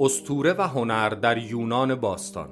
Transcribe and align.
استوره 0.00 0.52
و 0.58 0.62
هنر 0.62 1.08
در 1.08 1.38
یونان 1.38 1.94
باستان. 1.94 2.48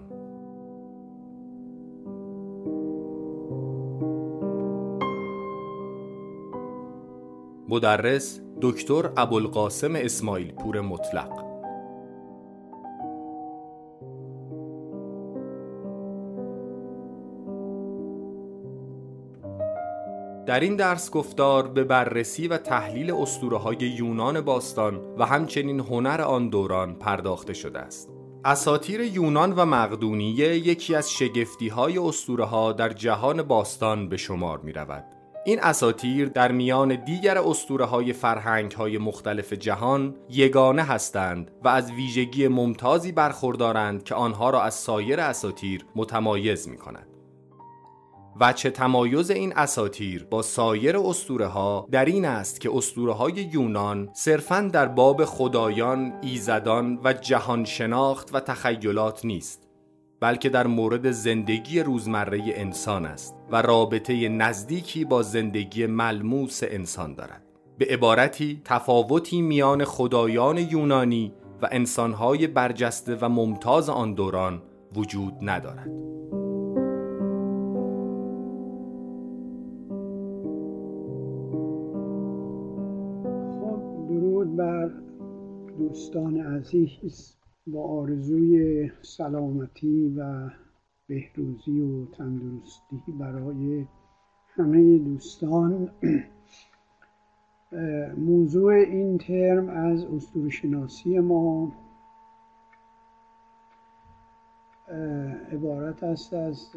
مدرس 7.69 8.40
دکتر 8.63 9.11
ابوالقاسم 9.17 9.95
اسماعیل 9.95 10.53
پور 10.53 10.81
مطلق. 10.81 11.49
در 20.51 20.60
این 20.60 20.77
درس 20.77 21.10
گفتار 21.10 21.69
به 21.69 21.84
بررسی 21.84 22.48
و 22.48 22.59
تحلیل 22.59 23.12
اسطوره 23.12 23.56
های 23.56 23.77
یونان 23.77 24.41
باستان 24.41 25.01
و 25.19 25.27
همچنین 25.27 25.80
هنر 25.80 26.20
آن 26.20 26.48
دوران 26.48 26.95
پرداخته 26.95 27.52
شده 27.52 27.79
است. 27.79 28.11
اساطیر 28.45 29.01
یونان 29.01 29.52
و 29.52 29.65
مقدونیه 29.65 30.56
یکی 30.56 30.95
از 30.95 31.12
شگفتی 31.12 31.69
های 31.69 31.98
اسطوره 31.98 32.45
ها 32.45 32.73
در 32.73 32.89
جهان 32.89 33.42
باستان 33.42 34.09
به 34.09 34.16
شمار 34.16 34.59
می 34.59 34.73
رود. 34.73 35.05
این 35.45 35.61
اساطیر 35.61 36.28
در 36.28 36.53
میان 36.53 37.05
دیگر 37.05 37.39
اسطوره 37.39 37.84
های 37.84 38.12
فرهنگ 38.12 38.73
های 38.73 38.98
مختلف 38.98 39.53
جهان 39.53 40.14
یگانه 40.30 40.83
هستند 40.83 41.51
و 41.64 41.69
از 41.69 41.92
ویژگی 41.92 42.48
ممتازی 42.48 43.12
برخوردارند 43.12 44.03
که 44.03 44.14
آنها 44.14 44.51
را 44.51 44.62
از 44.62 44.75
سایر 44.75 45.20
اساطیر 45.20 45.84
متمایز 45.97 46.69
می 46.69 46.77
کند. 46.77 47.20
وچه 48.41 48.70
تمایز 48.70 49.30
این 49.30 49.52
اساتیر 49.57 50.25
با 50.30 50.43
سایر 50.43 50.97
اسطوره 50.98 51.47
ها 51.47 51.89
در 51.91 52.05
این 52.05 52.25
است 52.25 52.61
که 52.61 52.70
اسطوره 52.75 53.12
های 53.12 53.33
یونان 53.33 54.09
صرفا 54.12 54.61
در 54.73 54.87
باب 54.87 55.25
خدایان، 55.25 56.12
ایزدان 56.23 57.01
و 57.05 57.12
جهان 57.12 57.64
شناخت 57.64 58.34
و 58.34 58.41
تخیلات 58.41 59.25
نیست 59.25 59.70
بلکه 60.20 60.48
در 60.48 60.67
مورد 60.67 61.11
زندگی 61.11 61.81
روزمره 61.81 62.42
انسان 62.47 63.06
است 63.06 63.34
و 63.51 63.62
رابطه 63.62 64.28
نزدیکی 64.28 65.05
با 65.05 65.23
زندگی 65.23 65.86
ملموس 65.86 66.61
انسان 66.62 67.14
دارد. 67.14 67.42
به 67.78 67.86
عبارتی 67.91 68.61
تفاوتی 68.64 69.42
میان 69.42 69.84
خدایان 69.84 70.58
یونانی 70.58 71.33
و 71.62 71.69
انسانهای 71.73 72.47
برجسته 72.47 73.14
و 73.20 73.28
ممتاز 73.28 73.89
آن 73.89 74.14
دوران 74.14 74.62
وجود 74.97 75.34
ندارد. 75.42 75.91
دوستان 85.91 86.36
عزیز 86.36 87.36
با 87.66 87.84
آرزوی 87.84 88.91
سلامتی 89.02 90.14
و 90.19 90.50
بهروزی 91.06 91.80
و 91.80 92.05
تندرستی 92.06 93.02
برای 93.19 93.86
همه 94.48 94.98
دوستان 94.98 95.91
موضوع 98.16 98.72
این 98.74 99.18
ترم 99.18 99.68
از 99.68 100.06
شناسی 100.50 101.18
ما 101.18 101.72
عبارت 105.52 106.02
است 106.02 106.34
از 106.34 106.70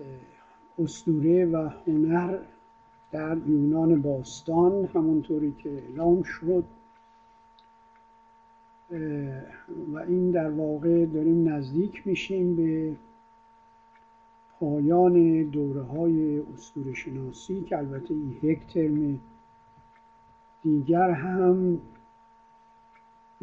اسطوره 0.80 1.45
و 1.45 1.69
هنر 1.88 2.38
در 3.11 3.38
یونان 3.47 4.02
باستان 4.02 4.86
همونطوری 4.86 5.56
که 5.64 5.69
اعلام 5.69 6.23
شد. 6.23 6.64
و 9.94 9.98
این 9.98 10.32
در 10.32 10.50
واقع 10.50 11.06
داریم 11.06 11.50
نزدیک 11.50 12.08
میشیم 12.08 12.56
به 12.56 12.96
پایان 14.59 15.44
دوره 15.44 15.81
های 15.81 16.40
اسطوره 16.40 16.94
شناسی 16.94 17.62
که 17.62 17.78
البته 17.78 18.14
یک 18.44 18.68
ترم 18.68 19.20
دیگر 20.64 21.12
هم 21.12 21.80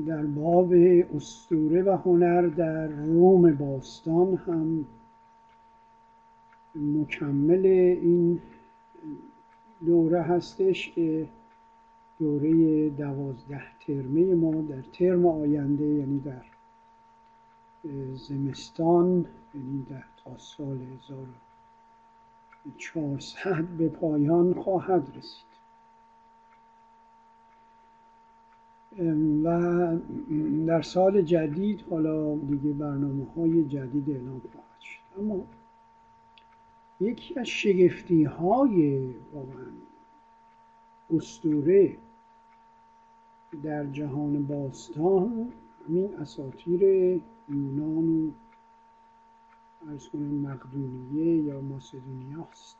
در 0.06 0.22
باب 0.22 0.72
اسطوره 1.14 1.82
و 1.82 1.96
هنر 2.04 2.42
در 2.42 2.86
روم 2.86 3.52
باستان 3.52 4.36
هم 4.36 4.84
مکمل 6.74 7.66
این 8.02 8.40
دوره 9.86 10.22
هستش 10.22 10.92
که 10.92 11.26
دوره 12.20 12.88
دوازده 12.90 13.62
ترمه 13.86 14.34
ما 14.34 14.62
در 14.62 14.82
ترم 14.82 15.26
آینده 15.26 15.84
یعنی 15.84 16.20
در 16.20 16.42
زمستان 18.14 19.26
یعنی 19.54 19.86
در 19.90 20.04
تا 20.24 20.38
سال 20.38 20.78
1400 22.78 23.64
به 23.64 23.88
پایان 23.88 24.54
خواهد 24.54 25.12
رسید. 25.16 25.50
و 29.44 29.98
در 30.66 30.82
سال 30.82 31.22
جدید 31.22 31.84
حالا 31.90 32.36
دیگه 32.36 32.72
برنامه 32.72 33.26
های 33.36 33.64
جدید 33.64 34.10
اعلام 34.10 34.40
خواهد 34.52 34.80
شد. 34.80 35.20
اما 35.20 35.44
یکی 37.00 37.40
از 37.40 37.46
شگفتی 37.46 38.24
های 38.24 39.00
واقعا 39.32 39.66
استوره 41.10 41.96
در 43.62 43.86
جهان 43.86 44.46
باستان 44.46 45.52
همین 45.88 46.14
اساطیر 46.14 46.82
یونان 47.48 48.08
و 48.08 48.30
ارز 49.90 50.14
مقدونیه 50.14 51.36
یا 51.36 51.60
ماسدونیا 51.60 52.48
است 52.52 52.76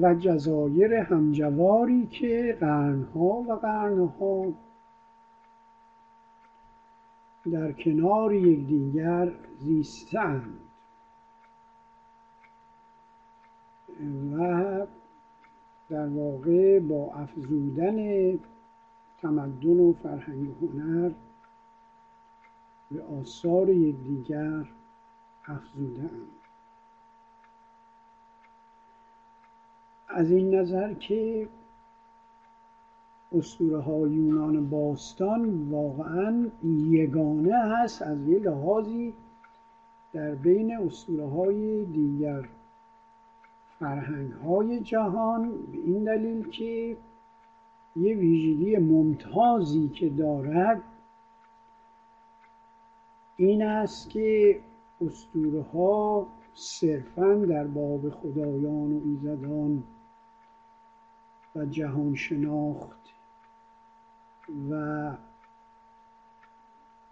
و 0.00 0.14
جزایر 0.14 0.94
همجواری 0.94 2.06
که 2.06 2.56
قرنها 2.60 3.20
و 3.20 3.52
قرنها 3.52 4.52
در 7.52 7.72
کنار 7.72 8.34
یکدیگر 8.34 9.32
زیستند 9.58 10.58
و 14.32 14.86
در 15.92 16.08
واقع 16.08 16.78
با 16.80 17.12
افزودن 17.14 18.38
تمدن 19.18 19.80
و 19.80 19.92
فرهنگ 19.92 20.62
و 20.62 20.66
هنر 20.66 21.10
به 22.90 23.02
آثار 23.02 23.70
یکدیگر 23.70 24.64
افزوده 25.46 26.10
از 30.08 30.30
این 30.30 30.54
نظر 30.54 30.94
که 30.94 31.48
اسطوره 33.32 33.78
های 33.80 34.10
یونان 34.10 34.70
باستان 34.70 35.70
واقعا 35.70 36.50
یگانه 36.64 37.56
هست 37.56 38.02
از 38.02 38.28
یه 38.28 38.38
لحاظی 38.38 39.14
در 40.12 40.34
بین 40.34 40.76
اسطوره 40.76 41.26
های 41.26 41.84
دیگر. 41.84 42.48
فرهنگ 43.82 44.32
های 44.32 44.80
جهان 44.80 45.50
به 45.50 45.78
این 45.78 46.04
دلیل 46.04 46.48
که 46.48 46.96
یه 47.96 48.16
ویژگی 48.16 48.76
ممتازی 48.76 49.88
که 49.88 50.08
دارد 50.08 50.82
این 53.36 53.62
است 53.62 54.10
که 54.10 54.60
اسطوره 55.00 55.62
ها 55.62 56.26
صرفا 56.54 57.34
در 57.34 57.66
باب 57.66 58.10
خدایان 58.10 58.92
و 58.92 59.00
ایزدان 59.04 59.82
و 61.56 61.64
جهان 61.64 62.14
شناخت 62.14 63.14
و 64.70 65.12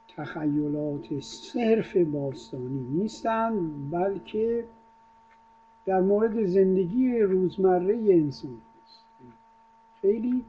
تخیلات 0.08 1.20
صرف 1.20 1.96
باستانی 1.96 2.81
نیستند 2.81 3.90
بلکه 3.90 4.64
در 5.86 6.00
مورد 6.00 6.46
زندگی 6.46 7.18
روزمره 7.18 7.94
انسان 7.94 8.58
است 8.84 9.04
خیلی 10.00 10.44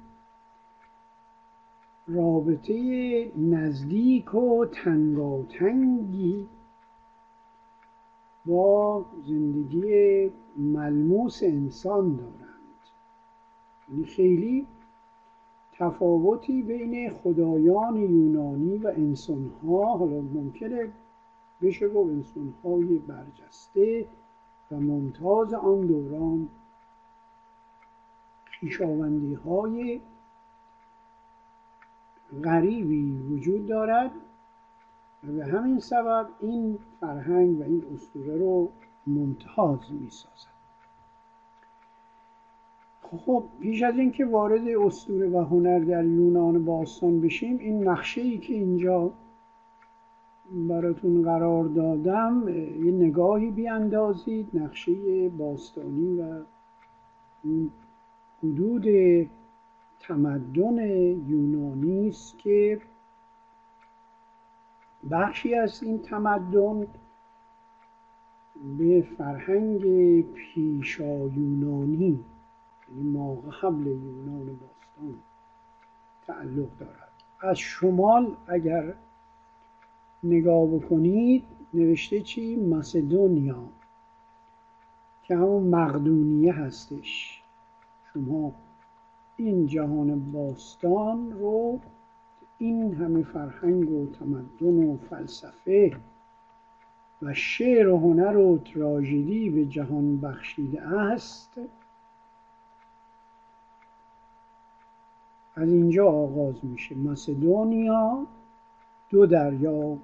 رابطه 2.07 3.31
نزدیک 3.37 4.35
و 4.35 4.65
تنگاتنگی 4.65 6.47
با 8.45 9.05
زندگی 9.25 10.31
ملموس 10.57 11.43
انسان 11.43 12.15
دارند. 12.15 12.41
یعنی 13.89 14.05
خیلی 14.05 14.67
تفاوتی 15.71 16.61
بین 16.61 17.09
خدایان 17.09 17.95
یونانی 17.95 18.77
و 18.77 18.87
انسانها 18.87 19.97
حالا 19.97 20.21
ممکنه 20.21 20.91
بشه 21.61 21.89
گفت 21.89 22.09
انسانهای 22.09 22.97
برجسته 22.97 24.07
و 24.71 24.75
ممتاز 24.75 25.53
آن 25.53 25.81
دوران 25.81 26.49
پیشاوندی 28.51 29.33
های 29.33 30.01
غریبی 32.43 33.11
وجود 33.11 33.67
دارد 33.67 34.11
و 35.27 35.31
به 35.31 35.45
همین 35.45 35.79
سبب 35.79 36.29
این 36.39 36.79
فرهنگ 36.99 37.59
و 37.59 37.63
این 37.63 37.83
اسطوره 37.93 38.37
رو 38.37 38.69
ممتاز 39.07 39.79
می 39.91 40.09
سازد 40.09 40.51
خب 43.17 43.43
پیش 43.59 43.83
از 43.83 43.97
اینکه 43.97 44.25
وارد 44.25 44.67
اسطوره 44.67 45.29
و 45.29 45.45
هنر 45.45 45.79
در 45.79 46.05
یونان 46.05 46.65
باستان 46.65 47.21
بشیم 47.21 47.57
این 47.57 47.87
نقشه 47.87 48.21
ای 48.21 48.37
که 48.37 48.53
اینجا 48.53 49.11
براتون 50.53 51.23
قرار 51.23 51.65
دادم 51.65 52.49
یه 52.85 52.91
نگاهی 52.91 53.51
بیاندازید 53.51 54.49
نقشه 54.53 55.29
باستانی 55.29 56.21
و 56.21 56.43
حدود 58.43 58.85
تمدن 59.99 60.79
یونانی 61.27 62.07
است 62.07 62.37
که 62.37 62.81
بخشی 65.11 65.55
از 65.55 65.83
این 65.83 65.99
تمدن 65.99 66.87
به 68.77 69.07
فرهنگ 69.17 69.81
پیشا 70.33 71.27
یونانی 71.27 72.19
یعنی 72.89 73.09
ما 73.09 73.35
قبل 73.35 73.87
یونان 73.87 74.45
باستان 74.45 75.15
تعلق 76.27 76.77
دارد. 76.79 77.11
از 77.41 77.57
شمال 77.57 78.35
اگر 78.47 78.93
نگاه 80.23 80.67
بکنید 80.67 81.43
نوشته 81.73 82.21
چی؟ 82.21 82.55
مسدونیا 82.55 83.63
که 85.23 85.35
همون 85.35 85.63
مقدونیه 85.63 86.53
هستش. 86.53 87.41
شما 88.13 88.53
این 89.37 89.67
جهان 89.67 90.31
باستان 90.31 91.31
رو 91.31 91.79
این 92.57 92.93
همه 92.93 93.23
فرهنگ 93.23 93.91
و 93.91 94.05
تمدن 94.05 94.83
و 94.83 94.97
فلسفه 94.97 95.97
و 97.21 97.33
شعر 97.33 97.89
و 97.89 97.97
هنر 97.97 98.37
و 98.37 98.57
تراژدی 98.57 99.49
به 99.49 99.65
جهان 99.65 100.17
بخشیده 100.17 100.81
است. 100.81 101.59
از 105.55 105.69
اینجا 105.69 106.07
آغاز 106.07 106.55
میشه. 106.63 106.95
مسدونیا 106.95 108.25
دو 109.09 109.25
دریا 109.25 109.97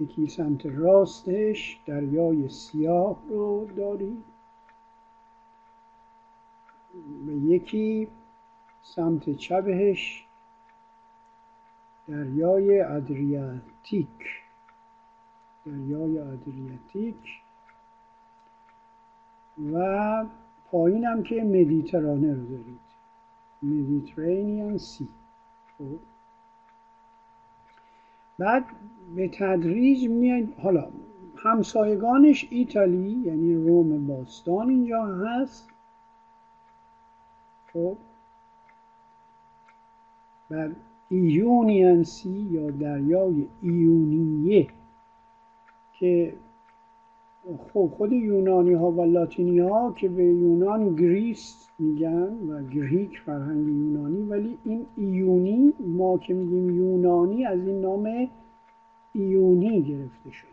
یکی 0.00 0.26
سمت 0.26 0.66
راستش 0.66 1.80
دریای 1.86 2.48
سیاه 2.48 3.18
رو 3.28 3.64
دارید 3.76 4.24
و 7.26 7.30
یکی 7.30 8.08
سمت 8.82 9.30
چپش 9.30 10.24
دریای 12.08 12.80
ادریاتیک. 12.80 14.42
دریای 15.66 16.18
ادریاتیک. 16.18 17.40
و 19.72 20.26
پایین 20.70 21.04
هم 21.04 21.22
که 21.22 21.34
مدیترانه 21.34 22.34
رو 22.34 22.46
دارید. 22.46 22.80
مدیترانیان 23.62 24.78
سی. 24.78 25.08
خب؟ 25.78 25.98
بعد 28.38 28.64
به 29.16 29.28
تدریج 29.28 30.08
میاد 30.08 30.54
حالا 30.62 30.88
همسایگانش 31.36 32.46
ایتالی 32.50 33.22
یعنی 33.24 33.54
روم 33.54 34.06
باستان 34.06 34.68
اینجا 34.68 35.06
هست. 35.06 35.68
خب. 37.72 37.96
بر 40.50 40.72
Ionian 41.08 42.02
Sea 42.02 42.48
یا 42.50 42.70
دریای 42.70 43.46
ایونیه 43.62 44.68
که 45.98 46.34
خب 47.56 47.92
خود 47.96 48.12
یونانی 48.12 48.72
ها 48.72 48.90
و 48.90 49.04
لاتینی 49.04 49.58
ها 49.58 49.92
که 49.92 50.08
به 50.08 50.24
یونان 50.24 50.94
Greece 50.94 51.68
میگن 51.78 52.48
و 52.48 52.62
Greek 52.62 53.20
فرهنگ 53.20 53.68
یونانی 53.68 54.22
ولی 54.22 54.58
این 54.64 54.86
ایونی 54.96 55.74
ما 55.80 56.18
که 56.18 56.34
میگیم 56.34 56.70
یونانی 56.70 57.46
از 57.46 57.66
این 57.66 57.80
نام 57.80 58.28
ایونی 59.12 59.82
گرفته 59.82 60.30
شده. 60.30 60.48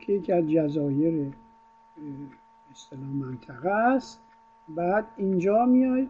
که 0.00 0.12
یکی 0.12 0.32
از 0.32 0.50
جزایر 0.50 1.32
اصطلاح 2.70 3.08
منطقه 3.08 3.70
است. 3.70 4.20
بعد 4.68 5.06
اینجا 5.16 5.66
میاد 5.66 6.08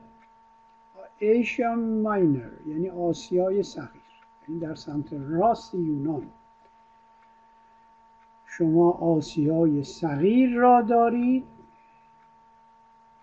ایشیا 1.19 1.75
ماینر 1.75 2.51
یعنی 2.67 2.89
آسیای 2.89 3.63
صغیر 3.63 4.02
یعنی 4.49 4.61
در 4.61 4.75
سمت 4.75 5.13
راست 5.13 5.75
یونان. 5.75 6.27
شما 8.47 8.91
آسیای 8.91 9.85
صغیر 9.85 10.55
را 10.55 10.83
دارید. 10.83 11.45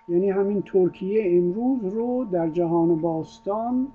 یعنی 0.08 0.30
همین 0.30 0.62
ترکیه 0.62 1.38
امروز 1.38 1.94
رو 1.94 2.26
در 2.26 2.50
جهان 2.50 3.02
باستان 3.02 3.92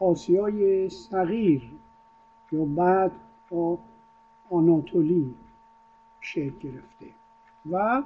آسیای 0.00 0.88
صغیر 0.88 1.72
یا 2.52 2.64
بعد 2.64 3.12
آناتولی 4.50 5.34
شکل 6.20 6.58
گرفته 6.58 7.06
و 7.70 8.02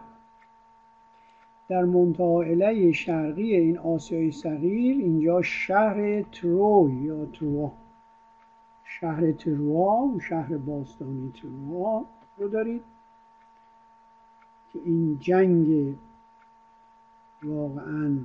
در 1.68 1.84
منطقه 1.84 2.92
شرقی 2.92 3.56
این 3.56 3.78
آسیای 3.78 4.30
صغیر 4.30 4.96
اینجا 4.96 5.42
شهر 5.42 6.22
تروی 6.22 6.92
یا 6.92 7.26
تروا 7.26 7.72
شهر 8.84 9.32
تروا 9.32 10.18
شهر 10.28 10.56
باستانی 10.56 11.32
تروا 11.42 12.04
رو 12.38 12.48
دارید 12.48 12.82
که 14.72 14.78
این 14.84 15.18
جنگ 15.20 15.96
واقعا 17.42 18.18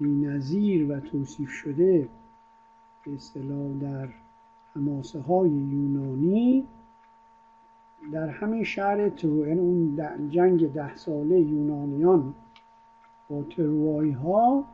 بینظیر 0.00 0.92
و 0.92 1.00
توصیف 1.00 1.50
شده 1.50 2.08
به 3.04 3.14
اصطلاح 3.14 3.72
در 3.80 4.08
حماسه 4.74 5.20
های 5.20 5.50
یونانی 5.50 6.66
در 8.12 8.28
همین 8.28 8.64
شهر 8.64 9.08
ترو 9.08 9.46
یعنی 9.46 9.60
اون 9.60 9.96
جنگ 10.30 10.72
ده 10.72 10.96
ساله 10.96 11.40
یونانیان 11.40 12.34
با 13.28 13.42
تروایی 13.42 14.12
ها 14.12 14.64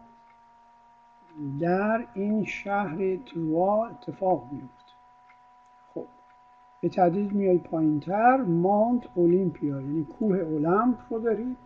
در 1.61 2.07
این 2.15 2.45
شهر 2.45 3.17
تروا 3.17 3.87
اتفاق 3.87 4.49
میفته 4.53 4.93
خب 5.95 6.07
به 6.81 6.89
تدریج 6.89 7.33
میای 7.33 7.59
پایین 7.59 8.01
تر 8.01 8.37
مانت 8.37 9.09
اولیمپیا 9.15 9.81
یعنی 9.81 10.05
کوه 10.05 10.39
اولمپ 10.39 10.99
رو 11.11 11.21
دارید 11.21 11.57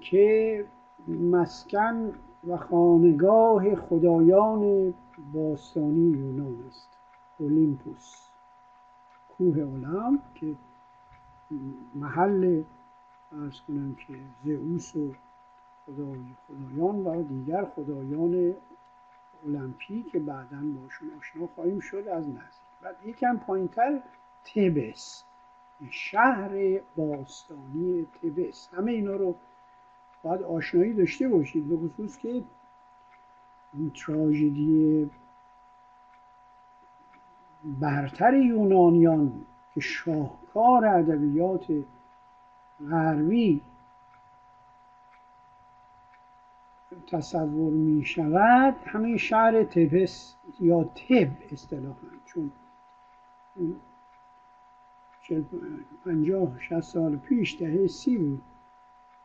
که 0.00 0.64
مسکن 1.08 2.12
و 2.46 2.56
خانگاه 2.56 3.74
خدایان 3.74 4.94
باستانی 5.32 6.10
یونان 6.10 6.64
است. 6.68 6.88
اولیمپوس 7.38 8.23
کوه 9.38 9.58
اولم 9.58 10.18
که 10.34 10.54
محل 11.94 12.62
ارز 13.32 13.60
کنم 13.68 13.94
که 13.94 14.14
زئوس 14.44 14.96
و 14.96 15.14
خدای 15.86 16.20
خدایان 16.46 16.96
و 17.04 17.22
دیگر 17.22 17.64
خدایان 17.64 18.54
المپی 19.44 20.02
که 20.02 20.18
بعدا 20.18 20.60
باشون 20.80 21.10
آشنا 21.18 21.46
خواهیم 21.46 21.80
شد 21.80 22.08
از 22.08 22.28
نزدیک. 22.28 22.64
بعد 22.82 22.96
یکم 23.04 23.36
پایینتر 23.38 24.00
تبس 24.44 25.24
شهر 25.90 26.80
باستانی 26.96 28.06
تبس. 28.22 28.68
همه 28.72 28.92
اینا 28.92 29.16
رو 29.16 29.34
باید 30.22 30.42
آشنایی 30.42 30.92
داشته 30.92 31.28
باشید 31.28 31.68
به 31.68 31.76
خصوص 31.76 32.18
که 32.18 32.44
این 33.74 33.92
تراژدی 34.06 35.10
برتر 37.64 38.34
یونانیان 38.34 39.32
که 39.74 39.80
شاهکار 39.80 40.86
ادبیات 40.86 41.66
غربی 42.90 43.60
تصور 47.06 47.72
می 47.72 48.04
شود 48.04 48.74
همین 48.86 49.16
شهر 49.16 49.64
تبس 49.64 50.34
یا 50.60 50.84
تب 50.84 51.28
اصطلاحا 51.52 51.96
چون 52.24 52.50
پنجاه 56.04 56.60
شست 56.60 56.92
سال 56.92 57.16
پیش 57.16 57.60
دهه 57.60 57.86
سی 57.86 58.18
بود 58.18 58.42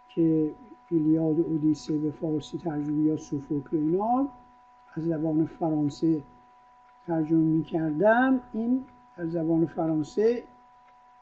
که 0.09 0.53
ایلیاد 0.89 1.39
اودیسه 1.39 1.97
به 1.97 2.11
فارسی 2.11 2.57
ترجمه 2.57 3.03
یا 3.03 3.17
سوفوکل 3.17 3.77
اینا 3.77 4.29
از 4.95 5.03
زبان 5.03 5.45
فرانسه 5.45 6.21
ترجمه 7.09 7.39
می 7.39 7.63
کردم 7.63 8.39
این 8.53 8.85
در 9.17 9.27
زبان 9.27 9.65
فرانسه 9.65 10.43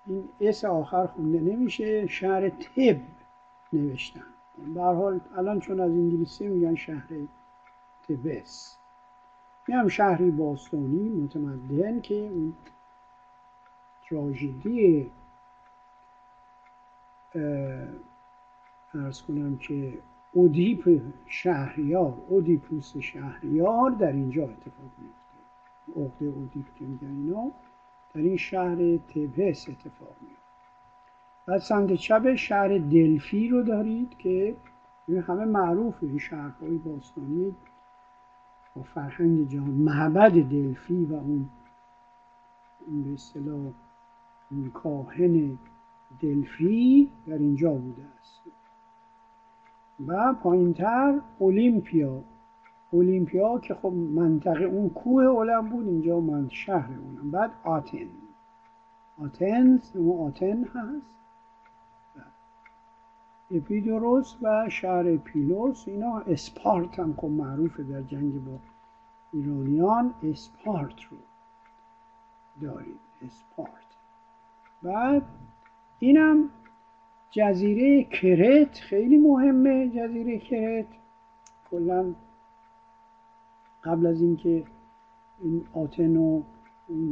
این 0.05 0.29
اس 0.41 0.65
آخر 0.65 1.07
خونده 1.07 1.39
نمیشه 1.39 2.07
شهر 2.07 2.49
تب 2.49 2.99
نوشتن 3.73 4.23
به 4.73 4.81
حال 4.81 5.19
الان 5.35 5.59
چون 5.59 5.79
از 5.79 5.91
انگلیسی 5.91 6.47
میگن 6.47 6.75
شهر 6.75 7.07
تبس 8.09 8.77
این 9.67 9.77
هم 9.77 9.87
شهری 9.87 10.31
باستانی 10.31 11.09
متمدن 11.09 12.01
که 12.01 12.15
اون 12.15 12.53
تراژدی 14.09 15.11
ارز 18.93 19.21
کنم 19.21 19.57
که 19.57 19.97
اودیپ 20.31 21.01
شهریار 21.27 22.13
اودیپوس 22.27 22.97
شهریار 22.97 23.91
در 23.91 24.11
اینجا 24.11 24.43
اتفاق 24.43 24.91
میفته 24.97 25.26
عقده 25.95 26.25
اودیپ 26.25 26.65
که 26.75 26.85
میگن 26.85 27.07
اینا 27.07 27.51
در 28.13 28.21
این 28.21 28.37
شهر 28.37 28.97
تبس 28.97 29.69
اتفاق 29.69 30.15
میفته. 30.21 30.47
بعد 31.45 31.57
سمت 31.57 31.93
چپ 31.93 32.35
شهر 32.35 32.77
دلفی 32.77 33.49
رو 33.49 33.63
دارید 33.63 34.17
که 34.17 34.55
همه 35.27 35.45
معروفه 35.45 36.05
این 36.05 36.17
شهرهای 36.17 36.77
باستانی 36.77 37.55
با 38.75 38.83
فرهنگ 38.83 39.47
جهان 39.47 39.69
معبد 39.69 40.31
دلفی 40.31 41.05
و 41.05 41.13
اون 41.13 41.49
به 43.03 43.13
اصطلاح 43.13 43.71
کاهن 44.73 45.57
دلفی 46.21 47.11
در 47.27 47.37
اینجا 47.37 47.73
بوده 47.73 48.05
است. 48.21 48.41
و 50.07 50.33
پایینتر 50.33 51.21
اولیمپیا 51.39 52.23
اولیمپیا 52.91 53.59
که 53.59 53.73
خب 53.73 53.93
منطقه 53.93 54.63
اون 54.63 54.89
کوه 54.89 55.23
اولم 55.23 55.69
بود 55.69 55.87
اینجا 55.87 56.19
من 56.19 56.49
شهر 56.49 56.99
اونم. 56.99 57.31
بعد 57.31 57.51
آتن. 57.63 58.07
آتنز 59.21 59.95
اون 59.95 60.27
آتن 60.27 60.63
هست. 60.63 61.17
اپیدوروس 63.51 64.35
و 64.41 64.69
شهر 64.69 65.07
اپیلوس 65.07 65.87
اینا 65.87 66.17
اسپارت 66.19 66.99
هم 66.99 67.13
خب 67.17 67.27
معروفه 67.27 67.83
در 67.83 68.01
جنگ 68.01 68.45
با 68.45 68.59
ایرانیان. 69.33 70.13
اسپارت 70.23 71.03
رو 71.03 71.17
دارید 72.61 72.99
اسپارت. 73.21 73.71
بعد 74.83 75.23
اینم 75.99 76.49
جزیره 77.31 78.03
کرت 78.03 78.79
خیلی 78.79 79.17
مهمه 79.17 79.89
جزیره 79.89 80.39
کرت. 80.39 80.87
کلا 81.71 82.13
قبل 83.87 84.05
از 84.05 84.21
اینکه 84.21 84.63
این 85.39 85.65
آتن 85.73 86.15
و 86.15 86.41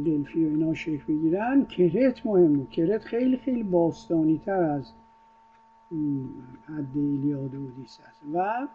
دلفی 0.04 0.44
و 0.44 0.48
اینا 0.48 0.74
شکل 0.74 1.04
بگیرن 1.04 1.64
کرت 1.64 2.26
مهمه 2.26 2.66
کرت 2.66 3.04
خیلی 3.04 3.36
خیلی 3.36 3.62
باستانی 3.62 4.38
تر 4.38 4.62
از 4.62 4.92
حد 6.68 6.96
ایلیاد 6.96 7.54
و 7.54 7.68
است. 7.84 8.22
و 8.34 8.68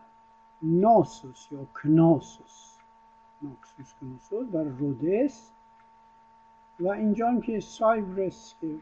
ناسوس 0.62 1.52
یا 1.52 1.66
کناسوس. 1.66 2.78
ناکسوس 3.42 3.94
کناسوس 4.02 4.54
و 4.54 4.58
رودس. 4.58 5.52
و 6.80 6.88
اینجا 6.88 7.28
هم 7.28 7.42
که 7.42 7.60
سایبرس 7.60 8.56
که 8.62 8.76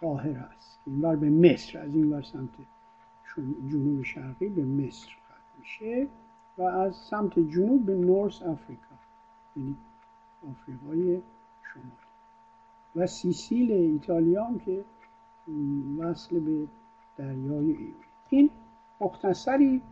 قاهر 0.00 0.36
است. 0.36 0.78
اینور 0.86 1.16
به 1.16 1.30
مصر 1.30 1.78
از 1.78 1.94
این 1.94 2.12
ور 2.12 2.22
سمت 2.22 2.48
جنوب 3.68 4.02
شرقی 4.02 4.48
به 4.48 4.64
مصر 4.64 5.08
ختم 5.08 5.58
میشه. 5.58 6.08
و 6.58 6.62
از 6.62 6.96
سمت 6.96 7.38
جنوب 7.38 7.86
به 7.86 7.94
نورس 7.94 8.42
افریقا 8.42 8.96
یعنی 9.56 9.76
آفریقای 10.50 11.22
شمالی. 11.62 11.90
و 12.96 13.06
سیسیل 13.06 13.72
ایتالیا 13.72 14.48
که 14.64 14.84
وصل 15.98 16.40
به 16.40 16.66
دریای 17.16 17.70
ایون 17.70 17.94
این 18.30 18.50
مختصری 19.00 19.82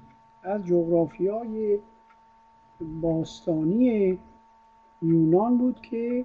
از 0.42 0.64
جغرافیای 0.66 1.78
باستانی 3.00 4.18
یونان 5.02 5.58
بود 5.58 5.80
که 5.80 6.24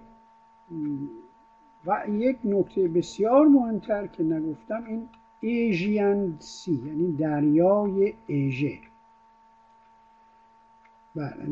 و 1.86 2.03
یک 2.10 2.38
نکته 2.44 2.88
بسیار 2.88 3.48
مهمتر 3.48 4.08
که 4.08 4.24
نگفتم 4.24 4.84
این 4.88 5.10
ایژیان 5.39 6.36
سی 6.39 6.82
یعنی 6.86 7.12
دریای 7.12 8.13
ایژه 8.27 8.79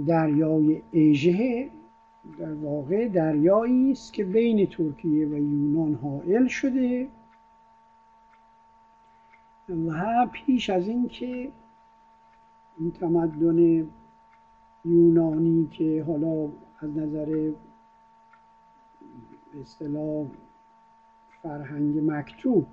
دریای 0.08 0.82
ایژه 0.92 1.70
در 2.40 2.54
واقع 2.54 3.08
دریایی 3.08 3.92
است 3.92 4.14
که 4.14 4.26
بین 4.26 4.68
ترکیه 4.68 5.28
و 5.28 5.34
یونان 5.34 5.94
حائل 5.94 6.48
شده 6.48 7.08
و 9.70 10.28
پیش 10.32 10.70
از 10.70 10.88
اینکه 10.88 11.52
این 12.80 12.92
تمدن 12.92 13.88
یونانی 14.86 15.68
که 15.72 16.04
حالا 16.08 16.50
از 16.80 16.98
نظر 16.98 17.52
اصطلاح 19.62 20.28
فرهنگ 21.44 22.12
مکتوب 22.12 22.68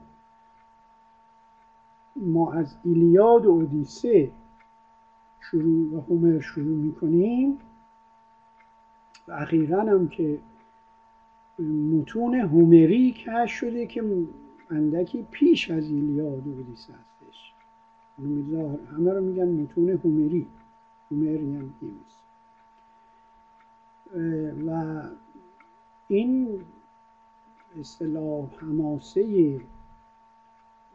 ما 2.17 2.53
از 2.53 2.77
ایلیاد 2.85 3.47
و 3.47 3.51
اودیسه 3.51 4.31
شروع 5.51 5.95
و 5.95 6.01
هومر 6.01 6.41
شروع 6.41 6.77
می‌کنیم. 6.77 7.59
و 9.29 9.33
اخیرا 9.33 9.83
هم 9.83 10.09
که 10.09 10.39
متون 11.59 12.35
هومری 12.35 13.13
کش 13.13 13.53
شده 13.53 13.87
که 13.87 14.27
اندکی 14.71 15.27
پیش 15.31 15.71
از 15.71 15.91
ایلیاد 15.91 16.47
و 16.47 16.51
اودیسه 16.51 16.93
هستش. 16.93 17.53
همه 18.93 19.13
رو 19.13 19.21
میگن 19.21 19.49
متون 19.49 19.89
هومری 19.89 20.47
هومری 21.11 21.57
هم 21.57 21.75
و 24.67 25.03
این 26.09 26.61
اصطلاح 27.81 28.47
حماسه 28.59 29.61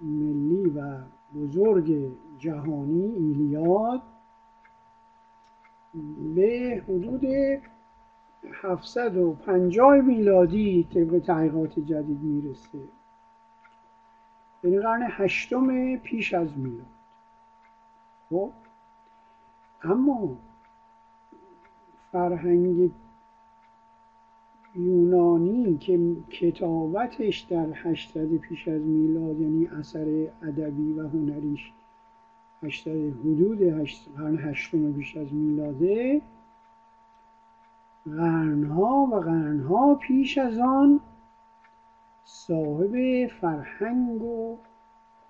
ملی 0.01 0.69
و 0.69 0.97
بزرگ 1.35 2.11
جهانی 2.39 3.03
ایلیاد 3.03 4.01
به 6.35 6.83
حدود 6.87 7.25
750 8.53 10.01
میلادی 10.01 10.87
طبق 10.93 11.19
تحقیقات 11.19 11.79
جدید 11.79 12.21
می‌رسه. 12.21 12.79
یعنی 14.63 14.79
قرن 14.79 15.07
هشتم 15.11 15.95
پیش 15.95 16.33
از 16.33 16.57
میلاد. 16.57 16.85
خب؟ 18.29 18.51
اما 19.83 20.37
فرهنگ 22.11 22.91
یونانی 24.75 25.77
که 25.77 26.15
کتابتش 26.29 27.39
در 27.39 27.67
800 27.73 28.37
پیش 28.37 28.67
از 28.67 28.81
میلاد 28.81 29.39
یعنی 29.39 29.67
اثر 29.67 30.27
ادبی 30.41 30.93
و 30.93 31.07
هنریش 31.07 31.71
800 32.67 33.19
حدود 33.19 33.59
قرن 34.17 34.37
هشتم 34.39 34.93
پیش 34.93 35.17
از 35.17 35.33
میلاده 35.33 36.21
قرنها 38.05 39.09
و 39.11 39.15
قرنها 39.15 39.95
پیش 39.95 40.37
از 40.37 40.59
آن 40.59 40.99
صاحب 42.23 43.27
فرهنگ 43.27 44.21
و 44.21 44.57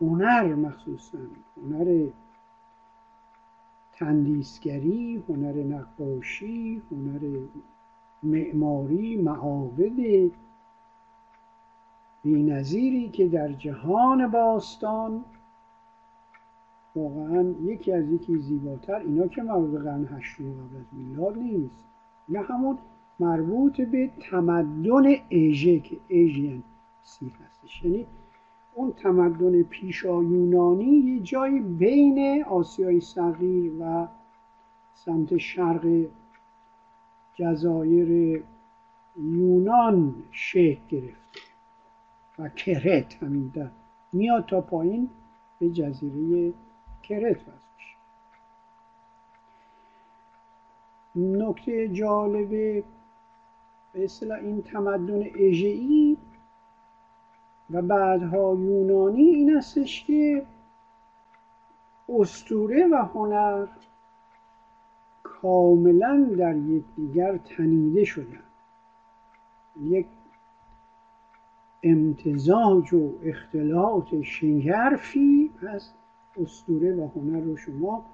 هنر 0.02 0.56
مخصوصا. 0.56 1.18
هنر 1.58 2.08
تندیسگری 3.92 5.24
هنر 5.30 5.54
نقاشی 5.54 6.82
هنر 6.92 7.40
معماری 8.24 9.22
معابد 9.22 10.32
بینظیری 12.24 13.10
که 13.10 13.28
در 13.28 13.52
جهان 13.52 14.32
باستان 14.32 15.26
واقعا 16.98 17.54
یکی 17.64 17.92
از 17.92 18.12
یکی 18.12 18.38
زیباتر 18.38 18.96
اینا 18.96 19.28
که 19.28 19.42
مربوط 19.42 19.82
قرن 19.82 20.06
هشتم 20.06 20.44
قبل 20.44 20.78
از 20.78 20.86
میلاد 20.92 21.38
نیست. 21.38 21.86
نه 22.30 22.42
همون 22.42 22.78
مربوط 23.20 23.82
به 23.82 24.12
تمدن 24.20 25.16
ایژه 25.30 25.80
که 25.80 25.98
ایژین 26.08 26.64
سی 27.04 27.32
هستش. 27.46 27.86
یعنی 27.86 28.06
اون 28.74 28.92
تمدن 28.92 29.64
پیشا 29.64 30.24
یونانی 30.24 30.86
یه 30.86 31.20
جایی 31.20 31.60
بین 31.60 32.44
آسیای 32.44 33.00
صغیر 33.00 33.72
و 33.82 34.08
سمت 34.94 35.38
شرق 35.38 36.06
جزایر 37.36 38.44
یونان 39.18 40.16
شکل 40.32 40.80
گرفته 40.90 41.40
و 42.40 42.50
کرت 42.50 43.24
همین 43.24 43.52
در 43.54 43.70
میاد 44.14 44.46
تا 44.46 44.62
پایین 44.62 45.10
به 45.60 45.70
جزیره 45.70 46.54
کرت 47.08 47.38
وصل 47.42 47.98
نکته 51.16 51.88
جالب 51.88 52.50
به 53.94 54.04
اصطلاح 54.04 54.40
این 54.40 54.62
تمدن 54.62 55.24
اژه‌ای 55.36 56.18
و 57.70 57.82
بعدها 57.82 58.58
یونانی 58.60 59.22
این 59.22 59.58
استش 59.58 60.06
که 60.06 60.46
استوره 62.10 62.88
و 62.88 62.96
هنر 62.96 63.68
کاملا 65.24 66.30
در 66.38 66.56
یکدیگر 66.56 67.38
تنیده 67.38 68.04
شدن. 68.04 68.44
یک 69.82 70.08
امتزاج 71.84 72.94
و 72.94 73.14
اختلاط 73.24 74.22
شگرفی 74.22 75.52
از 75.68 75.92
استوره 76.42 76.96
و 76.96 77.08
هنر 77.16 77.40
رو 77.40 77.58
شما 77.58 78.06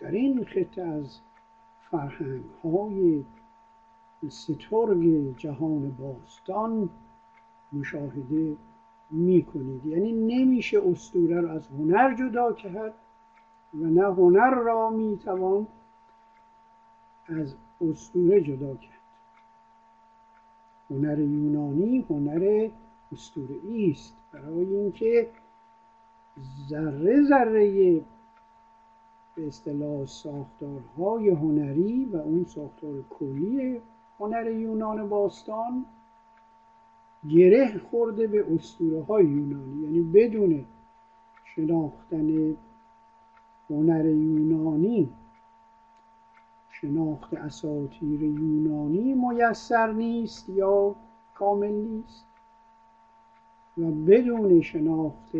در 0.00 0.10
این 0.10 0.44
خطه 0.44 0.82
از 0.82 1.18
فرهنگ 1.90 2.44
های 2.64 3.24
سترگ 4.28 5.36
جهان 5.36 5.90
باستان 5.90 6.90
مشاهده 7.72 8.56
می 9.10 9.42
کنید 9.42 9.86
یعنی 9.86 10.12
نمیشه 10.12 10.80
استوره 10.88 11.40
را 11.40 11.52
از 11.52 11.68
هنر 11.68 12.14
جدا 12.14 12.52
کرد 12.52 12.94
و 13.74 13.84
نه 13.84 14.04
هنر 14.04 14.50
را 14.50 14.90
می 14.90 15.18
توان 15.18 15.66
از 17.26 17.54
اسطوره 17.80 18.40
جدا 18.40 18.74
کرد. 18.74 19.00
هنر 20.90 21.18
یونانی 21.18 22.06
هنر 22.10 22.68
اسطوره 23.12 23.56
است. 23.90 24.14
برای 24.32 24.76
اینکه 24.76 25.28
ذره 26.68 27.22
ذره 27.22 28.00
به 29.34 29.46
اصطلاح 29.46 30.06
ساختارهای 30.06 31.28
هنری 31.28 32.04
و 32.04 32.16
اون 32.16 32.44
ساختار 32.44 33.04
کلی 33.10 33.80
هنر 34.20 34.46
یونان 34.50 35.08
باستان 35.08 35.84
گره 37.28 37.78
خورده 37.78 38.26
به 38.26 38.54
اسطوره 38.54 39.02
های 39.02 39.24
یونانی. 39.24 39.82
یعنی 39.82 40.00
بدون 40.00 40.64
شناختن 41.44 42.56
هنر 43.70 44.06
یونانی 44.06 45.08
شناخت 46.70 47.34
اساطیر 47.34 48.22
یونانی 48.22 49.14
میسر 49.14 49.92
نیست 49.92 50.48
یا 50.48 50.94
کامل 51.34 51.72
نیست. 51.72 52.24
و 53.78 53.90
بدون 53.90 54.60
شناخت 54.60 55.36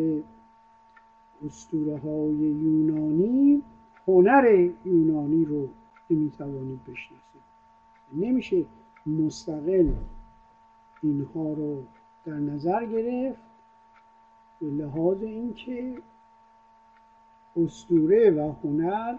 اسطوره 1.47 1.99
های 1.99 2.35
یونانی 2.35 3.62
هنر 4.06 4.70
یونانی 4.85 5.44
رو 5.44 5.68
نمی‌توانید 6.11 6.80
بشناسید. 6.82 7.40
نمیشه 8.12 8.64
مستقل 9.06 9.92
اینها 11.02 11.52
رو 11.52 11.82
در 12.25 12.35
نظر 12.35 12.85
گرفت 12.85 13.40
به 14.61 14.66
لحاظ 14.66 15.23
اینکه 15.23 16.02
اسطوره 17.56 18.30
و 18.30 18.52
هنر 18.62 19.18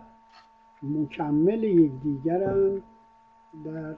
مکمل 0.83 1.63
یکدیگرند 1.63 2.83
در 3.65 3.95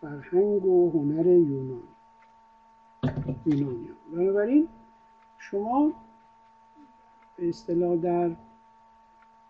فرهنگ 0.00 0.64
و 0.64 0.90
هنر 0.90 1.26
یونان 1.26 1.82
یونانیان. 3.46 3.96
بنابراین 4.12 4.68
شما 5.38 5.92
به 7.36 7.48
اصطلاح 7.48 7.96
در 7.96 8.36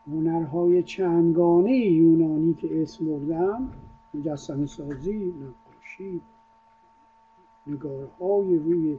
هنرهای 0.06 0.82
چندگانه 0.82 1.76
یونانی 1.76 2.54
که 2.54 2.82
اسم 2.82 3.06
بردم 3.06 3.72
مجسم 4.14 4.66
سازی 4.66 5.34
نقاشی 5.40 6.20
نگارهای 7.66 8.58
روی 8.58 8.98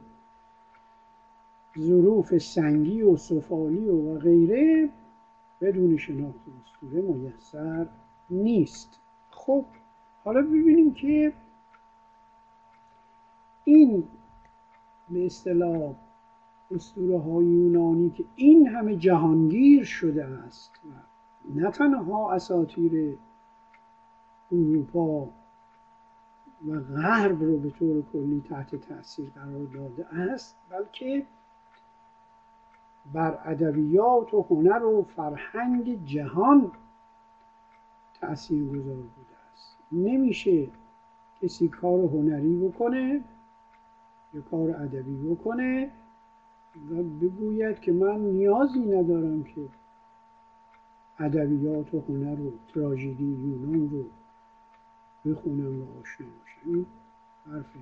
ظروف 1.78 2.38
سنگی 2.38 3.02
و 3.02 3.16
سفالی 3.16 3.88
و 3.88 4.18
غیره 4.18 4.88
بدون 5.60 5.96
شناخت 5.96 6.40
اسطوره 6.66 7.02
میسر 7.02 7.86
نیست. 8.30 9.00
خب 9.30 9.64
حالا 10.24 10.42
ببینیم 10.42 10.94
که 10.94 11.32
این 13.64 14.04
به 15.10 15.26
اصطلاح 15.26 15.94
اسطوره 16.70 17.18
های 17.18 17.44
یونانی 17.44 18.10
که 18.10 18.24
این 18.36 18.68
همه 18.68 18.96
جهانگیر 18.96 19.84
شده 19.84 20.24
است 20.24 20.80
و 20.84 20.88
نه 21.54 21.70
تنها 21.70 22.32
اساطیر 22.32 23.18
اروپا 24.52 25.28
و 26.66 26.80
غرب 26.96 27.42
رو 27.42 27.58
به 27.58 27.70
طور 27.70 28.02
کلی 28.12 28.42
تحت 28.48 28.74
تاثیر 28.74 29.30
قرار 29.30 29.64
داده 29.64 30.06
است 30.14 30.56
بلکه 30.70 31.26
بر 33.12 33.38
ادبیات 33.44 34.34
و 34.34 34.46
هنر 34.50 34.84
و 34.84 35.02
فرهنگ 35.02 36.04
جهان 36.04 36.72
تأثیر 38.20 38.68
گذار 38.68 38.96
بوده 38.96 39.36
است. 39.52 39.78
نمیشه 39.92 40.68
کسی 41.42 41.68
کار 41.68 42.00
هنری 42.00 42.56
بکنه 42.56 43.24
یا 44.34 44.40
کار 44.40 44.70
ادبی 44.70 45.16
بکنه 45.30 45.90
و 46.90 47.02
بگوید 47.02 47.80
که 47.80 47.92
من 47.92 48.20
نیازی 48.20 48.80
ندارم 48.80 49.44
که 49.44 49.68
ادبیات 51.18 51.94
و 51.94 52.00
هنر 52.08 52.40
و 52.40 52.52
تراژدی 52.74 53.24
یونان 53.24 53.90
رو 53.90 54.04
بخونم 55.30 55.80
و 55.80 56.00
آشنا 56.00 56.26
باشم 56.26 56.70
این 56.74 56.86
حرف 57.46 57.76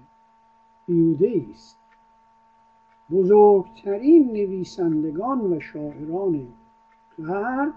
بیوده 0.86 1.46
است 1.50 1.78
بزرگترین 3.10 4.32
نویسندگان 4.32 5.40
و 5.52 5.60
شاعران 5.60 6.48
غرب 7.18 7.74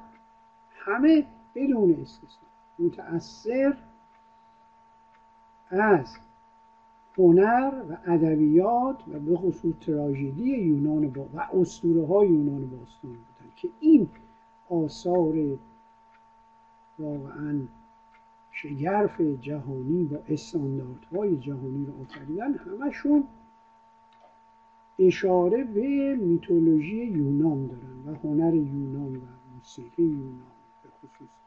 همه 0.76 1.26
بدون 1.56 2.02
استثنا 2.02 2.50
متأثر 2.80 3.78
از 5.70 6.18
هنر 7.20 7.72
و 7.90 7.98
ادبیات 8.06 8.98
و 9.08 9.20
به 9.20 9.36
خصوص 9.36 9.74
تراژدی 9.82 10.58
یونان 10.58 11.10
با 11.10 11.26
و 11.34 11.40
اسطوره 11.54 12.08
های 12.08 12.28
یونان 12.28 12.66
باستان 12.66 13.12
بودن 13.12 13.52
که 13.56 13.70
این 13.80 14.10
آثار 14.70 15.58
واقعا 17.00 17.60
شگرف 18.52 19.22
جهانی 19.22 20.04
با 20.04 20.18
استانداردهای 20.30 21.38
جهانی 21.38 21.86
رو 21.86 22.02
آفریدن 22.02 22.54
همشون 22.54 23.24
اشاره 25.00 25.64
به 25.64 26.16
میتولوژی 26.16 27.06
یونان 27.06 27.68
دارن 27.68 28.16
و 28.16 28.20
هنر 28.28 28.54
یونان 28.54 29.16
و 29.16 29.20
موسیقی 29.56 30.04
یونان 30.04 30.52
به 30.84 30.90
خصوص 30.90 31.39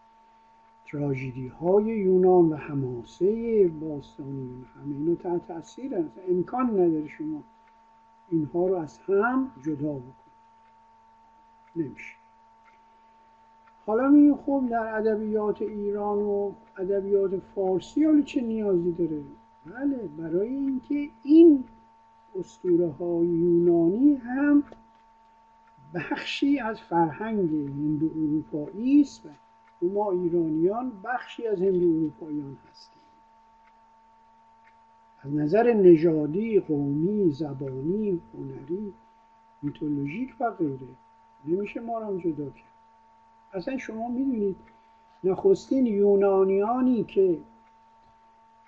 تراژدی 0.93 1.49
های 1.49 1.85
یونان 1.85 2.49
و 2.49 2.57
حماسه 2.57 3.69
باستانی 3.69 4.43
یونان 4.43 4.65
همه 4.75 4.97
اینو 4.97 5.15
تحت 5.15 5.47
تاثیر 5.49 5.95
هست 5.95 6.19
امکان 6.29 6.71
نداره 6.71 7.09
شما 7.09 7.43
اینها 8.29 8.67
رو 8.67 8.75
از 8.75 8.99
هم 8.99 9.51
جدا 9.63 9.93
بکنید. 9.93 10.13
نمیشه. 11.77 12.15
حالا 13.87 14.09
می 14.09 14.35
خب 14.47 14.65
در 14.71 14.97
ادبیات 14.97 15.63
ایران 15.63 16.19
و 16.19 16.53
ادبیات 16.79 17.39
فارسی 17.55 18.05
حالا 18.05 18.23
چه 18.23 18.41
نیازی 18.41 18.93
داره؟ 18.93 19.23
بله 19.67 20.09
برای 20.19 20.49
اینکه 20.49 21.09
این 21.23 21.65
اسطوره 22.39 22.91
های 22.91 23.27
یونانی 23.27 24.15
هم 24.15 24.63
بخشی 25.95 26.61
از 26.61 26.81
فرهنگ 26.81 27.51
هندو 27.51 28.07
اروپایی 28.07 29.01
است 29.01 29.29
و 29.83 29.87
ما 29.87 30.11
ایرانیان 30.11 30.93
بخشی 31.05 31.47
از 31.47 31.63
هندو 31.63 31.87
اروپاییان 31.87 32.57
هستیم. 32.71 33.03
از 35.19 35.35
نظر 35.35 35.73
نژادی 35.73 36.61
قومی 36.61 37.31
زبانی 37.31 38.21
هنری 38.35 38.95
میتولوژیک 39.63 40.35
و 40.41 40.51
غیره 40.51 40.89
نمیشه 41.45 41.81
ما 41.81 41.99
را 41.99 42.17
جدا 42.17 42.51
کرد. 42.51 42.73
اصلا 43.53 43.79
شما 43.79 44.09
می‌دونید 44.09 44.57
نخستین 45.25 45.87
یونانیانی 45.87 47.05
که 47.05 47.39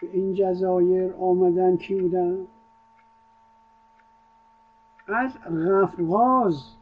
به 0.01 0.11
این 0.13 0.35
جزایر 0.35 1.13
آمدن 1.13 1.77
کی 1.77 1.95
بودن؟ 1.95 2.47
از 5.07 5.39
غفغاز 5.41 6.75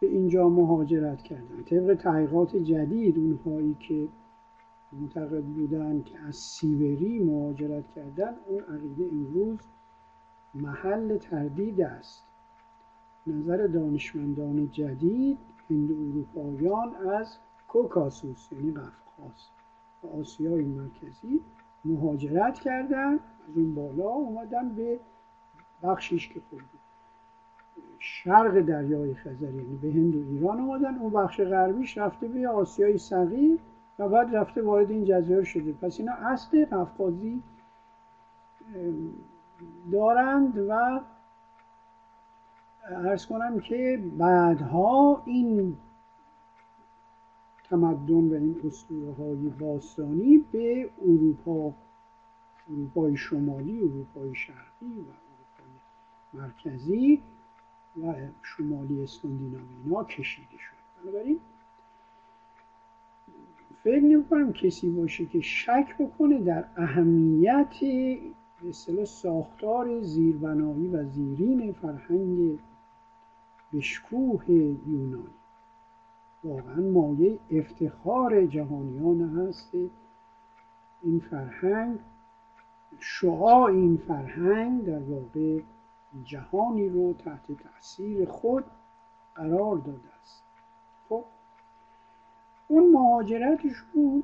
به 0.00 0.06
اینجا 0.06 0.48
مهاجرت 0.48 1.22
کردن. 1.22 1.62
طبق 1.62 1.94
تحقیقات 1.94 2.56
جدید 2.56 3.18
اونهایی 3.18 3.76
که 3.80 4.08
معتقد 4.92 5.44
بودن 5.44 6.02
که 6.02 6.18
از 6.18 6.36
سیبری 6.36 7.24
مهاجرت 7.24 7.84
کردن 7.94 8.34
اون 8.46 8.60
عقیده 8.60 9.04
امروز 9.12 9.58
محل 10.54 11.18
تردید 11.18 11.80
است. 11.80 12.24
نظر 13.26 13.66
دانشمندان 13.66 14.70
جدید 14.70 15.38
هندو 15.70 15.94
اروپایان 15.94 16.94
از 16.94 17.36
کوکاسوس 17.68 18.48
یعنی 18.52 18.70
قفقاز 18.70 19.48
و 20.02 20.06
آسیای 20.06 20.64
مرکزی 20.64 21.40
مهاجرت 21.84 22.58
کردن. 22.58 23.12
از 23.48 23.56
اون 23.56 23.74
بالا 23.74 24.08
اومدن 24.08 24.68
به 24.68 25.00
بخشیش 25.82 26.28
که 26.28 26.40
خود 26.50 26.62
شرق 27.98 28.60
دریای 28.60 29.14
خزر 29.14 29.54
یعنی 29.54 29.78
به 29.82 29.92
هند 29.92 30.16
و 30.16 30.18
ایران 30.18 30.60
اومدن. 30.60 30.98
اون 30.98 31.12
بخش 31.12 31.40
غربیش 31.40 31.98
رفته 31.98 32.28
به 32.28 32.48
آسیای 32.48 32.98
صغیر 32.98 33.58
و 33.98 34.08
بعد 34.08 34.36
رفته 34.36 34.62
وارد 34.62 34.90
این 34.90 35.04
جزایر 35.04 35.44
شده. 35.44 35.72
پس 35.72 36.00
اینا 36.00 36.12
اصل 36.12 36.64
قفقازی 36.64 37.42
دارند 39.92 40.58
و 40.68 41.00
ارز 42.88 43.26
کنم 43.26 43.60
که 43.60 44.02
بعدها 44.18 45.22
این 45.24 45.76
تمدن 47.70 48.28
و 48.28 48.34
این 48.34 48.60
اسطوره 48.64 49.12
های 49.12 49.48
باستانی 49.48 50.44
به 50.52 50.90
اروپا 51.02 51.72
اروپای 52.70 53.16
شمالی 53.16 53.78
اروپای 53.78 54.34
شرقی 54.34 54.86
و 54.86 55.10
اروپای 55.10 55.74
مرکزی 56.32 57.22
شمالی 58.42 59.02
اسکاندیناوی 59.02 59.64
اینا 59.84 60.04
کشیده 60.04 60.58
شد. 60.58 61.02
بنابراین 61.02 61.40
فکر 63.84 64.00
نمی 64.00 64.52
کسی 64.52 64.90
باشه 64.90 65.26
که 65.26 65.40
شک 65.40 65.96
بکنه 65.98 66.38
در 66.38 66.64
اهمیت 66.76 67.74
به 68.96 69.04
ساختار 69.04 70.00
زیربنایی 70.00 70.88
و 70.88 71.04
زیرین 71.04 71.72
فرهنگ 71.72 72.58
بشکوه 73.72 74.50
یونانی. 74.50 75.24
واقعا 76.44 76.80
مایه 76.80 77.38
افتخار 77.50 78.46
جهانیان 78.46 79.38
هست 79.38 79.74
این 81.02 81.20
فرهنگ 81.30 81.98
شعاع 83.00 83.62
این 83.62 83.96
فرهنگ 83.96 84.84
در 84.84 84.98
واقع 84.98 85.60
جهانی 86.24 86.88
رو 86.88 87.12
تحت 87.12 87.52
تاثیر 87.52 88.28
خود 88.28 88.64
قرار 89.34 89.76
داده 89.76 90.14
است. 90.22 90.42
خب 91.08 91.24
اون 92.68 92.92
مهاجرتشون 92.92 94.22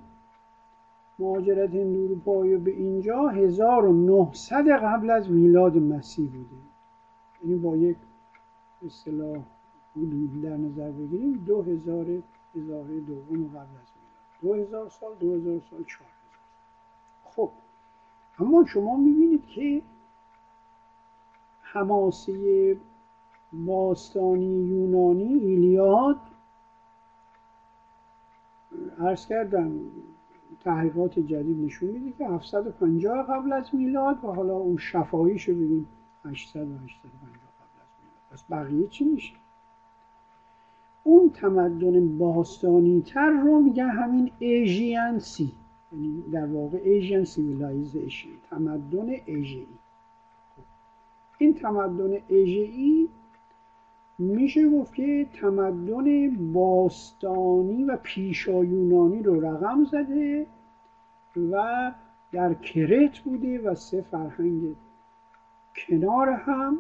مهاجرت 1.19 1.75
هند 1.75 2.65
به 2.65 2.71
اینجا 2.71 3.29
1900 3.29 4.69
قبل 4.69 5.11
از 5.11 5.31
میلاد 5.31 5.77
مسیح 5.77 6.31
بوده. 6.31 6.63
یعنی 7.45 7.57
با 7.57 7.77
یک 7.77 7.97
اصطلاح 8.87 9.39
حدود 9.97 10.43
در 10.43 10.57
نظر 10.57 10.91
بگیریم 10.91 11.45
دو 11.47 11.63
هزار 11.63 12.07
هزار 12.55 12.87
دوم 12.87 13.49
قبل 13.49 13.59
از 13.59 13.91
میلاد. 13.97 14.43
دو 14.43 14.55
هزار 14.55 14.89
سال 14.89 15.15
دو 15.21 15.35
هزار 15.35 15.61
سال 15.71 15.85
چهار 15.85 16.11
خب 17.25 17.51
اما 18.39 18.65
شما 18.65 18.97
می‌بینید 18.97 19.47
که 19.47 19.83
حماسه 21.73 22.77
باستانی 23.53 24.65
یونانی 24.65 25.35
ایلیاد. 25.35 26.21
عرض 29.01 29.27
کردم 29.27 29.73
تحقیقات 30.61 31.19
جدید 31.19 31.65
نشون 31.65 31.91
میده 31.91 32.13
که 32.19 32.27
750 32.27 33.27
قبل 33.27 33.53
از 33.53 33.75
میلاد 33.75 34.25
و 34.25 34.27
حالا 34.27 34.57
اون 34.57 34.77
شفاهیش 34.77 35.49
رو 35.49 35.55
ببین 35.55 35.87
800 36.25 36.61
و 36.61 36.75
850 36.75 36.85
قبل 37.61 37.81
از 37.81 37.89
میلاد. 38.03 38.33
پس 38.33 38.45
بقیه 38.51 38.89
چی 38.89 39.05
میشه؟ 39.05 39.35
اون 41.05 41.31
تمدن 41.31 42.19
باستانی 42.19 43.03
تر 43.03 43.31
رو 43.31 43.61
میگن 43.61 43.89
همین 43.89 44.31
Aegean 44.39 45.15
Sea 45.15 45.53
یعنی 45.93 46.23
در 46.33 46.47
واقع 46.47 46.79
Aegean 46.85 47.25
civilization 47.25 48.29
تمدن 48.51 49.09
اژه‌ای 49.27 49.67
این 51.41 51.55
تمدن 51.55 52.19
اژه‌ای 52.29 53.09
میشه 54.19 54.69
گفت 54.69 54.95
که 54.95 55.27
تمدن 55.33 56.31
باستانی 56.53 57.85
و 57.85 57.97
پیشایونانی 57.97 59.23
رو 59.23 59.41
رقم 59.41 59.85
زده 59.85 60.47
و 61.53 61.93
در 62.33 62.55
کرت 62.55 63.19
بوده 63.19 63.59
و 63.59 63.75
سه 63.75 64.03
فرهنگ 64.03 64.77
کنار 65.75 66.29
هم 66.29 66.79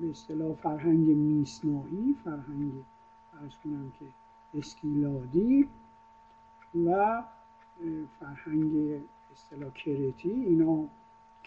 به 0.00 0.10
اصطلاح 0.10 0.52
فرهنگ 0.52 1.08
میسنایی 1.08 2.16
فرهنگ 2.24 2.72
ارز 3.42 3.56
کنم 3.64 3.92
که 3.98 4.06
اسکیلادی 4.58 5.68
و 6.86 7.22
فرهنگ 8.20 9.00
اصطلاح 9.32 9.70
کرتی 9.70 10.30
اینا 10.30 10.84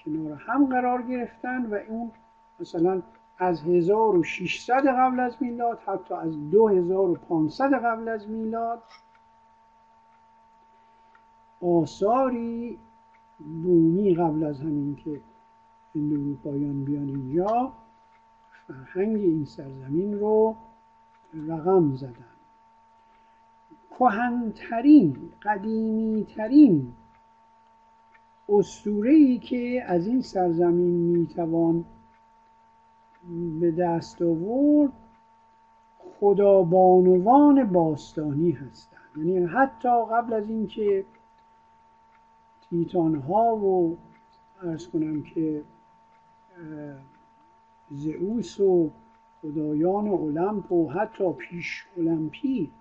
کنار 0.06 0.34
هم 0.34 0.66
قرار 0.66 1.02
گرفتن 1.02 1.66
و 1.66 1.80
اون 1.90 2.12
مثلا 2.60 3.02
از 3.38 3.64
1600 3.64 4.88
قبل 4.88 5.20
از 5.20 5.38
میلاد 5.40 5.80
حتی 5.86 6.14
از 6.14 6.50
2500 6.50 7.74
قبل 7.74 8.08
از 8.08 8.30
میلاد 8.30 8.84
آثاری 11.62 12.80
بومی 13.40 14.16
قبل 14.16 14.44
از 14.44 14.62
همین 14.62 14.96
که 14.96 15.22
هند 15.96 16.14
اروپایان 16.14 16.84
بیان 16.84 17.08
اینجا 17.08 17.72
فرهنگ 18.68 19.16
این 19.16 19.46
سرزمین 19.46 20.20
رو 20.20 20.56
رقم 21.34 21.96
زدن. 21.96 22.26
کهنترین 24.00 25.18
قدیمیترین 25.42 26.94
اسطوره 28.52 29.38
که 29.38 29.84
از 29.88 30.08
این 30.08 30.22
سرزمین 30.22 30.96
می‌توان 30.96 31.86
به 33.60 33.72
دست 33.72 34.22
آورد 34.22 34.92
خدابانوان 36.20 37.64
باستانی 37.64 38.52
هستند. 38.52 39.02
یعنی 39.18 39.46
حتی 39.46 40.06
قبل 40.12 40.34
از 40.34 40.50
اینکه 40.50 41.06
تیتان 42.70 43.16
ها 43.16 43.56
و 43.56 43.98
ارز 44.64 44.88
کنم 44.88 45.24
که 45.24 45.64
زئوس 47.92 48.60
و 48.60 48.90
خدایان 49.42 50.08
المپ 50.08 50.72
و 50.72 50.90
حتی 50.90 51.34
پیش 51.34 51.86
المپی 51.98 52.72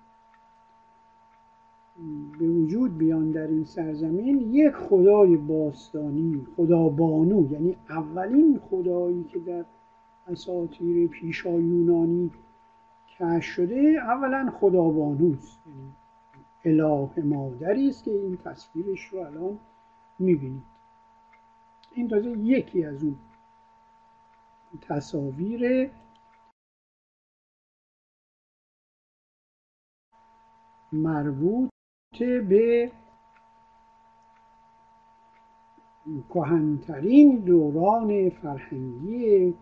به 2.38 2.48
وجود 2.48 2.98
بیان 2.98 3.30
در 3.30 3.46
این 3.46 3.64
سرزمین 3.64 4.40
یک 4.40 4.72
خدای 4.72 5.36
باستانی 5.36 6.46
خدا 6.56 6.88
بانو 6.88 7.52
یعنی 7.52 7.76
اولین 7.88 8.58
خدایی 8.58 9.24
که 9.24 9.38
در 9.38 9.64
اساطیر 10.26 11.08
پیشا 11.08 11.60
یونانی 11.60 12.30
کش 13.18 13.44
شده 13.44 13.96
اولا 14.02 14.52
خدا 14.60 14.82
بانوست. 14.82 15.58
یعنی 15.66 15.92
اله 16.64 17.24
مادری 17.24 17.88
است 17.88 18.04
که 18.04 18.10
این 18.10 18.36
تصویرش 18.36 19.04
رو 19.04 19.18
الان 19.18 19.58
می‌بینید. 20.18 20.62
این 21.94 22.08
تازه 22.08 22.30
یکی 22.30 22.84
از 22.84 23.04
اون 23.04 23.16
تصاویر 24.80 25.90
مربوط 30.92 31.70
به 32.18 32.90
کهنترین 36.28 37.36
دوران 37.36 38.30
فرهنگی 38.30 39.54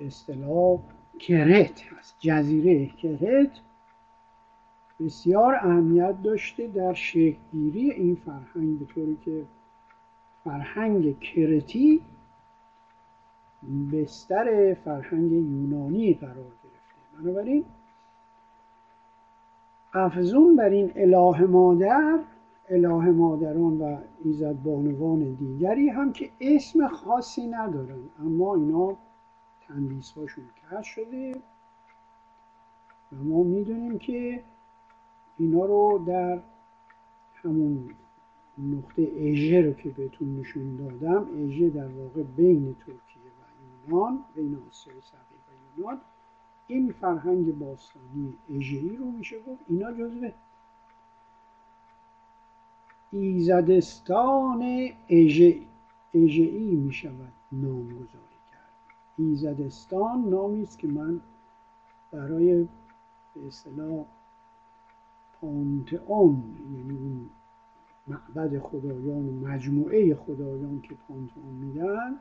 اصطلاح 0.00 0.78
کرت 1.18 1.82
هست 1.92 2.16
جزیره 2.18 2.86
کرت 2.86 3.60
بسیار 5.00 5.54
اهمیت 5.54 6.22
داشته 6.22 6.66
در 6.66 6.94
شکلگیری 6.94 7.90
این 7.90 8.14
فرهنگ 8.14 8.78
به 8.78 8.84
طوری 8.84 9.18
که 9.24 9.44
فرهنگ 10.44 11.18
کرتی 11.20 12.00
بستر 13.92 14.74
فرهنگ 14.74 15.32
یونانی 15.32 16.14
قرار 16.14 16.34
گرفته. 16.34 17.22
بنابراین 17.22 17.64
افزون 19.94 20.56
بر 20.56 20.68
این 20.68 20.92
اله 20.96 21.46
مادر 21.46 22.18
اله 22.68 23.10
مادران 23.10 23.80
و 23.80 23.98
ایزد 24.24 24.52
بانوان 24.62 25.34
دیگری 25.34 25.88
هم 25.88 26.12
که 26.12 26.30
اسم 26.40 26.88
خاصی 26.88 27.46
ندارن. 27.46 28.00
اما 28.20 28.54
اینا 28.54 28.96
تندیس 29.68 30.12
هاشون 30.12 30.44
کش 30.72 30.88
شده 30.88 31.32
و 33.12 33.24
ما 33.24 33.42
می‌دونیم 33.42 33.98
که 33.98 34.44
اینا 35.38 35.64
رو 35.64 36.04
در 36.06 36.40
همون 37.34 37.90
نقطه 38.58 39.12
اژه 39.16 39.60
رو 39.62 39.72
که 39.72 39.90
بهتون 39.90 40.36
نشون 40.40 40.76
دادم 40.76 41.26
اژه 41.44 41.70
در 41.70 41.88
واقع 41.88 42.22
بین 42.22 42.74
ترکیه 42.74 43.22
و 43.22 43.90
یونان 43.90 44.24
بین 44.34 44.58
آسیای 44.68 45.00
صغیر 45.00 45.40
و 45.48 45.80
یونان 45.80 46.00
این 46.66 46.92
فرهنگ 46.92 47.58
باستانی 47.58 48.34
اژه‌ای 48.54 48.96
رو 48.96 49.04
میشه 49.04 49.36
گفت. 49.38 49.60
اینا 49.68 49.92
جزو 49.92 50.30
ایزدستان 53.10 54.88
اژه 55.08 55.60
اژهای 56.14 56.74
می 56.76 56.92
شود 56.92 57.32
نامگذاری 57.52 58.40
کرد. 58.52 58.70
ایزدستان 59.18 60.28
نامی 60.28 60.62
است 60.62 60.78
که 60.78 60.88
من 60.88 61.20
برای 62.12 62.68
به 63.34 63.46
اصطلاح 63.46 64.04
پانتئون 65.40 66.42
یعنی 66.74 66.98
اون 66.98 67.30
معبد 68.06 68.58
خدایان 68.58 69.28
و 69.28 69.48
مجموعه 69.48 70.14
خدایان 70.14 70.80
که 70.80 70.94
پانتئون 71.08 71.54
میگن 71.54 72.16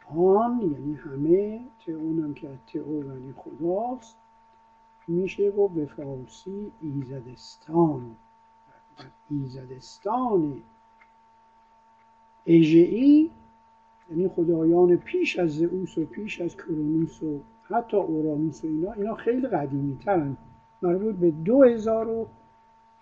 پان 0.00 0.60
یعنی 0.60 0.94
همه 0.94 1.60
تئون 1.86 2.20
هم 2.20 2.34
که 2.34 2.58
تئو 2.66 3.04
یعنی 3.04 3.34
خداست 3.36 4.16
میشه 5.08 5.50
گفت 5.50 5.74
به 5.74 5.86
فارسی 5.86 6.72
ایزدستان. 6.80 8.16
ایزدستان. 9.30 10.62
اژهای 12.46 13.30
یعنی 14.10 14.28
خدایان 14.28 14.96
پیش 14.96 15.38
از 15.38 15.50
زئوس 15.56 15.98
و 15.98 16.04
پیش 16.04 16.40
از 16.40 16.56
کرونوس 16.56 17.22
و 17.22 17.40
حتی 17.62 17.96
اورانوس 17.96 18.64
و 18.64 18.66
اینا 18.66 18.92
اینا 18.92 19.14
خیلی 19.14 19.46
قدیمی 19.46 19.98
ترن 20.04 20.36
مربوط 20.82 21.14
به 21.14 21.30
دو 21.30 21.62
هزار 21.62 22.08
و 22.08 22.26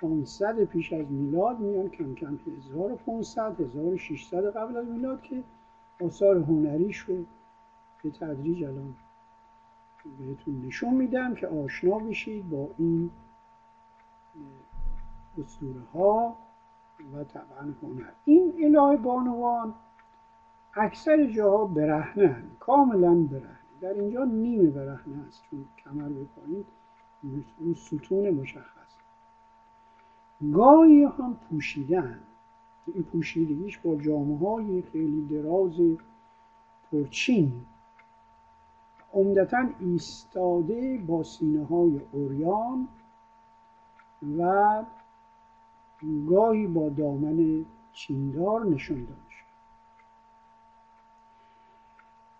500 0.00 0.64
پیش 0.64 0.92
از 0.92 1.10
میلاد 1.10 1.60
میان 1.60 1.88
کم 1.88 2.14
کم 2.14 2.38
1500 2.56 3.60
1600 3.60 4.56
قبل 4.56 4.76
از 4.76 4.88
میلاد 4.88 5.22
که 5.22 5.42
آثار 6.00 6.36
هنریش 6.36 6.98
رو 6.98 7.24
به 8.02 8.10
تدریج 8.10 8.64
الان 8.64 8.94
بهتون 10.18 10.62
نشون 10.66 10.94
میدم 10.94 11.34
که 11.34 11.46
آشنا 11.46 11.98
بشید 11.98 12.50
با 12.50 12.70
این 12.78 13.10
اسطوره 15.38 15.80
ها 15.94 16.36
و 17.14 17.24
طبعا 17.24 17.74
هنر. 17.82 18.10
این 18.24 18.76
اله 18.76 18.96
بانوان 18.96 19.74
اکثر 20.74 21.26
جاها 21.26 21.64
برهنه 21.66 22.42
کاملا 22.60 23.14
برهنه. 23.14 23.58
در 23.80 23.92
اینجا 23.92 24.24
نیمه 24.24 24.70
برهنه 24.70 25.26
است 25.28 25.42
چون 25.50 25.64
کمر 25.84 26.08
پایین 26.08 26.64
اون 27.58 27.74
ستون 27.74 28.30
مشخص. 28.30 28.96
گاهی 30.52 31.04
هم 31.04 31.36
پوشیدن 31.50 32.20
این 32.86 33.02
پوشیدگیش 33.02 33.78
با 33.78 33.96
جامعه 33.96 34.38
های 34.38 34.82
خیلی 34.82 35.22
دراز 35.22 35.80
پرچین. 36.92 37.52
عمدتا 39.14 39.68
ایستاده 39.80 40.98
با 40.98 41.22
سینه 41.22 41.64
های 41.64 42.00
اوریان 42.12 42.88
و 44.38 44.82
گاهی 46.28 46.66
با 46.66 46.88
دامن 46.88 47.64
چیندار 47.92 48.66
نشون 48.66 48.98
داده 49.04 49.30
شد. 49.30 49.44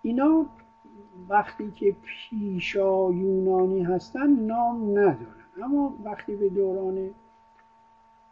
اینا 0.03 0.47
وقتی 1.29 1.71
که 1.71 1.97
پیشا 2.03 3.13
یونانی 3.13 3.83
هستن 3.83 4.31
نام 4.31 4.91
ندارن. 4.91 5.45
اما 5.63 5.95
وقتی 6.05 6.37
به 6.37 6.49
دوران 6.49 7.11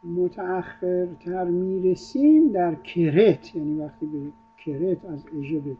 متأخرتر 0.04 1.44
می‌رسیم 1.44 2.52
در 2.52 2.74
کرت. 2.74 3.56
یعنی 3.56 3.80
وقتی 3.80 4.06
به 4.06 4.32
کرت 4.58 5.04
از 5.04 5.26
اژه 5.38 5.76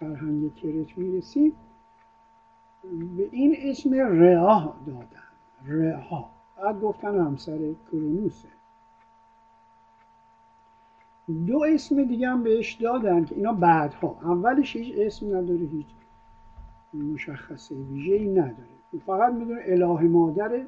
فرهنگ 0.00 0.54
کرت 0.54 0.98
می‌رسیم 0.98 1.52
به 3.16 3.28
این 3.32 3.56
اسم 3.58 3.94
رعا 3.94 4.72
دادن. 4.86 5.06
رعا. 5.64 6.24
بعد 6.56 6.80
گفتن 6.80 7.18
همسر 7.18 7.58
کرونوسه. 7.92 8.48
دو 11.46 11.64
اسم 11.64 12.04
دیگه 12.04 12.28
هم 12.28 12.42
بهش 12.42 12.72
دادن 12.72 13.24
که 13.24 13.34
اینا 13.34 13.52
بعدها. 13.52 14.18
اولش 14.22 14.76
هیچ 14.76 14.94
اسم 14.98 15.26
نداره 15.36 15.60
هیچ 15.60 15.86
مشخصه 16.94 17.74
ویژه 17.74 18.14
ای 18.14 18.28
نداره. 18.28 18.76
فقط 19.06 19.32
می‌دونه 19.32 19.60
اله 19.64 20.02
مادر 20.02 20.66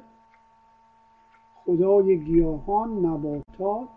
خدای 1.69 2.19
گیاهان 2.19 3.05
نباتات 3.05 3.89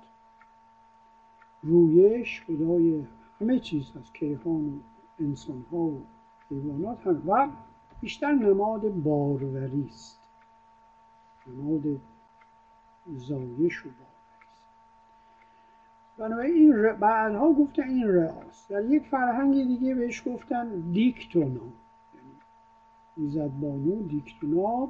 رویش 1.62 2.42
خدای 2.46 3.04
همه 3.40 3.58
چیز 3.58 3.92
هست 3.96 4.14
کیهان 4.14 4.68
و 4.68 4.78
انسان 5.18 5.64
ها 5.72 5.78
و 5.78 6.02
حیوانات 6.50 7.06
هم. 7.06 7.22
و 7.26 7.48
بیشتر 8.00 8.32
نماد 8.32 8.88
باروری 8.88 9.86
است. 9.88 10.20
نماد 11.46 12.00
زایش 13.06 13.86
و 13.86 13.88
باروری 13.88 14.48
است. 14.52 14.64
بنابراین 16.18 16.54
این 16.54 16.92
بعدها 16.92 17.52
گفتن 17.52 17.88
این 17.88 18.08
رئاست. 18.08 18.70
در 18.70 18.84
یک 18.84 19.02
فرهنگ 19.02 19.54
دیگه 19.54 19.94
بهش 19.94 20.28
گفتن 20.28 20.80
دیکتونا 20.80 21.60
یعنی 23.16 23.30
زدبانو 23.30 24.02
دیکتونا 24.02 24.88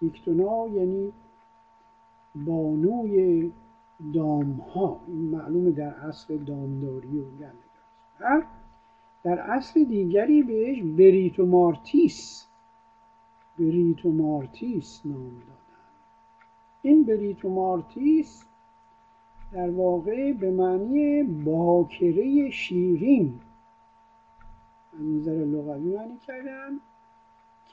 دیکتونا 0.00 0.68
یعنی 0.68 1.12
بانوی 2.34 3.52
دام 4.14 4.52
ها 4.52 5.00
این 5.06 5.30
معلومه 5.30 5.70
در 5.70 5.94
عصر 5.94 6.36
دامداری 6.36 7.18
و 7.18 7.24
گندگاری 7.24 8.46
در 9.24 9.38
عصر 9.38 9.80
دیگری 9.80 10.42
بهش 10.42 10.82
بریتو 10.82 11.46
مارتیس 11.46 12.46
بریتو 13.58 14.12
مارتیس 14.12 15.00
نام 15.04 15.30
دادن. 15.30 15.92
این 16.82 17.04
بریتو 17.04 17.48
مارتیس 17.48 18.44
در 19.52 19.70
واقع 19.70 20.32
به 20.32 20.50
معنی 20.50 21.22
باکره 21.22 22.50
شیرین. 22.50 23.40
از 24.92 25.00
نظر 25.00 25.32
لغوی 25.32 25.96
معنی 25.96 26.16
کردن 26.26 26.80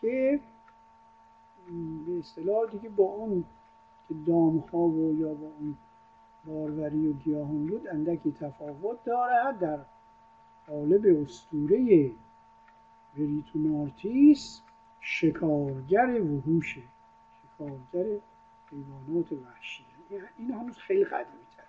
که 0.01 0.39
به 2.05 2.19
اصطلاح 2.19 2.69
دیگه 2.71 2.89
با 2.89 3.03
اون 3.03 3.43
که 4.09 4.15
دام 4.27 4.57
ها 4.57 4.77
و 4.77 5.19
یا 5.19 5.33
با 5.33 5.47
اون 5.59 5.77
باروری 6.45 7.07
و 7.07 7.13
گیاهان 7.13 7.65
بود 7.65 7.87
اندکی 7.87 8.31
تفاوت 8.31 9.03
دارد 9.03 9.59
در 9.59 9.79
قالب 10.67 11.21
اسطوره 11.21 12.11
بریتونارتیس 13.17 14.61
شکارگر 15.01 16.21
وحوشه 16.21 16.81
شکارگر 17.43 18.19
حیوانات 18.71 19.31
وحشی. 19.31 19.85
این 20.37 20.51
هنوز 20.51 20.77
خیلی 20.77 21.05
قدیمی 21.05 21.43
تره. 21.57 21.65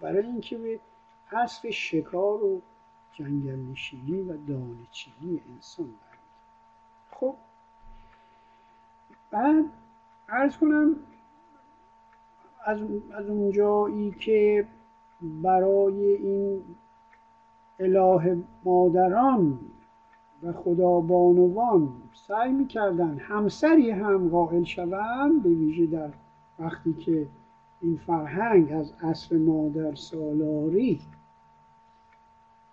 برای 0.00 0.26
اینکه 0.26 0.58
به 0.58 0.80
حذف 1.26 1.70
شکار 1.70 2.44
و 2.44 2.62
جنگل 3.12 3.70
نشینی 3.70 4.20
و 4.20 4.36
دانه 4.36 4.86
چینی 4.90 5.40
انسان 5.54 5.86
برمید 5.86 6.20
خب 7.10 7.36
بعد 9.30 9.64
ارز 10.28 10.56
کنم 10.56 10.96
از, 12.64 12.78
از 13.14 13.26
اونجایی 13.28 14.10
که 14.10 14.66
برای 15.42 16.14
این 16.14 16.62
اله 17.78 18.36
مادران 18.64 19.58
و 20.42 20.52
خدا 20.52 21.00
بانوان 21.00 21.88
سعی 22.14 22.52
می‌کردن 22.52 23.18
همسری 23.18 23.90
هم 23.90 24.28
قائل 24.28 24.64
شوند 24.64 25.42
به 25.42 25.48
ویژه 25.48 25.86
در 25.86 26.10
وقتی 26.58 26.92
که 26.92 27.26
این 27.80 28.00
فرهنگ 28.06 28.72
از 28.72 28.92
عصر 29.02 29.36
مادر 29.36 29.94
سالاری 29.94 31.00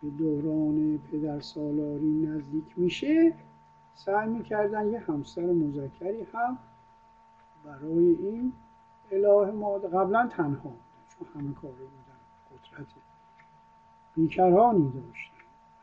به 0.03 0.09
دوران 0.09 0.99
پدر 1.11 1.39
سالاری 1.39 2.11
نزدیک 2.11 2.65
میشه 2.77 3.33
سعی 3.95 4.29
می‌کردن 4.29 4.91
یه 4.91 4.99
همسر 4.99 5.45
مذکری 5.45 6.27
هم 6.33 6.57
برای 7.65 8.05
این 8.05 8.53
اله 9.11 9.51
ماده 9.51 9.87
قبلا 9.87 10.29
تنها 10.31 10.71
چون 11.09 11.27
همه 11.35 11.53
کاره 11.53 11.73
بودن 11.73 12.19
قدرت 12.51 12.87
بیکرانی 14.15 14.91
داشتن 14.91 15.31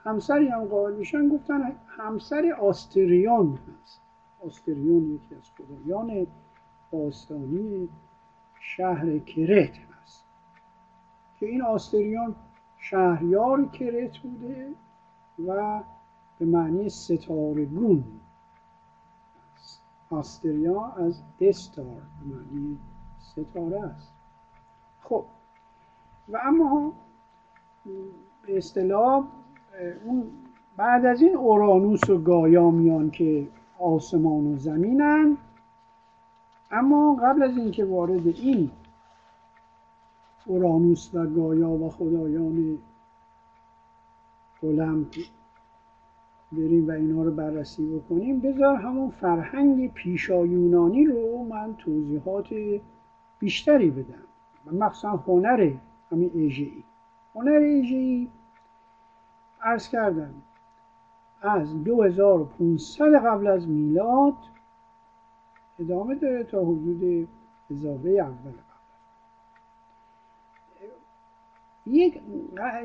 همسری 0.04 0.48
هم 0.48 0.64
قائل 0.64 0.94
میشن 0.94 1.28
گفتن 1.28 1.72
همسر 1.86 2.56
آستریون 2.60 3.58
هست. 3.82 4.00
آستریون 4.46 5.14
یکی 5.14 5.34
از 5.34 5.50
خدایان 5.50 6.26
باستانی 6.90 7.88
شهر 8.60 9.18
کرت 9.18 9.78
هست. 9.78 10.24
که 11.40 11.46
این 11.46 11.62
آستریون 11.62 12.34
شهریار 12.78 13.64
کرت 13.64 14.18
بوده 14.18 14.74
و 15.46 15.82
به 16.38 16.46
معنی 16.46 16.88
ستارگون 16.88 18.04
آستریا 20.10 20.86
از 20.86 21.22
استار 21.40 21.84
به 21.84 22.36
معنی 22.36 22.78
ستاره 23.44 23.84
است. 23.84 24.12
خب. 25.02 25.24
و 26.28 26.38
اما 26.42 26.92
به 28.46 28.56
اصطلاح 28.56 29.24
اون 30.04 30.30
بعد 30.76 31.06
از 31.06 31.22
این 31.22 31.36
اورانوس 31.36 32.10
و 32.10 32.18
گایا 32.18 32.70
میان 32.70 33.10
که 33.10 33.48
آسمان 33.78 34.46
و 34.46 34.58
زمینن 34.58 35.36
اما 36.70 37.16
قبل 37.22 37.42
از 37.42 37.56
اینکه 37.56 37.84
وارد 37.84 38.26
این 38.26 38.70
اورانوس 40.46 41.14
و 41.14 41.26
گایا 41.26 41.70
و 41.70 41.90
خدایان 41.90 42.78
المپ 44.62 45.14
بریم 46.52 46.88
و 46.88 46.90
اینا 46.90 47.22
رو 47.22 47.30
بررسی 47.30 47.98
بکنیم 47.98 48.40
بذار 48.40 48.76
همون 48.76 49.10
فرهنگ 49.10 49.92
پیشایونانی 49.92 51.06
رو 51.06 51.44
من 51.44 51.74
توضیحات 51.78 52.46
بیشتری 53.38 53.90
بدم. 53.90 54.22
و 54.66 54.74
مخصوصا 54.84 55.10
هنر 55.16 55.72
همین 56.12 56.30
اژه‌ای 56.34 56.84
هنر 57.34 57.58
اژه‌ای 57.58 58.28
عرض 59.62 59.88
کردم 59.88 60.34
از 61.42 61.84
2500 61.84 63.26
قبل 63.26 63.46
از 63.46 63.68
میلاد 63.68 64.34
ادامه 65.78 66.14
داره 66.14 66.44
تا 66.44 66.60
حدود 66.60 67.28
هزاره 67.70 68.08
اول 68.08 68.52
یک 71.86 72.22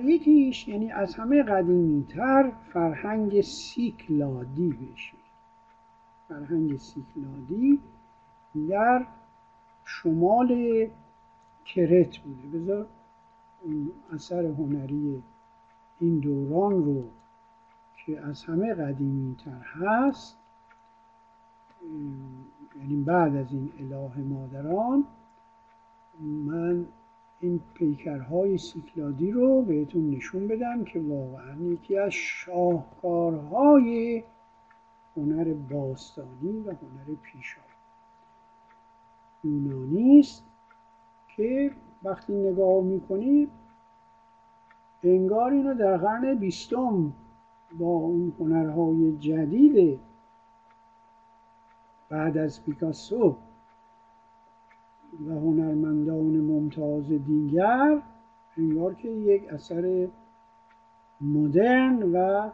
یکیش 0.03 0.67
یعنی 0.67 0.91
از 0.91 1.15
همه 1.15 1.43
قدیمیتر 1.43 2.51
فرهنگ 2.73 3.41
سیکلادی 3.41 4.69
بشه. 4.69 5.17
فرهنگ 6.27 6.77
سیکلادی 6.77 7.79
در 8.69 9.05
شمال 9.85 10.87
کرت 11.65 12.17
بوده. 12.17 12.57
بذار 12.57 12.87
اثر 14.13 14.45
هنری 14.45 15.23
این 15.99 16.19
دوران 16.19 16.85
رو 16.85 17.03
که 18.05 18.21
از 18.21 18.43
همه 18.43 18.73
قدیمیتر 18.73 19.61
هست 19.63 20.37
یعنی 22.79 23.03
بعد 23.03 23.35
از 23.35 23.53
این 23.53 23.71
اله 23.79 24.17
مادران 24.17 25.03
من 26.19 26.85
این 27.39 27.59
پیکرهای 27.73 28.57
سیکلادی 28.57 29.31
رو 29.31 29.61
بهتون 29.61 30.09
نشون 30.09 30.47
بدم 30.47 30.83
که 30.83 30.99
واقعا 30.99 31.55
یکی 31.55 31.97
از 31.97 32.11
شاهکارهای 32.11 33.43
هنر 35.17 35.53
باستانی 35.53 36.59
و 36.59 36.71
هنر 36.71 37.15
پیشا 37.21 37.72
یونانی 39.43 40.19
است 40.19 40.45
که 41.35 41.71
وقتی 42.03 42.33
نگاه 42.33 42.83
می‌کنید 42.83 43.49
انگار 45.03 45.51
اینو 45.51 45.73
در 45.73 45.97
قرن 45.97 46.35
بیستم 46.35 47.13
با 47.79 47.85
اون 47.85 48.33
هنرهای 48.39 49.17
جدید 49.17 49.99
بعد 52.09 52.37
از 52.37 52.63
پیکاسو 52.63 53.37
و 55.27 55.31
هنرمندان 55.31 56.37
ممتاز 56.39 57.07
دیگر 57.07 58.01
انگار 58.57 58.93
که 58.93 59.09
یک 59.09 59.53
اثر 59.53 60.07
مدرن 61.21 62.03
و 62.03 62.49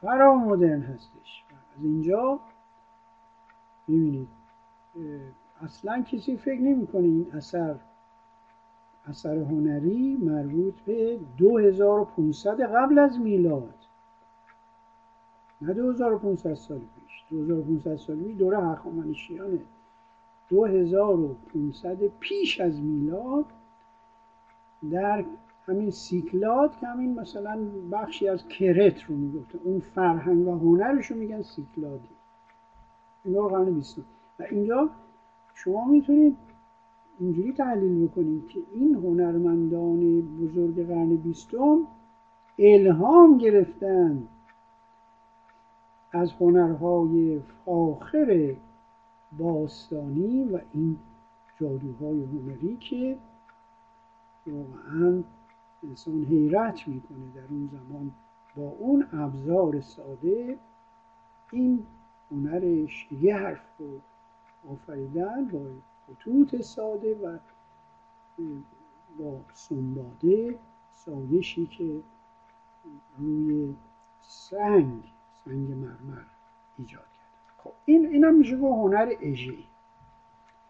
فرا 0.00 0.34
مدرن 0.34 0.82
هستش. 0.82 1.44
از 1.78 1.84
اینجا 1.84 2.40
می‌بینید 3.88 4.28
اصلا 5.62 6.02
کسی 6.02 6.36
فکر 6.36 6.60
نمی‌کنه 6.60 7.02
این 7.02 7.26
اثر 7.32 7.76
اثر 9.06 9.36
هنری 9.36 10.16
مربوط 10.16 10.80
به 10.80 11.18
2500 11.38 12.60
قبل 12.60 12.98
از 12.98 13.20
میلاد. 13.20 13.74
نه 15.62 15.74
2500 15.74 16.54
سال 16.54 16.78
پیش. 16.78 17.24
2500 17.30 17.96
سال 17.96 18.16
پیش 18.16 18.36
دوره 18.36 18.58
هخامنشیانه. 18.58 19.58
2500 20.48 21.96
پیش 22.20 22.60
از 22.60 22.80
میلاد 22.80 23.44
در 24.90 25.24
همین 25.66 25.90
سیکلاد 25.90 26.78
که 26.78 26.86
همین 26.86 27.20
مثلا 27.20 27.58
بخشی 27.92 28.28
از 28.28 28.48
کرت 28.48 29.02
رو 29.02 29.16
می‌گفته. 29.16 29.58
اون 29.64 29.80
فرهنگ 29.80 30.48
و 30.48 30.58
هنرش 30.58 31.06
رو 31.06 31.16
میگن 31.16 31.42
سیکلادی. 31.42 32.08
اینا 33.24 33.48
قرن 33.48 33.74
بیستم. 33.74 34.02
و 34.38 34.42
اینجا 34.50 34.90
شما 35.54 35.84
می‌تونید 35.84 36.36
اینجوری 37.18 37.52
تحلیل 37.52 38.08
بکنید 38.08 38.48
که 38.48 38.60
این 38.72 38.94
هنرمندان 38.94 40.20
بزرگ 40.20 40.86
قرن 40.86 41.16
بیستم 41.16 41.78
الهام 42.58 43.38
گرفتن 43.38 44.28
از 46.12 46.32
هنرهای 46.32 47.40
فاخر 47.64 48.54
باستانی 49.38 50.44
و 50.44 50.60
این 50.72 50.96
جادوهای 51.60 52.24
هنری 52.24 52.76
که 52.76 53.18
واقعا 54.46 55.22
انسان 55.82 56.24
حیرت 56.24 56.88
می‌کنه 56.88 57.32
در 57.34 57.44
اون 57.50 57.70
زمان 57.72 58.10
با 58.56 58.62
اون 58.62 59.06
ابزار 59.12 59.80
ساده 59.80 60.58
این 61.52 61.86
هنر 62.30 62.86
شگرف 62.86 63.60
رو 63.78 64.00
آفریدن 64.68 65.44
با 65.44 65.60
خطوط 66.06 66.60
ساده 66.60 67.14
و 67.14 67.38
با 69.18 69.40
سنباده 69.52 70.58
سایشی 70.92 71.66
که 71.66 72.00
روی 73.18 73.74
سنگ 74.20 75.02
سنگ 75.44 75.72
مرمر 75.72 76.22
ایجاد 76.78 77.02
خب 77.58 77.72
این 77.84 78.06
اینم 78.06 78.38
میشه 78.38 78.56
گفت 78.58 78.78
هنر 78.78 79.14
اژه‌ای. 79.20 79.64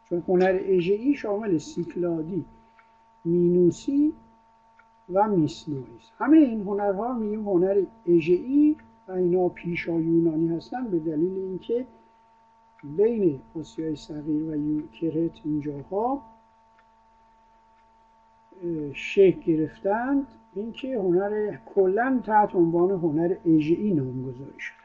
چون 0.09 0.23
هنر 0.29 0.61
اژه‌ای 0.63 1.15
شامل 1.15 1.59
سیکلادی 1.59 2.45
مینوسی 3.25 4.13
و 5.13 5.29
میسنایی 5.29 5.97
است 5.99 6.13
همه 6.19 6.37
این 6.37 6.61
هنرها 6.61 7.13
میگیم 7.13 7.49
هنر 7.49 7.83
اژه‌ای 8.07 8.77
و 9.09 9.13
اینا 9.13 9.49
پیشا 9.49 10.01
یونانی 10.01 10.49
هستن 10.49 10.91
به 10.91 10.99
دلیل 10.99 11.39
اینکه 11.39 11.87
بین 12.83 13.41
آسیای 13.57 13.97
صغیر 13.97 14.43
و 14.43 14.83
کرت 14.93 15.41
اینجاها 15.45 16.23
شکل 18.95 19.41
گرفتند. 19.41 20.27
اینکه 20.55 20.99
هنر 20.99 21.57
کلا 21.75 22.21
تحت 22.25 22.55
عنوان 22.55 22.91
هنر 22.91 23.37
اژه‌ای 23.47 23.91
نامگذاری 23.95 24.59
شد 24.59 24.83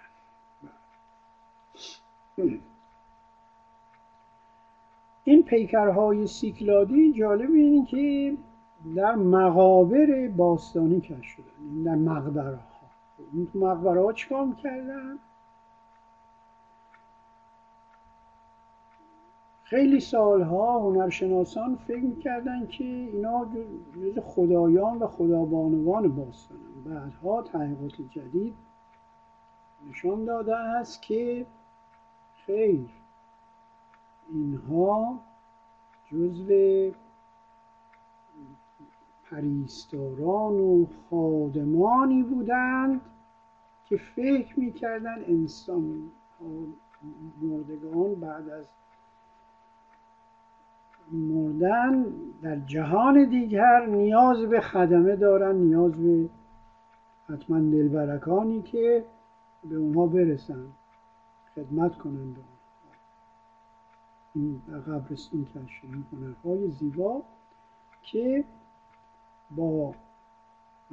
این 5.24 5.44
پیکرهای 5.44 6.28
سیکلادی 6.28 7.14
جالب 7.14 7.52
اینه 7.52 7.86
که 7.86 8.38
در 8.96 9.16
مقابر 9.16 10.28
باستانی 10.28 11.02
کش 11.02 11.26
شدن 11.26 11.84
در 11.84 11.96
مقبره 11.96 12.56
ها 12.56 12.62
این 13.34 13.48
مقبره 13.56 14.02
ها 14.02 14.14
چیکار 14.14 14.46
می‌کردن؟ 14.46 15.20
خیلی 19.70 20.00
سالها 20.00 20.80
هنرشناسان 20.80 21.76
فکر 21.76 22.00
می‌کردن 22.00 22.68
که 22.68 22.84
اینا 22.84 23.46
جز 23.96 24.20
خدایان 24.24 24.98
و 24.98 25.08
خدابانوان 25.08 26.16
باستانن. 26.16 26.84
بعدها 26.86 27.42
تحقیقات 27.42 28.02
جدید 28.12 28.56
نشان 29.90 30.26
داده 30.26 30.56
است 30.56 31.02
که 31.02 31.46
خیر 32.46 32.90
اینها 34.30 35.20
جزو 36.12 36.92
پریستاران 39.32 40.54
و 40.60 40.86
خادمانی 41.10 42.24
بودند 42.24 43.02
که 43.86 43.98
فکر 43.98 44.60
می‌کردن 44.60 45.24
انسان 45.28 46.12
مردگان 47.42 48.16
بعد 48.16 48.50
از 48.50 48.66
مردن 51.12 52.06
در 52.42 52.60
جهان 52.60 53.30
دیگر 53.30 53.86
نیاز 53.86 54.46
به 54.46 54.62
خدمه 54.62 55.16
دارن 55.16 55.56
نیاز 55.56 55.92
به 55.92 56.30
حتما 57.30 57.60
دلبرکانی 57.60 58.62
که 58.62 59.06
به 59.70 59.76
اونها 59.76 60.08
برسن 60.08 60.66
خدمت 61.56 61.98
کنند 61.98 62.38
این 64.36 64.62
در 64.68 64.80
قبرستون 64.80 65.46
کش 65.46 65.82
این 65.84 66.06
هنرهای 66.12 66.72
زیبا 66.72 67.22
که 68.04 68.44
با 69.52 69.94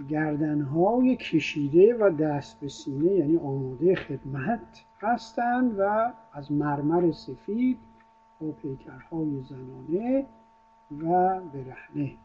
گردنهای 0.08 1.16
کشیده 1.16 1.96
و 2.00 2.10
دست 2.10 2.60
به 2.60 2.68
سینه 2.68 3.12
یعنی 3.12 3.36
آماده 3.36 3.94
خدمت 3.94 4.84
هستند 5.00 5.78
و 5.78 6.12
از 6.32 6.52
مرمر 6.52 7.12
سفید 7.12 7.78
پیکرهای 8.52 9.42
زنانه 9.42 10.26
و 10.90 11.40
برهنه. 11.40 12.16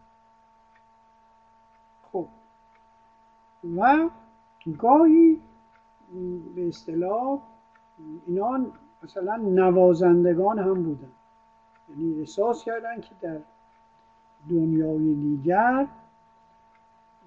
خب. 2.11 2.27
و 3.77 4.09
گاهی 4.77 5.41
به 6.55 6.67
اصطلاح 6.67 7.39
اینا 8.27 8.65
مثلا 9.03 9.35
نوازندگان 9.35 10.59
هم 10.59 10.83
بودن. 10.83 11.11
یعنی 11.89 12.19
احساس 12.19 12.63
کردن 12.63 13.01
که 13.01 13.11
در 13.21 13.39
دنیای 14.49 15.13
دیگر 15.13 15.87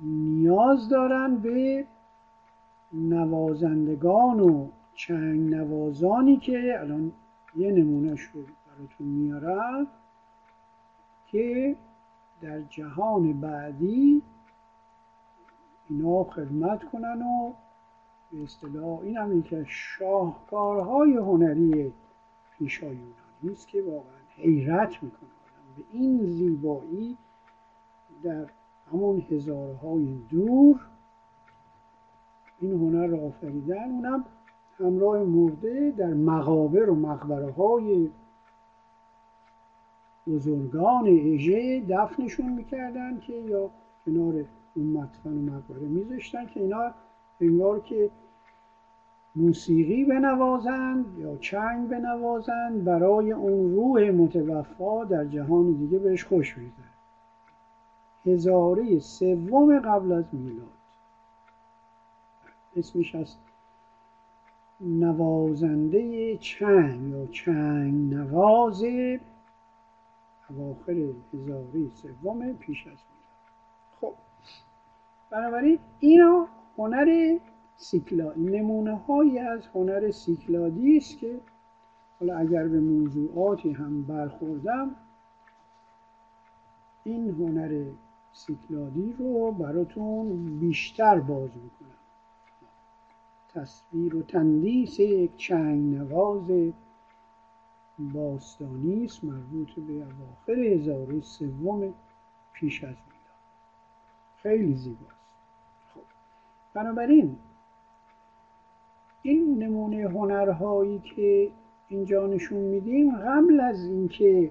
نیاز 0.01 0.89
دارن 0.89 1.37
به 1.37 1.87
نوازندگان 2.93 4.41
و 4.41 4.69
چنگ 4.95 5.55
نوازانی 5.55 6.37
که 6.37 6.77
الان 6.81 7.13
یه 7.57 7.73
نمونهش 7.73 8.21
رو 8.23 8.43
براتون 8.79 9.07
میارم 9.07 9.87
که 11.27 11.77
در 12.41 12.63
جهان 12.63 13.41
بعدی 13.41 14.23
اینا 15.89 16.25
خدمت 16.25 16.85
کنن 16.85 17.23
و 17.23 17.53
به 18.33 18.43
اصطلاح 18.43 18.99
این 19.01 19.17
هم 19.17 19.43
که 19.43 19.65
شاهکارهای 19.69 21.17
هنری 21.17 21.93
پیشا 22.59 22.87
یونانی 22.87 23.53
است 23.53 23.69
که 23.69 23.83
واقعا 23.83 24.23
حیرت 24.37 25.03
می‌کنه 25.03 25.31
آدم. 25.31 25.77
به 25.77 25.83
این 25.93 26.25
زیبایی 26.27 27.17
در 28.23 28.47
همون 28.93 29.27
هزارهای 29.31 30.19
دور 30.31 30.81
این 32.61 32.73
هنر 32.73 33.07
را 33.07 33.27
آفریدن 33.27 33.91
اونم 33.91 34.25
همراه 34.79 35.23
مرده 35.23 35.91
در 35.97 36.15
مقابر 36.15 36.91
و 36.91 36.95
مقبره 36.95 37.53
های 37.53 38.11
بزرگان 40.29 41.07
اژه 41.07 41.81
دفنشون 41.89 42.53
می‌کردن 42.53 43.21
که 43.21 43.33
یا 43.33 43.71
کنار 44.07 44.45
اون 44.75 44.87
مدفن 44.87 45.31
و 45.31 45.43
مقبره 45.43 45.89
میذاشتن 45.89 46.47
که 46.47 46.61
اینا 46.61 46.91
انگار 47.41 47.81
که 47.81 48.11
موسیقی 49.37 50.05
بنوازند 50.05 51.19
یا 51.19 51.37
چنگ 51.37 51.89
بنوازند 51.89 52.85
برای 52.85 53.33
اون 53.33 53.71
روح 53.71 54.11
متوفا 54.11 55.05
در 55.05 55.25
جهان 55.25 55.73
دیگه 55.73 55.99
بهش 55.99 56.25
خوش 56.25 56.59
میزن 56.59 56.93
هزاره 58.27 58.99
سوم 58.99 59.81
قبل 59.81 60.13
از 60.13 60.25
میلاد. 60.33 60.67
اسمش 62.77 63.15
از 63.15 63.37
نوازنده 64.81 66.37
چنگ 66.37 67.11
یا 67.11 67.27
چنگ 67.27 68.15
نواز 68.15 68.85
اواخر 70.57 71.13
هزاره 71.35 71.89
سوم 71.95 72.53
پیش 72.53 72.87
از 72.87 72.93
میلاد 72.93 73.53
خب. 74.01 74.15
بنابراین 75.31 75.79
اینا 76.01 76.47
هنر 76.79 77.39
سیکلا 77.77 78.33
نمونه 78.33 78.97
هایی 78.97 79.39
از 79.39 79.67
هنر 79.67 80.11
سیکلادی 80.11 80.97
است 80.97 81.19
که 81.19 81.41
حالا 82.21 82.37
اگر 82.37 82.69
به 82.69 82.81
موضوعاتی 82.81 83.71
هم 83.73 84.03
برخوردم 84.03 84.97
این 87.05 87.31
هنر 87.31 87.85
سیکلادی 88.33 89.15
رو 89.19 89.53
براتون 89.53 90.59
بیشتر 90.59 91.21
باز 91.21 91.51
می‌کنم. 91.57 91.89
تصویر 93.55 94.17
و 94.17 94.23
تندیس 94.23 95.01
یک 95.01 95.37
چنگ 95.37 95.95
نواز 95.95 96.51
باستانی 98.09 99.05
است 99.05 99.25
مربوط 99.25 99.75
به 99.75 99.93
اواخر 99.93 100.61
هزار 100.61 101.21
سوم 101.21 101.95
پیش 102.53 102.85
از 102.85 102.97
میلاد. 102.97 103.43
خیلی 104.37 104.75
زیباست. 104.75 105.13
خب 105.95 106.01
بنابراین 106.75 107.37
این 109.23 109.63
نمونه 109.63 110.09
هنرهایی 110.09 110.99
که 110.99 111.51
اینجا 111.89 112.27
نشون 112.27 112.61
میدیم 112.61 113.17
قبل 113.17 113.61
از 113.61 113.85
اینکه 113.85 114.51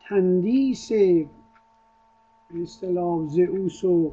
تندیس 0.00 0.90
اصطلاح 2.62 3.26
زئوس 3.26 3.84
و 3.84 4.12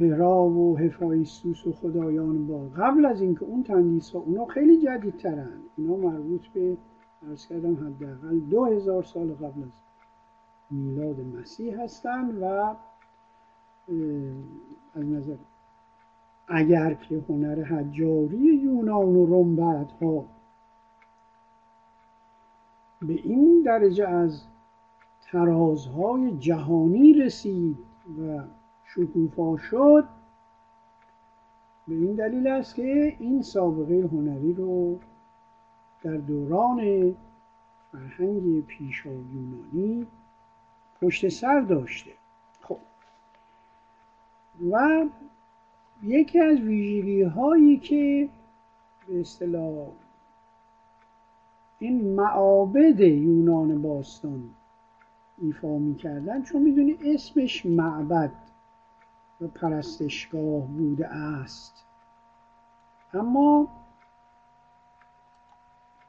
هرا 0.00 0.44
و 0.44 0.78
هفایستوس 0.78 1.66
و 1.66 1.72
خدایان 1.72 2.46
با. 2.46 2.68
قبل 2.76 3.06
از 3.06 3.20
اینکه 3.20 3.44
اون 3.44 3.62
تندیس 3.62 4.10
ها 4.10 4.18
اونا 4.18 4.44
خیلی 4.44 4.78
جدیدترن. 4.78 5.60
اینا 5.76 5.96
مربوط 5.96 6.46
به 6.46 6.76
ارز 7.28 7.46
کردم 7.46 7.74
حداقل 7.74 8.38
دو 8.38 8.64
هزار 8.64 9.02
سال 9.02 9.34
قبل 9.34 9.62
از 9.62 9.72
میلاد 10.70 11.20
مسیح 11.20 11.82
هستن 11.82 12.38
و 12.40 12.74
از 14.94 15.04
نظر 15.04 15.36
اگر 16.48 16.94
که 16.94 17.24
هنر 17.28 17.62
حجاری 17.62 18.36
یونان 18.36 19.16
و 19.16 19.26
روم 19.26 19.56
بعدها 19.56 20.24
به 23.02 23.12
این 23.12 23.62
درجه 23.62 24.08
از 24.08 24.42
ترازهای 25.22 26.36
جهانی 26.36 27.12
رسید 27.12 27.78
و 28.18 28.42
شکوفا 28.94 29.56
شد 29.56 30.04
به 31.88 31.94
این 31.94 32.14
دلیل 32.14 32.46
است 32.46 32.74
که 32.74 33.16
این 33.18 33.42
سابقه 33.42 34.08
هنری 34.12 34.52
رو 34.52 34.98
در 36.02 36.16
دوران 36.16 37.14
فرهنگ 37.92 38.66
پیشا 38.66 39.10
یونانی 39.10 40.06
پشت 41.00 41.28
سر 41.28 41.60
داشته. 41.60 42.10
خب. 42.60 42.78
و 44.70 45.04
یکی 46.02 46.40
از 46.40 46.60
ویژگی 46.60 47.22
هایی 47.22 47.78
که 47.78 48.28
به 49.08 49.20
اصطلاح 49.20 49.88
این 51.78 52.14
معابد 52.14 53.00
یونان 53.00 53.82
باستان 53.82 54.50
ایفا 55.38 55.78
می‌کردن 55.78 56.42
چون 56.42 56.62
می‌دونی 56.62 56.96
اسمش 57.14 57.66
معبد. 57.66 58.43
پرستشگاه 59.54 60.66
بوده 60.66 61.06
است. 61.08 61.86
اما 63.14 63.68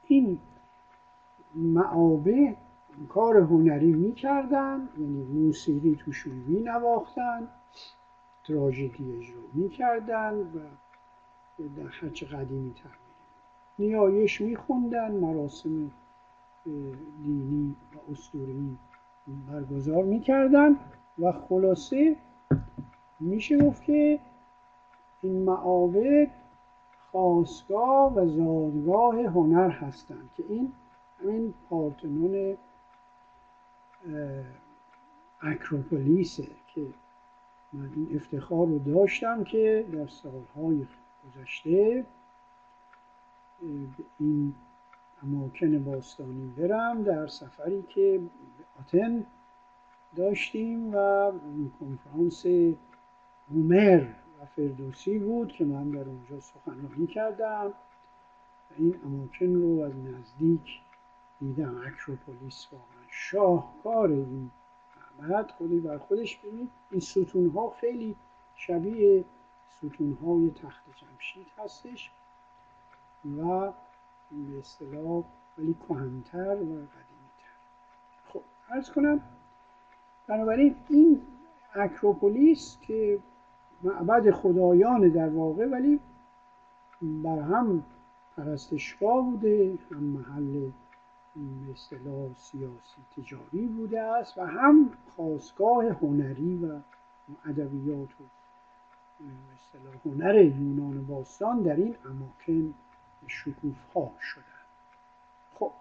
این 0.06 0.38
معابد 1.54 2.56
کار 3.08 3.36
هنری 3.36 3.92
می‌کردن 3.92 4.88
یعنی 4.98 5.22
موسیقی 5.22 5.96
توشون 5.96 6.32
مینواختن 6.32 7.48
تراژدی 8.44 9.16
اجرا 9.18 9.42
می‌کردن 9.52 10.34
و 10.34 10.60
در 11.76 11.88
هرچه 11.90 12.26
قدیمی 12.26 12.74
تر 12.74 12.90
نیایش 13.78 14.40
میخوندن 14.40 15.12
مراسم 15.12 15.90
دینی 17.22 17.76
و 17.94 18.12
اسطوری 18.12 18.78
برگزار 19.48 20.04
می‌کردن 20.04 20.76
و 21.18 21.32
خلاصه 21.32 22.16
میشه 23.20 23.58
گفت 23.58 23.84
که 23.84 24.20
این 25.22 25.42
معابد 25.42 26.30
خواستگاه 27.10 28.14
و 28.14 28.28
زادگاه 28.28 29.20
هنر 29.22 29.70
هستند 29.70 30.30
که 30.36 30.44
این 30.48 30.72
همین 31.22 31.54
پارتنون 31.70 32.56
اکروپولیسه 35.40 36.46
که 36.74 36.86
من 37.72 37.90
این 37.96 38.16
افتخار 38.16 38.66
رو 38.66 38.78
داشتم 38.78 39.44
که 39.44 39.86
در 39.92 40.06
سالهای 40.06 40.86
گذشته 41.26 42.04
این 44.18 44.54
اماکن 45.22 45.84
باستانی 45.84 46.46
برم 46.56 47.02
در 47.02 47.26
سفری 47.26 47.84
که 47.88 48.20
به 48.58 48.64
آتن 48.80 49.26
داشتیم 50.16 50.94
و 50.94 51.32
کنفرانس 51.80 52.46
هومر 53.50 54.06
و 54.40 54.46
فردوسی 54.46 55.18
بود 55.18 55.52
که 55.52 55.64
من 55.64 55.90
در 55.90 56.08
اونجا 56.08 56.40
سخنرانی 56.40 57.06
کردم 57.06 57.66
و 58.70 58.74
این 58.76 59.00
اماکن 59.04 59.46
رو 59.46 59.80
از 59.80 59.92
نزدیک 59.96 60.80
دیدم. 61.40 61.82
اکروپولیس 61.86 62.66
واقعا 62.72 63.04
شاهکار 63.10 64.08
این 64.08 64.50
معبد. 65.20 65.50
خودی 65.50 65.80
بر 65.80 65.98
خودش 65.98 66.36
ببینید 66.36 66.70
این 66.90 67.00
ستون 67.00 67.50
ها 67.50 67.74
خیلی 67.80 68.16
شبیه 68.56 69.24
ستون 69.78 70.18
های 70.22 70.50
تخت 70.50 70.84
جمشید 70.96 71.46
هستش 71.58 72.10
و 73.38 73.72
به 74.30 74.58
اصطلاح 74.58 75.24
ولی 75.58 75.74
کهنتر 75.88 76.56
و 76.56 76.64
قدیمیتر. 76.64 77.56
خب 78.32 78.42
ارز 78.70 78.90
کنم 78.90 79.20
بنابراین 80.26 80.76
این 80.88 81.22
اکروپولیس 81.74 82.78
که 82.82 83.18
معبد 83.82 84.30
خدایان 84.30 85.08
در 85.08 85.28
واقع 85.28 85.66
ولی 85.66 86.00
بر 87.02 87.38
هم 87.38 87.82
پرستشگاه 88.36 89.24
بوده 89.24 89.78
هم 89.90 90.02
محل 90.02 90.70
به 91.36 91.74
سیاسی 92.36 93.00
تجاری 93.16 93.66
بوده 93.66 94.00
است 94.00 94.38
و 94.38 94.46
هم 94.46 94.90
خواستگاه 95.16 95.84
هنری 95.84 96.56
و 96.56 96.80
ادبیات 97.44 98.08
و 98.20 98.24
اصطلاح 99.54 99.94
هنر 100.04 100.34
یونان 100.34 101.06
باستان 101.06 101.62
در 101.62 101.76
این 101.76 101.94
اماکن 102.04 102.74
شکوف 103.26 103.74
ها 103.94 104.12
شدن 104.20 104.42
خب 105.54 105.72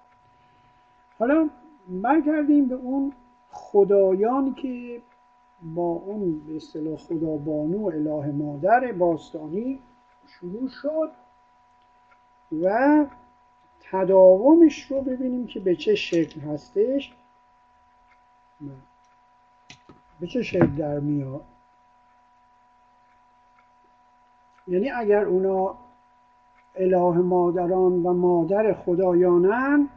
حالا 1.20 1.50
برگردیم 1.88 2.68
به 2.68 2.76
اون 2.76 3.14
خدایانی 3.52 4.54
که 4.54 5.02
با 5.74 5.82
اون 5.82 6.40
به 6.40 6.56
اصطلاح 6.56 6.96
خدا 6.96 7.38
بانو 7.38 7.86
اله 7.86 8.32
مادر 8.32 8.92
باستانی 8.92 9.80
شروع 10.28 10.70
شد 10.70 11.12
و 12.62 13.06
تداومش 13.80 14.92
رو 14.92 15.02
ببینیم 15.02 15.48
که 15.48 15.60
به 15.60 15.76
چه 15.76 15.96
شکل 15.96 16.42
هستش. 16.42 17.14
به 20.20 20.28
چه 20.28 20.42
شکل 20.42 20.76
در 20.76 21.00
میاد؟ 21.00 21.46
یعنی 24.68 24.90
اگر 24.90 25.26
اونا 25.26 25.76
اله 26.76 27.18
مادران 27.18 28.04
و 28.04 28.14
مادر 28.14 28.74
خدایانن 28.74 29.90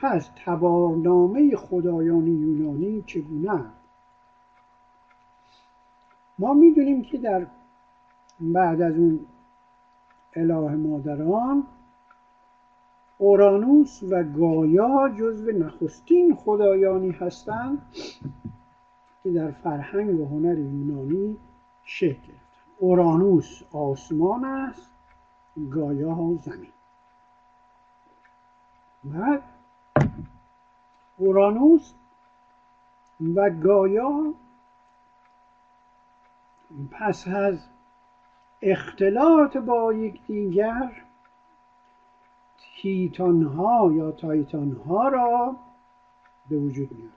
پس 0.00 0.30
تبارنامه 0.44 1.56
خدایان 1.56 2.26
یونانی 2.26 3.02
چگونه 3.06 3.64
ما 6.38 6.54
می‌دونیم 6.54 7.02
که 7.02 7.18
در 7.18 7.46
بعد 8.40 8.82
از 8.82 8.96
اون 8.96 9.26
اله 10.36 10.70
مادران 10.70 11.66
اورانوس 13.18 14.02
و 14.02 14.24
گایا 14.24 15.08
جزو 15.18 15.50
نخستین 15.50 16.34
خدایانی 16.34 17.10
هستند 17.10 17.82
که 19.22 19.30
در 19.30 19.50
فرهنگ 19.50 20.20
و 20.20 20.24
هنر 20.24 20.58
یونانی 20.58 21.36
شکل 21.84 22.32
اورانوس 22.78 23.62
آسمان 23.72 24.44
است 24.44 24.90
گایا 25.70 26.38
زمین. 26.42 26.72
بعد 29.04 29.42
اورانوس 31.16 31.92
و 33.34 33.50
گایا 33.50 34.34
پس 36.90 37.28
از 37.28 37.58
اختلاط 38.62 39.56
با 39.56 39.92
یکدیگر 39.92 41.02
تیتان 42.58 43.42
ها 43.42 43.92
یا 43.92 44.12
تایتان 44.12 44.72
ها 44.72 45.08
را 45.08 45.56
به 46.48 46.56
وجود 46.56 46.92
میارن 46.92 47.12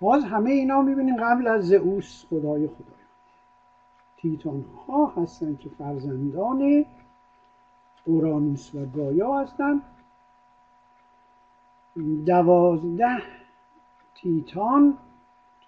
باز 0.00 0.24
همه 0.24 0.50
اینا 0.50 0.82
می‌بینیم 0.82 1.16
قبل 1.16 1.46
از 1.46 1.66
زئوس 1.68 2.24
خدای 2.30 2.66
خدایان. 2.66 2.98
تیتان 4.16 4.64
ها 4.86 5.06
هستن 5.06 5.56
که 5.56 5.68
فرزندان 5.68 6.84
اورانوس 8.04 8.74
و 8.74 8.86
گایا 8.86 9.40
هستند 9.40 9.82
دوازده 12.26 13.22
تیتان. 14.14 14.98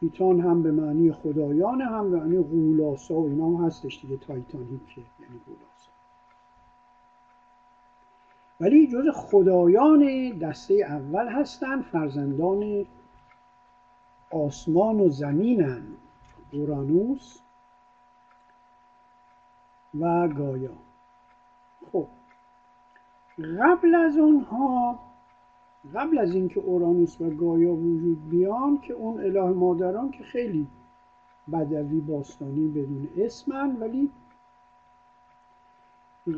تیتان 0.00 0.40
هم 0.40 0.62
به 0.62 0.72
معنی 0.72 1.12
خدایان 1.12 1.80
هم 1.80 2.10
به 2.10 2.16
معنی 2.16 2.38
غولاسا 2.38 3.14
و 3.14 3.28
اینا 3.28 3.46
هم 3.46 3.66
هستش 3.66 4.00
دیگه. 4.00 4.16
تایتانی 4.16 4.80
که 4.94 5.00
یعنی 5.20 5.40
غولاسا. 5.46 5.90
ولی 8.60 8.86
جز 8.86 9.08
خدایان 9.14 10.30
دسته 10.38 10.74
اول 10.74 11.28
هستند 11.28 11.82
فرزندان 11.82 12.86
آسمان 14.30 15.00
و 15.00 15.08
زمینن. 15.08 15.82
اورانوس 16.52 17.38
و 20.00 20.28
گایا. 20.28 20.72
خب 21.92 22.06
قبل 23.60 23.94
از 23.94 24.16
اونها 24.16 24.98
قبل 25.94 26.18
از 26.18 26.34
اینکه 26.34 26.60
اورانوس 26.60 27.20
و 27.20 27.30
گایا 27.30 27.72
وجود 27.72 28.28
بیان 28.28 28.78
که 28.78 28.92
اون 28.92 29.20
اله 29.20 29.50
مادران 29.50 30.10
که 30.10 30.24
خیلی 30.24 30.66
بدوی 31.52 32.00
باستانی 32.00 32.68
بدون 32.68 33.08
اسمن 33.16 33.76
ولی 33.76 34.10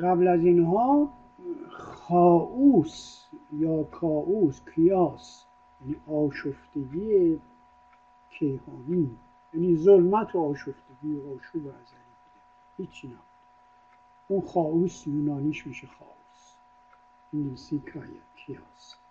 قبل 0.03 0.28
از 0.28 0.45
اینها 0.45 1.09
خاوس 1.70 3.24
یا 3.53 3.82
کاوس 3.82 4.61
کیاس 4.74 5.45
یعنی 5.80 5.97
آشفتگی 6.26 7.40
کیهانی 8.30 9.11
یعنی 9.55 9.76
ظلمت 9.76 10.34
و 10.34 10.38
آشفتگی 10.38 11.14
و 11.14 11.34
آشوب 11.34 11.66
ازلی 11.66 12.03
هیچی 12.76 13.07
نبود. 13.07 13.18
اون 14.28 14.40
خاوس 14.40 15.07
یونانیش 15.07 15.66
میشه 15.66 15.86
خاوس 15.86 16.55
انگلیسی 17.32 17.82
کیاس. 18.36 19.01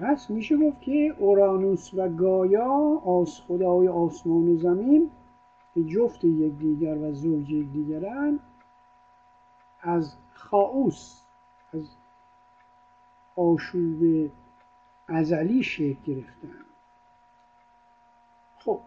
پس 0.00 0.30
میشه 0.30 0.56
گفت 0.56 0.80
که 0.80 1.14
اورانوس 1.18 1.94
و 1.94 2.08
گایا 2.08 3.00
آس 3.04 3.40
خدای 3.40 3.88
آسمان 3.88 4.48
و 4.48 4.56
زمین 4.56 5.10
که 5.74 5.84
جفت 5.84 6.24
یکدیگر 6.24 6.98
و 6.98 7.12
زوج 7.12 7.50
یکدیگرن 7.50 8.38
از 9.80 10.14
خاوس 10.32 11.22
از 11.72 11.96
آشوب 13.36 14.30
ازلی 15.08 15.62
شکل 15.62 15.96
گرفتن. 16.06 16.64
خب 18.58 18.80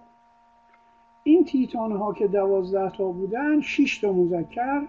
این 1.23 1.45
تیتان 1.45 1.91
ها 1.91 2.13
که 2.13 2.27
دوازده 2.27 2.91
تا 2.91 3.11
بودن 3.11 3.61
شش 3.61 3.97
تا 3.97 4.13
مذکر 4.13 4.87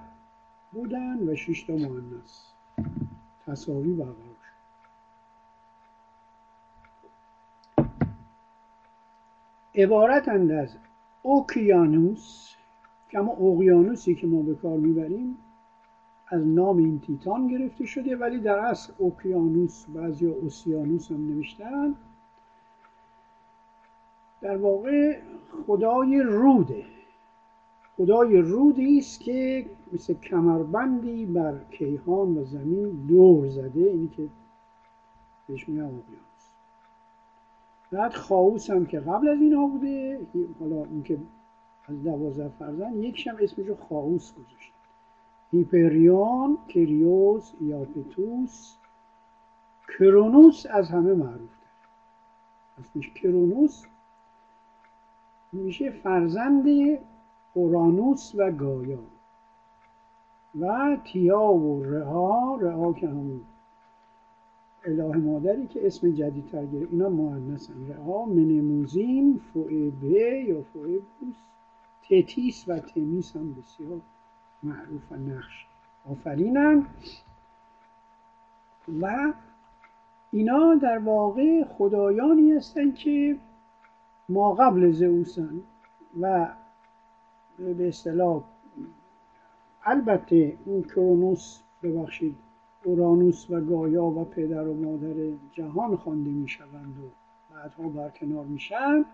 بودن 0.72 1.28
و 1.28 1.36
شش 1.36 1.62
تا 1.62 1.72
مؤنث. 1.72 2.44
تصاوی 3.46 3.92
برقرار. 3.92 4.33
عبارتند 9.74 10.50
از 10.50 10.76
اوکیانوس 11.22 12.54
که 13.08 13.18
اما 13.18 13.32
اقیانوسی 13.32 14.14
که 14.14 14.26
ما 14.26 14.42
به 14.42 14.54
کار 14.54 14.78
می‌بریم 14.78 15.36
از 16.28 16.46
نام 16.46 16.76
این 16.76 17.00
تیتان 17.00 17.48
گرفته 17.48 17.84
شده 17.86 18.16
ولی 18.16 18.38
در 18.38 18.58
اصل 18.58 18.92
اوکیانوس 18.98 19.86
بعضی 19.94 20.26
اوسیانوس 20.26 21.10
هم 21.10 21.28
نوشتن. 21.28 21.94
در 24.40 24.56
واقع 24.56 25.18
خدای 25.66 26.20
روده. 26.20 26.84
خدای 27.96 28.36
رودی 28.36 28.98
است 28.98 29.20
که 29.20 29.66
مثل 29.92 30.14
کمربندی 30.14 31.26
بر 31.26 31.58
کیهان 31.70 32.36
و 32.36 32.44
زمین 32.44 33.06
دور 33.08 33.48
زده. 33.48 33.80
اینی 33.80 34.08
که 34.08 34.28
بهش 35.48 35.68
میگن 35.68 35.82
اقیانوس 35.82 36.33
بعد 37.94 38.12
خاوس 38.12 38.70
هم 38.70 38.86
که 38.86 39.00
قبل 39.00 39.28
از 39.28 39.40
اینا 39.40 39.66
بوده 39.66 40.20
حالا 40.60 40.76
اون 40.76 41.02
که 41.02 41.18
از 41.88 42.02
دوازده 42.02 42.48
فرزند 42.48 42.96
یکیش 42.96 43.26
هم 43.26 43.36
اسمش 43.40 43.66
رو 43.66 43.76
خاوس 43.76 44.32
گذاشت. 44.32 44.72
هیپریون 45.50 46.58
کریوس 46.68 47.52
یاپتوس 47.60 48.76
کرونوس 49.88 50.66
از 50.70 50.90
همه 50.90 51.14
معروف 51.14 51.50
اسمش 52.78 53.10
کرونوس. 53.10 53.84
میشه 55.52 55.90
فرزند 55.90 56.66
اورانوس 57.54 58.34
و 58.34 58.50
گایا 58.50 58.98
و 60.60 60.96
تیا 61.04 61.52
و 61.52 61.84
رها 61.84 62.58
رها 62.60 62.92
که 62.92 63.08
همون 63.08 63.40
اله 64.84 65.16
مادری 65.16 65.66
که 65.66 65.86
اسم 65.86 66.10
جدیدتر 66.10 66.66
گرفت. 66.66 66.92
اینا 66.92 67.08
مؤنثن. 67.08 67.88
رها 67.88 68.24
منموزین 68.24 69.40
فوئبه 69.52 70.44
یا 70.48 70.62
فوئبوس. 70.62 71.36
تتیس 72.02 72.64
و 72.68 72.78
تمیس 72.78 73.36
هم 73.36 73.54
بسیار 73.54 74.00
معروف 74.62 75.12
و 75.12 75.16
نقش 75.16 75.66
آفرینن. 76.10 76.86
و 79.00 79.32
اینا 80.30 80.74
در 80.74 80.98
واقع 80.98 81.64
خدایانی 81.64 82.52
هستند 82.52 82.94
که 82.94 83.38
ما 84.28 84.54
قبل 84.54 84.90
زئوسن 84.90 85.60
و 86.20 86.48
به 87.58 87.88
اصطلاح 87.88 88.44
البته 89.84 90.56
اون 90.64 90.82
کرونوس 90.82 91.60
ببخشید 91.82 92.36
اورانوس 92.84 93.50
و 93.50 93.60
گایا 93.60 94.04
و 94.04 94.24
پدر 94.24 94.68
و 94.68 94.74
مادر 94.74 95.30
جهان 95.52 95.96
خوانده 95.96 96.30
می‌شوند 96.30 96.98
و 96.98 97.08
بعدها 97.54 97.88
برکنار 97.88 98.44
میشن. 98.44 99.04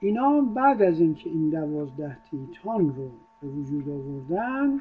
اینا 0.00 0.40
بعد 0.40 0.82
از 0.82 1.00
اینکه 1.00 1.30
این 1.30 1.50
دوازده 1.50 2.18
تیتان 2.30 2.96
رو 2.96 3.10
به 3.40 3.48
وجود 3.48 3.88
آوردن 3.88 4.80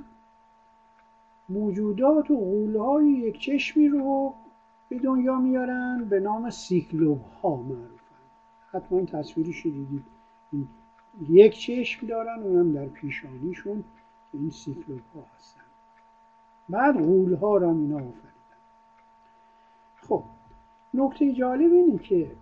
موجودات 1.50 2.32
و 2.32 2.38
غولهای 2.38 3.08
یک 3.08 3.40
چشمی 3.40 3.88
رو 3.88 4.34
به 4.90 5.00
دنیا 5.00 5.36
میارن 5.36 6.06
به 6.10 6.20
نام 6.20 6.50
سیکلوب 6.50 7.22
ها 7.22 7.56
معروفن. 7.56 8.16
حتما 8.72 9.02
تصویرش 9.02 9.64
دیدید 9.64 10.04
یک 11.30 11.60
چشم 11.60 12.08
دارن 12.08 12.40
اونم 12.44 12.74
در 12.74 12.86
پیشانیشون 12.86 13.84
این 14.34 14.50
سیکلوپ 14.50 15.02
ها 15.16 15.24
هستن. 15.38 15.59
بعد 16.70 16.98
غول 16.98 17.34
ها 17.34 17.58
را 17.58 17.72
اینا 17.72 17.96
آفریدن. 17.96 18.30
خب 19.96 20.24
نکته 20.94 21.34
جالب 21.34 21.72
اینه 21.72 21.98
که 21.98 22.36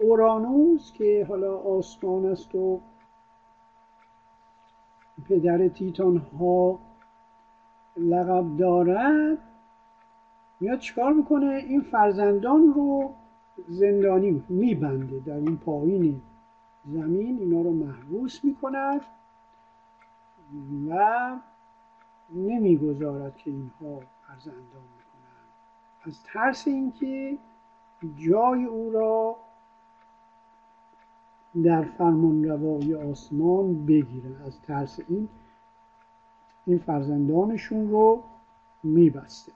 اورانوس 0.00 0.92
که 0.92 1.26
حالا 1.28 1.56
آسمان 1.56 2.26
است 2.26 2.54
و 2.54 2.80
پدر 5.28 5.68
تیتان 5.68 6.16
ها 6.16 6.78
لقب 7.96 8.56
دارد 8.56 9.38
میاد 10.60 10.78
چیکار 10.78 11.12
می‌کنه؟ 11.12 11.46
این 11.46 11.80
فرزندان 11.80 12.74
رو 12.74 13.14
زندانی 13.68 14.44
میبنده 14.48 15.18
در 15.18 15.36
این 15.36 15.56
پایین 15.56 16.22
زمین 16.84 17.38
اینا 17.38 17.62
رو 17.62 17.72
محبوس 17.72 18.44
می‌کند 18.44 19.00
و 20.88 21.36
نمی‌گذارد 22.30 23.36
که 23.36 23.50
اینها 23.50 24.00
فرزندان 24.26 24.82
می‌کنند. 24.96 25.48
از 26.02 26.22
ترس 26.22 26.68
اینکه 26.68 27.38
جای 28.16 28.64
او 28.64 28.90
را 28.90 29.36
در 31.64 31.82
فرمان 31.82 32.44
روای 32.44 32.94
آسمان 32.94 33.86
بگیرن. 33.86 34.42
از 34.46 34.60
ترس 34.60 35.00
این 35.08 35.28
این 36.66 36.78
فرزندانشون 36.78 37.90
رو 37.90 38.22
میبسته. 38.82 39.52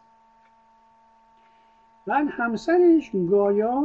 بعد 2.06 2.26
همسرش 2.30 3.10
گایا 3.30 3.82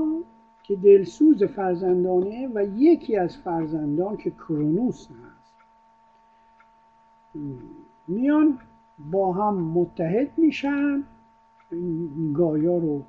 که 0.63 0.75
دلسوز 0.75 1.43
فرزندانه 1.43 2.51
و 2.53 2.63
یکی 2.63 3.17
از 3.17 3.37
فرزندان 3.37 4.17
که 4.17 4.31
کرونوس 4.31 5.07
هست. 5.07 5.53
میان 8.07 8.59
با 9.11 9.33
هم 9.33 9.55
متحد 9.55 10.37
میشن. 10.37 11.03
گایا 12.33 12.77
رو 12.77 13.03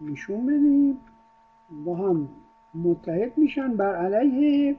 نشون 0.00 0.46
بدیم. 0.46 0.98
با 1.84 1.96
هم 1.96 2.28
متحد 2.74 3.38
میشن 3.38 3.76
بر 3.76 3.96
علیه 3.96 4.76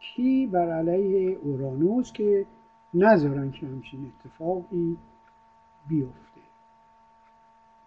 کی؟ 0.00 0.46
بر 0.46 0.70
علیه 0.70 1.38
اورانوس 1.42 2.12
که 2.12 2.46
نذارن 2.94 3.50
که 3.50 3.66
همچین 3.66 4.12
اتفاقی 4.12 4.96
بیفته. 5.88 6.40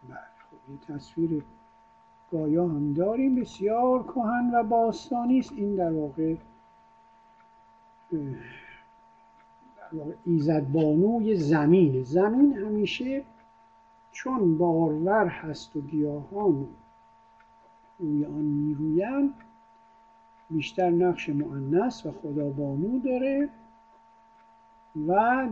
بله 0.10 0.18
خب 0.18 0.72
یه 0.72 0.96
تصویر 0.96 1.44
گایا 2.32 2.68
هم 2.68 2.94
داریم. 2.94 3.36
بسیار 3.36 4.04
کهن 4.04 4.52
و 4.54 4.64
باستانی 4.64 5.40
است. 5.40 5.54
این 5.56 5.76
در 5.76 5.92
واقع 5.92 6.36
ایزد 10.26 10.72
بانوی 10.72 11.36
زمین 11.36 12.04
زمین 12.04 12.58
همیشه 12.58 13.24
چون 14.12 14.58
بارور 14.58 15.28
هست 15.28 15.76
و 15.76 15.82
گیاهان 15.82 16.68
روی 18.00 18.26
آن 18.26 18.44
میرویند 18.44 19.34
بیشتر 20.50 20.90
نقش 20.90 21.30
معنس 21.30 22.06
و 22.06 22.12
خدابانو 22.12 23.00
داره 23.00 23.50
و 25.08 25.48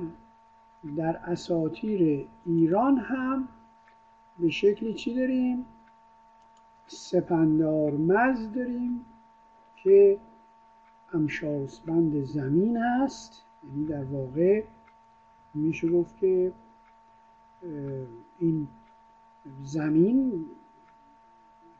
در 0.97 1.17
اساتیر 1.17 2.27
ایران 2.45 2.97
هم 2.97 3.47
به 4.39 4.49
شکل 4.49 4.93
چی 4.93 5.15
داریم؟ 5.15 5.65
سپندار 6.87 7.91
مز 7.91 8.51
داریم 8.51 9.05
که 9.75 10.17
امشاسبند 11.13 12.25
زمین 12.25 12.77
هست 12.77 13.48
یعنی 13.67 13.85
در 13.85 14.03
واقع 14.03 14.63
میشه 15.53 15.89
گفت 15.89 16.17
که 16.17 16.53
این 18.39 18.67
زمین 19.63 20.45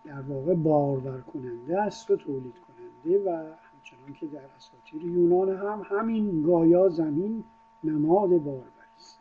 در 0.05 0.21
واقع 0.21 0.55
بارور 0.55 1.21
کننده 1.21 1.81
است 1.81 2.11
و 2.11 2.15
تولید 2.15 2.55
کننده 2.59 3.23
و 3.25 3.29
همچنان 3.73 4.13
که 4.19 4.27
در 4.27 4.45
اساطیر 4.57 5.03
یونان 5.03 5.49
هم 5.49 5.81
همین 5.85 6.43
گایا 6.43 6.89
زمین 6.89 7.43
نماد 7.83 8.29
بارور 8.29 8.63
است. 8.95 9.19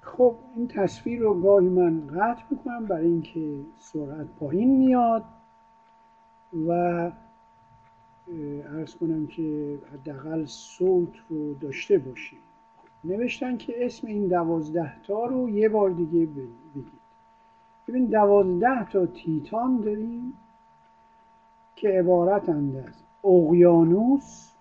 خب 0.00 0.34
این 0.56 0.68
تصویر 0.68 1.20
رو 1.20 1.40
گاهی 1.40 1.68
من 1.68 2.06
قطع 2.06 2.42
می‌کنم 2.50 2.86
برای 2.86 3.06
اینکه 3.06 3.60
سرعت 3.78 4.26
پایین 4.26 4.76
میاد 4.76 5.24
و 6.68 7.12
ارز 8.30 8.94
کنم 8.94 9.26
که 9.26 9.78
حداقل 9.92 10.44
صوت 10.46 11.12
رو 11.28 11.54
داشته 11.54 11.98
باشیم. 11.98 12.38
نوشتن 13.04 13.56
که 13.56 13.86
اسم 13.86 14.06
این 14.06 14.28
دوازده 14.28 15.02
تا 15.02 15.26
رو 15.26 15.48
یه 15.50 15.68
بار 15.68 15.90
دیگه 15.90 16.26
بگید. 16.26 16.92
ببین 17.88 18.06
دوازده 18.06 18.90
تا 18.90 19.06
تیتان 19.06 19.80
داریم 19.80 20.32
که 21.76 21.88
عبارتند 21.88 22.76
از 22.76 23.04
اقیانوس 23.24 24.52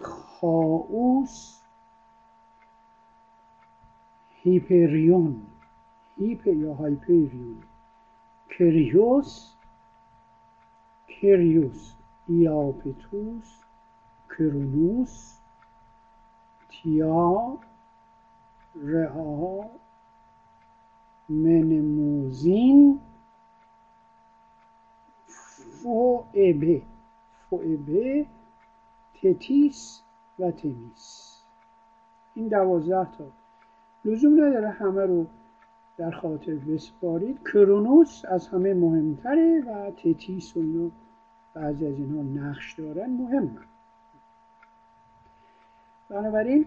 خاوس 0.00 1.60
هیپریون. 4.42 5.42
هیپ 6.16 6.46
یا 6.46 6.74
هایپریون. 6.74 7.62
کریوس 8.50 9.54
کریوس. 11.08 11.93
ایاپتوس 12.28 13.64
کرونوس 14.28 15.38
تیا 16.68 17.58
رها 18.74 19.70
منموزین 21.28 23.00
فوئبه 25.82 26.82
فوئبه 27.50 28.26
تتیس 29.22 30.02
و 30.38 30.50
تمیس 30.50 31.34
این 32.34 32.48
دوازده 32.48 33.08
تا. 33.18 33.24
لزوم 34.04 34.32
نداره 34.32 34.70
همه 34.70 35.06
رو 35.06 35.26
در 35.96 36.10
خاطر 36.10 36.54
بسپارید. 36.54 37.40
کرونوس 37.42 38.24
از 38.24 38.48
همه 38.48 38.74
مهمتره 38.74 39.62
و 39.66 39.90
تتیس 39.90 40.56
و 40.56 40.60
اینو 40.60 40.90
بعضی 41.54 41.86
از 41.86 41.98
اینها 41.98 42.22
نقش 42.22 42.74
دارن 42.74 43.10
مهمه. 43.10 43.58
بنابراین 46.08 46.66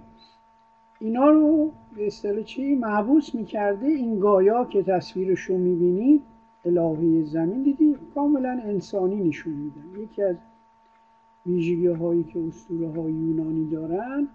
اینا 1.00 1.30
رو 1.30 1.72
به 1.96 2.08
اصطلاح 2.08 2.44
چی؟ 2.44 2.76
محبوس 2.76 3.36
می‌کرده 3.36 3.86
این 3.86 4.20
گایا 4.20 4.66
که 4.66 4.84
تصویرش 4.84 5.40
رو 5.40 5.58
می‌بینید 5.58 6.24
الهه 6.66 7.24
زمین 7.24 7.64
دیدی؟ 7.64 7.96
کاملا 8.16 8.62
انسانی 8.64 9.28
نشون 9.28 9.54
میدن 9.54 10.00
یکی 10.00 10.24
از 10.24 10.36
ویژگی 11.46 11.88
هایی 11.88 12.24
که 12.24 12.48
اسطوره 12.48 13.02
های 13.02 13.14
یونانی 13.14 13.70
دارن 13.70 14.28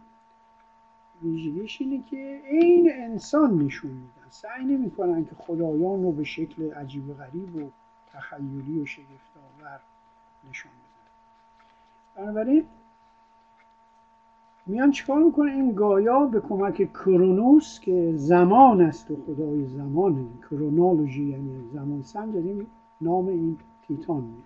ویژگیش 1.23 1.81
اینه 1.81 2.03
که 2.11 2.41
عین 2.51 2.91
انسان 2.95 3.63
نشون 3.63 3.91
میدن. 3.91 4.29
سعی 4.31 4.65
نمی‌کنن 4.65 5.25
که 5.25 5.35
خدایان 5.35 6.03
رو 6.03 6.13
به 6.13 6.25
شکل 6.25 6.71
عجیب 6.71 7.11
و 7.11 7.15
غریب 7.15 7.57
و 7.57 7.71
تخیلی 8.13 8.81
و 8.81 8.87
شگفتآور 8.87 9.81
نشون 10.51 10.73
بدن 10.73 12.25
بنابراین 12.25 12.65
میان 14.67 14.91
چیکار 14.91 15.23
می‌کنه؟ 15.23 15.53
این 15.53 15.73
گایا 15.73 16.27
به 16.27 16.41
کمک 16.41 16.93
کرونوس 16.93 17.81
که 17.81 18.13
زمان 18.17 18.81
است 18.81 19.11
و 19.11 19.17
خدای 19.27 19.67
زمان 19.67 20.29
کرونولوژی 20.51 21.25
یعنی 21.25 21.69
زمان 21.73 22.03
سنج 22.03 22.35
یعنی 22.35 22.67
نام 23.01 23.29
این 23.29 23.59
تیتان 23.89 24.25
میاد. 24.25 24.43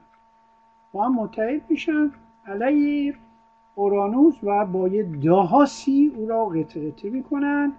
با 0.93 1.05
هم 1.05 1.15
متحد 1.15 1.71
میشن 1.71 2.11
علیه 2.47 3.15
اورانوس 3.75 4.35
و 4.43 4.67
با 4.67 4.89
یه 4.89 5.03
دهاسی 5.03 6.13
او 6.17 6.27
را 6.27 6.47
قطع 6.47 7.09
می‌کنن 7.09 7.73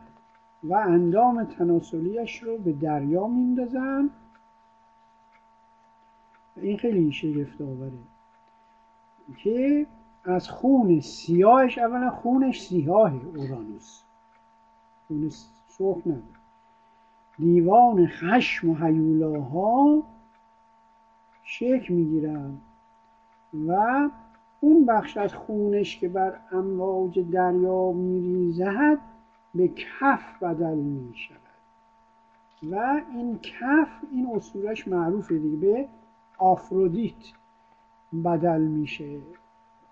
و 0.64 0.74
اندام 0.74 1.44
تناسلیش 1.44 2.44
رو 2.44 2.58
به 2.58 2.72
دریا 2.72 3.28
میندازن 3.28 4.10
این 6.62 6.78
خیلی 6.78 7.12
شگفت 7.12 7.62
آوره 7.62 7.92
که 9.38 9.86
از 10.24 10.50
خون 10.50 11.00
سیاهش 11.00 11.78
اولا 11.78 12.10
خونش 12.10 12.62
سیاه 12.62 13.14
اورانوس. 13.26 14.02
خون 15.08 15.30
سرخ 15.68 15.98
نداره 16.08 16.24
دیوان 17.40 18.08
خشم 18.08 18.70
و 18.70 18.76
حیولاها 18.76 20.04
شکل 21.44 21.94
می‌گیرن 21.94 22.58
و 23.68 24.10
اون 24.60 24.86
بخش 24.86 25.18
از 25.18 25.34
خونش 25.34 26.00
که 26.00 26.10
بر 26.10 26.40
امواج 26.52 27.20
دریا 27.32 27.92
میریزد 27.92 28.98
به 29.56 29.68
کف 29.68 30.44
بدل 30.44 30.78
می 30.78 31.14
شود 31.16 31.38
و 32.72 33.02
این 33.14 33.40
کف 33.40 33.88
این 34.12 34.28
اصولش 34.36 34.88
معروفه 34.88 35.38
دیگه. 35.38 35.58
به 35.58 35.88
آفرودیت 36.38 37.34
بدل 38.26 38.62
میشه. 38.62 39.20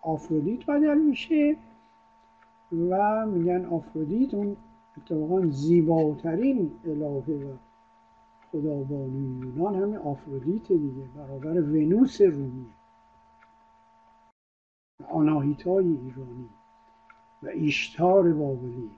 آفرودیت 0.02 0.66
بدل 0.66 0.98
میشه 0.98 1.58
و 2.90 3.26
میگن 3.26 3.66
آفرودیت 3.66 4.34
اون 4.34 4.58
اتفاقا 4.98 5.46
زیباترین 5.46 6.72
الهه 6.86 7.30
و 7.30 7.54
خدابانوی 8.52 9.48
یونان. 9.48 9.76
همین 9.76 9.98
آفرودیت 9.98 10.68
دیگه 10.68 11.04
برابر 11.16 11.62
ونوس 11.62 12.22
رومی. 12.22 12.66
آناهیتای 15.10 15.86
ایرانی 15.86 16.50
و 17.44 17.48
ایشتار 17.48 18.34
بابلی. 18.34 18.92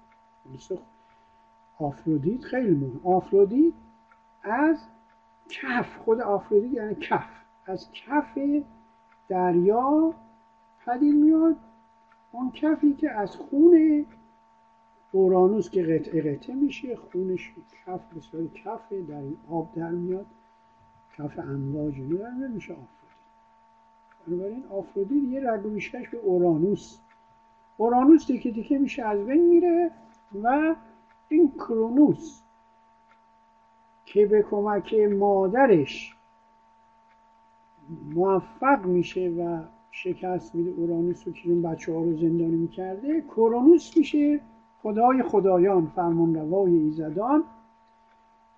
آفرودیت 1.80 2.44
خیلی 2.44 2.76
مهم. 2.76 3.02
آفرودیت 3.04 3.74
از 4.44 4.88
کف 5.50 5.98
خود 5.98 6.22
آفرودیت 6.22 6.74
یعنی 6.74 6.96
کف 6.96 7.30
از 7.66 7.92
کف 7.92 8.38
دریا 9.30 10.14
پدید 10.86 11.16
میاد. 11.16 11.56
اون 12.32 12.52
کفی 12.52 12.94
که 12.94 13.12
از 13.12 13.36
خون 13.36 14.06
اورانوس 15.12 15.70
که 15.70 15.84
قطعه 15.84 16.36
قطعه 16.36 16.56
میشه 16.56 16.96
خونش 16.96 17.54
کف 17.86 18.02
به 18.14 18.48
کف 18.48 18.94
در 19.08 19.24
آب 19.50 19.76
در 19.76 19.90
میاد. 19.90 20.26
کف 21.18 21.40
امواج 21.40 21.94
در 21.94 22.48
میشه 22.48 22.74
آفرودیت 22.74 22.98
بنابراین 24.28 24.64
آفرودیت 24.70 25.24
یه 25.24 25.52
رگ 25.52 26.12
به 26.12 26.18
اورانوس. 26.18 26.98
اورانوس 27.78 28.26
تیکه 28.26 28.52
تیکه 28.52 28.78
میشه 28.78 29.04
از 29.04 29.26
بین 29.26 29.48
میره 29.48 29.92
و 30.44 30.76
این 31.30 31.52
کرونوس 31.52 32.42
که 34.08 34.26
به 34.26 34.42
کمک 34.42 34.94
مادرش 34.94 36.16
موفق 38.16 38.86
میشه 38.86 39.30
و 39.30 39.62
شکست 39.92 40.56
میده 40.56 40.72
اورانوس 40.72 41.28
رو 41.28 41.34
که 41.34 41.50
بچه 41.50 41.94
ها 41.94 42.00
رو 42.00 42.18
زندانی 42.18 42.56
می‌کرده. 42.56 43.22
کرونوس 43.22 43.98
میشه 43.98 44.40
خدای 44.84 45.24
خدایان 45.24 45.92
فرمانروای 45.96 46.76
ایزدان 46.76 47.44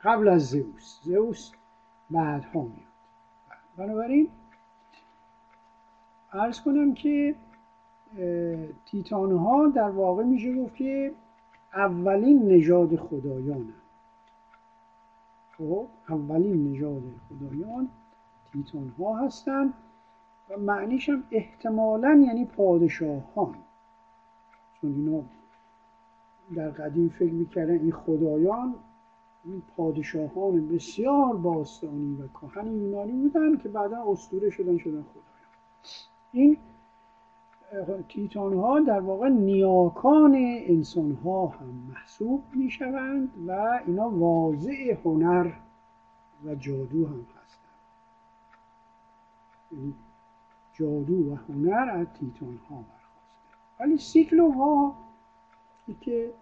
قبل 0.02 0.28
از 0.28 0.50
زئوس. 0.50 1.00
زئوس 1.04 1.52
بعدها 2.12 2.62
میاد. 2.62 2.74
بنابراین 3.78 4.28
ارز 6.34 6.62
کنم 6.62 6.94
که 6.94 7.36
تیتان 8.86 9.32
ها 9.32 9.68
در 9.68 9.90
واقع 9.90 10.24
میشه 10.24 10.56
گفت 10.56 10.76
که 10.76 11.12
اولین 11.74 12.48
نژاد 12.48 12.96
خدایان 12.96 13.74
خب 15.60 15.88
اولین 16.10 16.72
نژاد 16.72 17.02
خدایان 17.30 17.90
تیتان 18.54 18.94
ها 19.00 19.18
هستند 19.18 19.74
و 20.50 20.58
معنیش 20.58 21.10
هم 21.10 21.24
احتمالا 21.32 22.24
یعنی 22.28 22.46
پادشاهان. 22.46 23.56
چون 24.82 24.94
اینا 24.94 25.24
در 26.56 26.70
قدیم 26.70 27.10
فکر 27.10 27.34
می‌کردن 27.34 27.80
این 27.80 27.92
خدایان 27.92 28.76
این 29.46 29.62
پادشاهان 29.78 30.68
بسیار 30.68 31.36
باستانی 31.36 32.22
و 32.22 32.28
کهن 32.28 32.68
یونانی 32.68 33.12
بودن 33.12 33.58
که 33.58 33.70
بعدا 33.70 34.04
اسطوره 34.12 34.50
شدن 34.50 34.78
شدن 34.78 35.02
خدایان. 35.02 35.50
این 36.32 36.58
تیتان 38.10 38.54
ها 38.54 38.80
در 38.80 39.00
واقع 39.00 39.30
نیاکان 39.30 40.36
انسان 40.68 41.12
ها 41.12 41.48
هم 41.48 41.84
محسوب 41.90 42.44
می 42.54 42.70
شوند 42.70 43.30
و 43.48 43.80
اینا 43.88 44.10
واضع 44.10 44.98
هنر 45.06 45.52
و 46.46 46.56
جادو 46.56 47.08
هم 47.08 47.26
هستند. 47.44 47.80
یعنی 49.72 49.94
جادو 50.74 51.32
و 51.32 51.36
هنر 51.36 51.90
از 51.90 52.08
تیتان 52.20 52.60
ها 52.70 52.76
برخواسته. 52.76 53.80
ولی 53.80 53.98
سیکلو 53.98 54.52
ها 54.52 54.96
که 56.02 56.34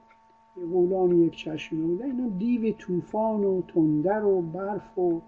غولان 0.71 1.11
یک 1.11 1.35
چشم 1.35 1.87
بوده 1.87 2.05
اینا 2.05 2.27
دیو 2.27 2.73
طوفان 2.73 3.43
و 3.43 3.61
تندر 3.61 4.23
و 4.23 4.41
برف 4.41 4.97
و 4.97 5.21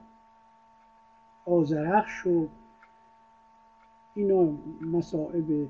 آزرخش 1.46 2.28
و 2.28 2.48
اینا 4.16 4.48
مسائب 4.82 5.68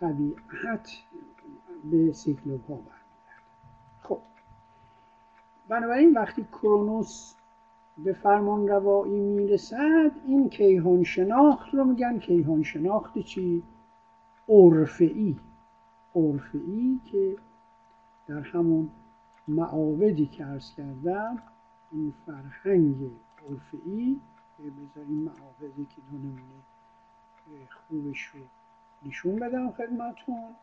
طبیعت 0.00 0.90
به 1.84 2.12
سیکلوپ 2.12 2.66
ها 2.68 2.74
برمیگرده. 2.74 3.42
خب. 4.02 4.20
بنابراین 5.68 6.12
وقتی 6.12 6.44
کرونوس 6.44 7.34
به 7.98 8.12
فرمان 8.12 8.68
روایی 8.68 9.20
می‌رسد 9.20 10.10
این 10.26 10.48
کیهان 10.48 11.02
شناخت 11.02 11.74
رو 11.74 11.84
میگن. 11.84 12.18
کیهان 12.18 12.62
شناخت 12.62 13.18
چی؟ 13.18 13.62
عرفعی 14.48 15.40
عرفعی 16.14 17.00
که 17.04 17.36
در 18.26 18.40
همون 18.40 18.90
معابدی 19.48 20.26
که 20.26 20.46
ارز 20.46 20.74
کردم 20.74 21.42
این 21.92 22.14
فرهنگ 22.26 23.10
عرفعی 23.48 24.20
بذاریم 24.58 25.16
معابدی 25.16 25.84
که 25.84 26.02
دو 26.10 26.18
نمونه 26.18 26.64
خوبش 27.88 28.24
رو 28.24 28.40
نشون 29.06 29.36
بدم 29.36 29.70
خدمتون 29.70 30.54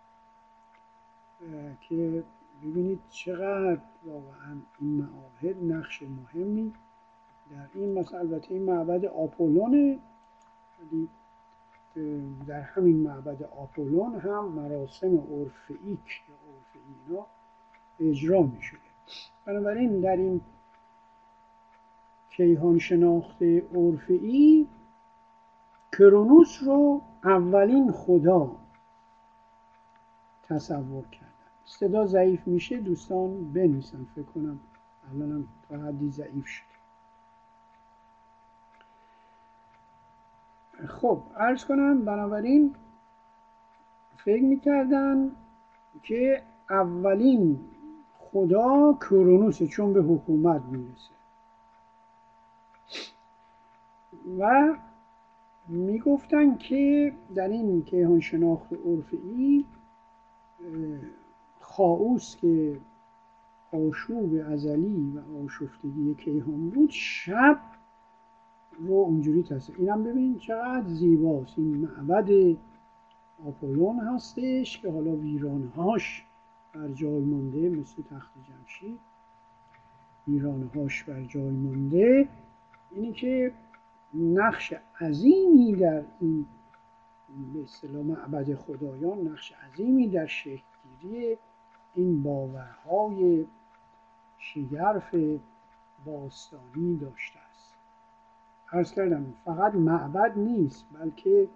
که 1.81 2.23
ببینید 2.63 2.99
چقدر 3.09 3.81
واقعا 4.05 4.57
این 4.79 4.89
معاهد 4.89 5.63
نقش 5.63 6.03
مهمی 6.03 6.73
در 7.51 7.67
این 7.73 7.99
مثلا 7.99 8.19
البته 8.19 8.53
این 8.53 8.63
معبد 8.63 9.05
آپولونه 9.05 9.99
ولی 10.79 11.09
در 12.47 12.61
همین 12.61 12.95
معبد 12.97 13.43
آپولون 13.43 14.19
هم 14.19 14.45
مراسم 14.45 15.17
عرفیک 15.17 16.21
یا 17.09 17.17
عرفی 17.17 17.27
اجرا 17.99 18.41
می 18.41 18.61
شده 18.61 18.79
بنابراین 19.45 19.99
در 19.99 20.15
این 20.15 20.41
کیهان 22.29 22.79
شناخت 22.79 23.41
عرفی 23.75 24.67
کرونوس 25.91 26.63
رو 26.63 27.01
اولین 27.23 27.91
خدا 27.91 28.51
تصور 30.43 31.05
کردن 31.11 31.27
صدا 31.65 32.05
ضعیف 32.05 32.47
میشه 32.47 32.77
دوستان 32.77 33.53
بنویسن 33.53 34.05
فکر 34.15 34.25
کنم 34.25 34.59
الانم 35.13 35.47
تا 35.69 35.77
حدی 35.77 36.09
ضعیف 36.09 36.47
شد. 36.47 36.71
خب 40.87 41.21
عرض 41.37 41.65
کنم 41.65 42.05
بنابراین 42.05 42.75
فکر 44.17 44.43
می‌کردن 44.43 45.31
که 46.03 46.43
اولین 46.69 47.59
خدا 48.19 48.93
کرونوسه 48.93 49.67
چون 49.67 49.93
به 49.93 50.01
حکومت 50.01 50.61
می‌رسه. 50.61 51.11
و 54.39 54.73
می‌گفتن 55.67 56.57
که 56.57 57.13
در 57.35 57.47
این 57.47 57.83
کیهان 57.83 58.19
شناخت 58.19 58.73
عرفی 58.73 59.65
خاوس 61.59 62.35
که 62.35 62.79
آشوب 63.73 64.41
ازلی 64.47 65.13
و 65.15 65.43
آشفتگی 65.45 66.15
کیهان 66.15 66.69
بود 66.69 66.89
شب 66.89 67.59
رو 68.79 68.93
اونجوری 68.93 69.43
تصویر 69.43 69.79
اینم 69.79 70.03
ببین 70.03 70.37
چقدر 70.37 70.87
زیباست. 70.87 71.59
این 71.59 71.77
معبد 71.77 72.57
آپولون 73.45 73.99
هستش 73.99 74.81
که 74.81 74.91
حالا 74.91 75.11
ویرانهاش 75.11 76.25
بر 76.73 76.87
جای 76.87 77.19
مونده 77.19 77.69
مثل 77.69 78.01
تخت 78.01 78.31
جمشید. 78.49 78.99
ویرانهاش 80.27 81.03
بر 81.03 81.23
جای 81.23 81.49
مونده. 81.49 82.29
اینی 82.91 83.13
که 83.13 83.51
نقش 84.13 84.73
عظیمی 85.01 85.75
در 85.75 86.03
این 86.19 86.45
به 87.53 87.63
اصطلاح 87.63 88.03
معبد 88.03 88.55
خدایان 88.55 89.27
نقش 89.27 89.53
عظیمی 89.53 90.07
در 90.07 90.25
شکلگیری 90.25 91.37
این 91.95 92.23
باورهای 92.23 93.45
شگرف 94.37 95.15
باستانی 96.05 96.97
داشته 96.97 97.39
است. 97.39 97.73
عرض 98.71 98.91
کردم 98.91 99.33
فقط 99.45 99.75
معبد 99.75 100.37
نیست 100.37 100.85
بلکه 100.93 101.47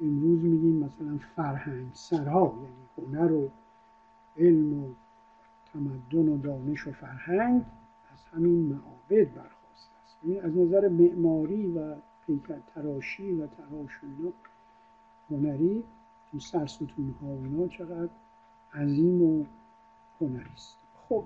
امروز 0.00 0.44
میگیم 0.44 0.84
مثلا 0.84 1.18
فرهنگ 1.36 1.90
سرا 1.92 2.52
یعنی 2.62 3.12
هنر 3.12 3.32
و 3.32 3.50
علم 4.36 4.84
و 4.84 4.88
تمدن 5.72 6.28
و 6.28 6.38
دانش 6.38 6.86
و 6.86 6.92
فرهنگ 6.92 7.64
از 8.12 8.24
همین 8.32 8.72
معابد 8.72 9.34
یعنی 9.34 9.61
از 10.42 10.56
نظر 10.56 10.88
معماری 10.88 11.66
و 11.66 11.94
پیکر 12.26 12.58
تراشی 12.74 13.32
و 13.32 13.46
تراش 13.46 14.00
هنری 15.30 15.84
این 16.32 16.40
سرستون 16.40 17.14
ها 17.22 17.26
اونا 17.26 17.68
چقدر 17.68 18.10
عظیم 18.74 19.22
و 19.22 19.44
هنری 20.20 20.50
است. 20.54 20.78
خب 21.08 21.24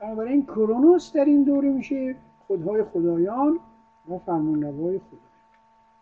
بنابراین 0.00 0.46
کرونوس 0.46 1.12
در 1.12 1.24
این 1.24 1.44
دوره 1.44 1.68
میشه 1.68 2.16
خودهای 2.46 2.84
خدایان 2.84 3.60
و 4.08 4.18
فرمانروای 4.18 4.98
خدایان. 4.98 5.22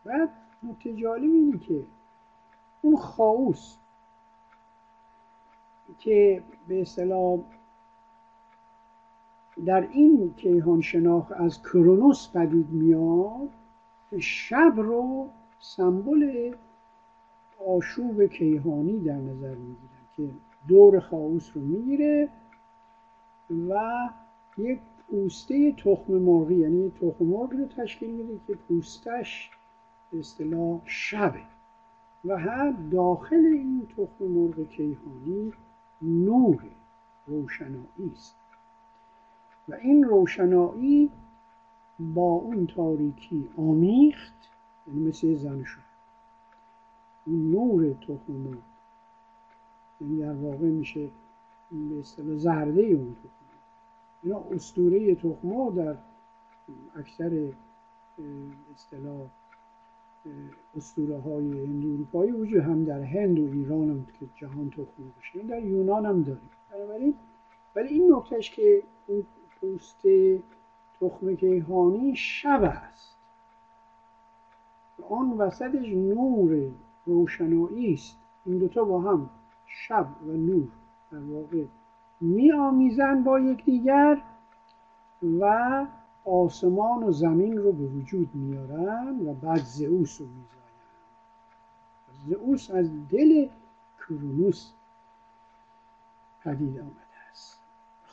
بعد 0.04 0.28
نکته 0.62 0.94
جالب 0.94 1.22
اینه 1.22 1.58
که 1.58 1.84
اون 2.82 2.96
خاوس 2.96 3.76
که 5.98 6.42
به 6.68 6.80
اصطلاح 6.80 7.38
در 9.66 9.88
این 9.92 10.34
کیهان 10.36 10.80
شناخت 10.80 11.32
از 11.32 11.62
کرونوس 11.62 12.28
پدید 12.28 12.70
میاد 12.70 13.48
شب 14.18 14.72
رو 14.76 15.28
سمبل 15.58 16.54
آشوب 17.66 18.26
کیهانی 18.26 18.98
در 18.98 19.16
نظر 19.16 19.54
می‌گیرن 19.54 20.06
که 20.16 20.28
دور 20.68 21.00
خاوس 21.00 21.50
رو 21.54 21.62
می‌گیره 21.62 22.28
و 23.68 24.08
یک 24.58 24.78
پوسته 25.10 25.72
تخم 25.72 26.12
مرغی 26.12 26.54
یعنی 26.54 26.92
تخم 27.00 27.24
مرغ 27.24 27.52
رو 27.52 27.66
تشکیل 27.66 28.10
میده 28.10 28.40
که 28.46 28.54
پوستش 28.54 29.50
به 30.12 30.18
اصطلاح 30.18 30.80
شبه 30.84 31.40
و 32.24 32.38
هم 32.38 32.90
داخل 32.90 33.36
این 33.36 33.86
تخم 33.96 34.24
مرغ 34.24 34.68
کیهانی 34.68 35.52
نور 36.02 36.62
روشنایی 37.26 38.12
است. 38.12 38.39
و 39.70 39.74
این 39.74 40.04
روشنایی 40.04 41.10
با 42.14 42.32
اون 42.32 42.66
تاریکی 42.66 43.48
آمیخت 43.56 44.50
یعنی 44.86 45.08
مثل 45.08 45.34
زن 45.34 45.62
شد. 45.64 45.90
اون 47.26 47.50
نور 47.50 47.92
تخم 47.92 48.58
یعنی 50.00 50.20
در 50.20 50.34
واقع 50.34 50.66
میشه 50.66 51.08
به 51.70 52.00
اصطلاح 52.00 52.36
زرده 52.36 52.82
اون 52.82 53.14
تخم 53.14 53.30
اینا 54.22 54.44
اسطوره 54.50 55.14
تخم 55.14 55.74
در 55.74 55.96
اکثر 56.96 57.48
اصطلاح 58.74 59.26
اسطوره 60.76 61.18
های 61.20 61.64
هند 61.64 61.84
اروپایی 61.84 62.32
وجود 62.32 62.62
هم 62.62 62.84
در 62.84 63.02
هند 63.02 63.38
و 63.38 63.42
ایران 63.52 63.90
هم 63.90 64.06
که 64.20 64.26
جهان 64.36 64.70
تخم 64.70 65.12
بشه 65.20 65.42
در 65.42 65.64
یونان 65.64 66.06
هم 66.06 66.22
داریم 66.22 66.50
بنابراین 66.70 67.14
ولی 67.76 67.88
این 67.88 68.14
نکتهش 68.14 68.50
که 68.50 68.82
اون 69.06 69.26
پوست 69.60 70.02
تخم 71.00 71.36
کیهانی 71.36 72.16
شب 72.16 72.62
است. 72.62 73.16
آن 75.10 75.30
وسطش 75.30 75.88
نور 75.88 76.70
روشنایی 77.06 77.94
است. 77.94 78.16
این 78.44 78.58
دوتا 78.58 78.84
با 78.84 79.00
هم 79.00 79.30
شب 79.66 80.08
و 80.26 80.32
نور 80.32 80.68
در 81.12 81.18
واقع 81.18 81.64
می 82.20 82.52
آمیزن 82.52 83.22
با 83.22 83.40
یکدیگر 83.40 84.22
و 85.40 85.86
آسمان 86.24 87.02
و 87.02 87.12
زمین 87.12 87.58
رو 87.58 87.72
به 87.72 87.84
وجود 87.84 88.34
میارن 88.34 89.26
و 89.26 89.34
بعد 89.34 89.60
زئوس 89.64 90.20
رو 90.20 90.26
میزاین 90.26 90.50
زئوس 92.26 92.70
از 92.70 93.08
دل 93.08 93.48
کرونوس 93.98 94.72
پدید 96.44 96.80
آمده 96.80 97.30
است. 97.30 97.60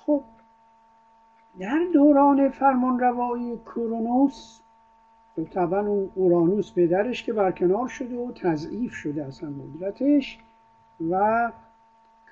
خب 0.06 0.24
در 1.60 1.80
دوران 1.94 2.50
فرمانروایی 2.50 3.58
کرونوس 3.58 4.60
طبعا 5.52 6.08
اورانوس 6.16 6.74
پدرش 6.74 7.24
که 7.24 7.34
برکنار 7.34 7.88
شده 7.88 8.18
و 8.18 8.32
تضعیف 8.32 8.94
شده 8.94 9.26
اصلا 9.26 9.50
قدرتش 9.50 10.40
و 11.10 11.52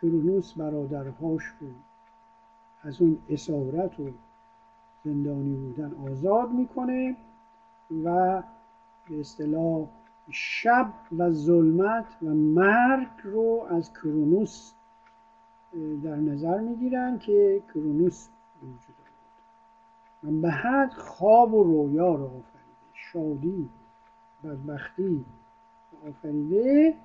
کرونوس 0.01 0.53
برادرهاش 0.53 1.43
رو 1.59 1.67
از 2.83 3.01
اون 3.01 3.17
اسارت 3.29 3.99
و 3.99 4.09
زندانی 5.03 5.55
بودن 5.55 6.11
آزاد 6.11 6.51
می‌کنه 6.51 7.15
و 8.03 8.41
به 9.09 9.19
اصطلاح 9.19 9.87
شب 10.31 10.93
و 11.17 11.31
ظلمت 11.31 12.17
و 12.21 12.25
مرگ 12.25 13.07
رو 13.23 13.67
از 13.69 13.93
کرونوس 13.93 14.73
در 16.03 16.15
نظر 16.15 16.59
می‌گیرن 16.59 17.17
که 17.19 17.61
کرونوس 17.73 18.27
به 20.31 20.49
حد 20.49 20.93
خواب 20.93 21.53
و 21.53 21.63
رویا 21.63 22.15
رو 22.15 22.25
آفریده. 22.25 22.45
شادی 22.93 23.69
بدبختی 24.43 25.25
آفریده 26.09 26.95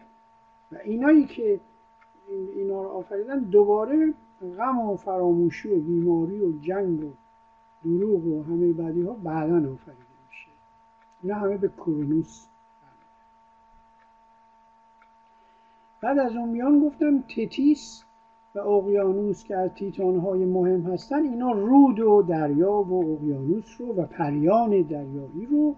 و 0.72 0.76
اینایی 0.84 1.26
که 1.26 1.60
اینا 2.54 2.82
رو 2.82 2.88
آفریدن 2.88 3.38
دوباره 3.38 4.14
غم 4.58 4.78
و 4.78 4.96
فراموشی 4.96 5.68
و 5.68 5.80
بیماری 5.80 6.40
و 6.40 6.58
جنگ 6.60 7.04
و 7.04 7.10
دروغ 7.84 8.26
و 8.26 8.42
همه 8.42 8.72
بعدی 8.72 9.02
ها 9.02 9.12
بعدا 9.12 9.56
آفریده 9.56 10.04
میشه. 10.28 10.48
اینا 11.22 11.34
همه 11.34 11.56
به 11.56 11.68
کرونوس 11.68 12.46
بعد 16.02 16.18
از 16.18 16.36
اون 16.36 16.48
میان 16.48 16.80
گفتم 16.80 17.20
تتیس 17.20 18.04
و 18.54 18.58
اقیانوس 18.58 19.44
که 19.44 19.56
از 19.56 19.70
تیتان 19.74 20.18
های 20.18 20.44
مهم 20.44 20.80
هستن 20.80 21.22
اینا 21.22 21.52
رود 21.52 22.00
و 22.00 22.22
دریا 22.22 22.72
و 22.72 23.12
اقیانوس 23.12 23.80
رو 23.80 23.94
و 23.94 24.06
پریان 24.06 24.82
دریایی 24.82 25.46
رو 25.50 25.74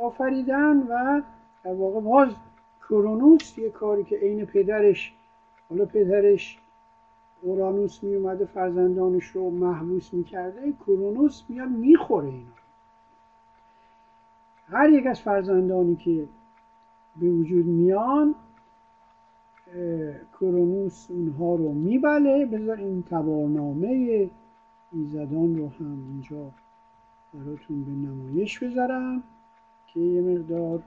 آفریدن 0.00 0.76
و 0.76 1.22
در 1.64 1.74
واقع 1.74 2.00
باز 2.00 2.28
کرونوس 2.88 3.58
یه 3.58 3.70
کاری 3.70 4.04
که 4.04 4.16
عین 4.16 4.44
پدرش 4.44 5.14
حالا 5.68 5.84
پدرش 5.84 6.58
اورانوس 7.42 8.02
می 8.02 8.14
اومده 8.14 8.44
فرزندانش 8.44 9.24
رو 9.24 9.50
محبوس 9.50 10.14
می‌کرده 10.14 10.72
کرونوس 10.72 11.42
میاد 11.48 11.68
می‌خوره 11.68 12.28
اینا. 12.28 12.56
هر 14.68 14.88
یک 14.88 15.06
از 15.06 15.20
فرزندانی 15.20 15.96
که 15.96 16.28
به 17.16 17.30
وجود 17.30 17.66
میان 17.66 18.34
کرونوس 20.40 21.10
اونها 21.10 21.54
رو 21.54 21.72
میبله. 21.72 22.46
بذار 22.46 22.76
این 22.76 23.02
تبارنامه 23.02 24.30
ایزدان 24.92 25.56
رو 25.56 25.68
هم 25.68 26.08
اینجا 26.08 26.50
براتون 27.34 27.84
به 27.84 27.90
نمایش 27.90 28.58
بذارم 28.58 29.22
که 29.86 30.00
یه 30.00 30.20
مقدار 30.20 30.82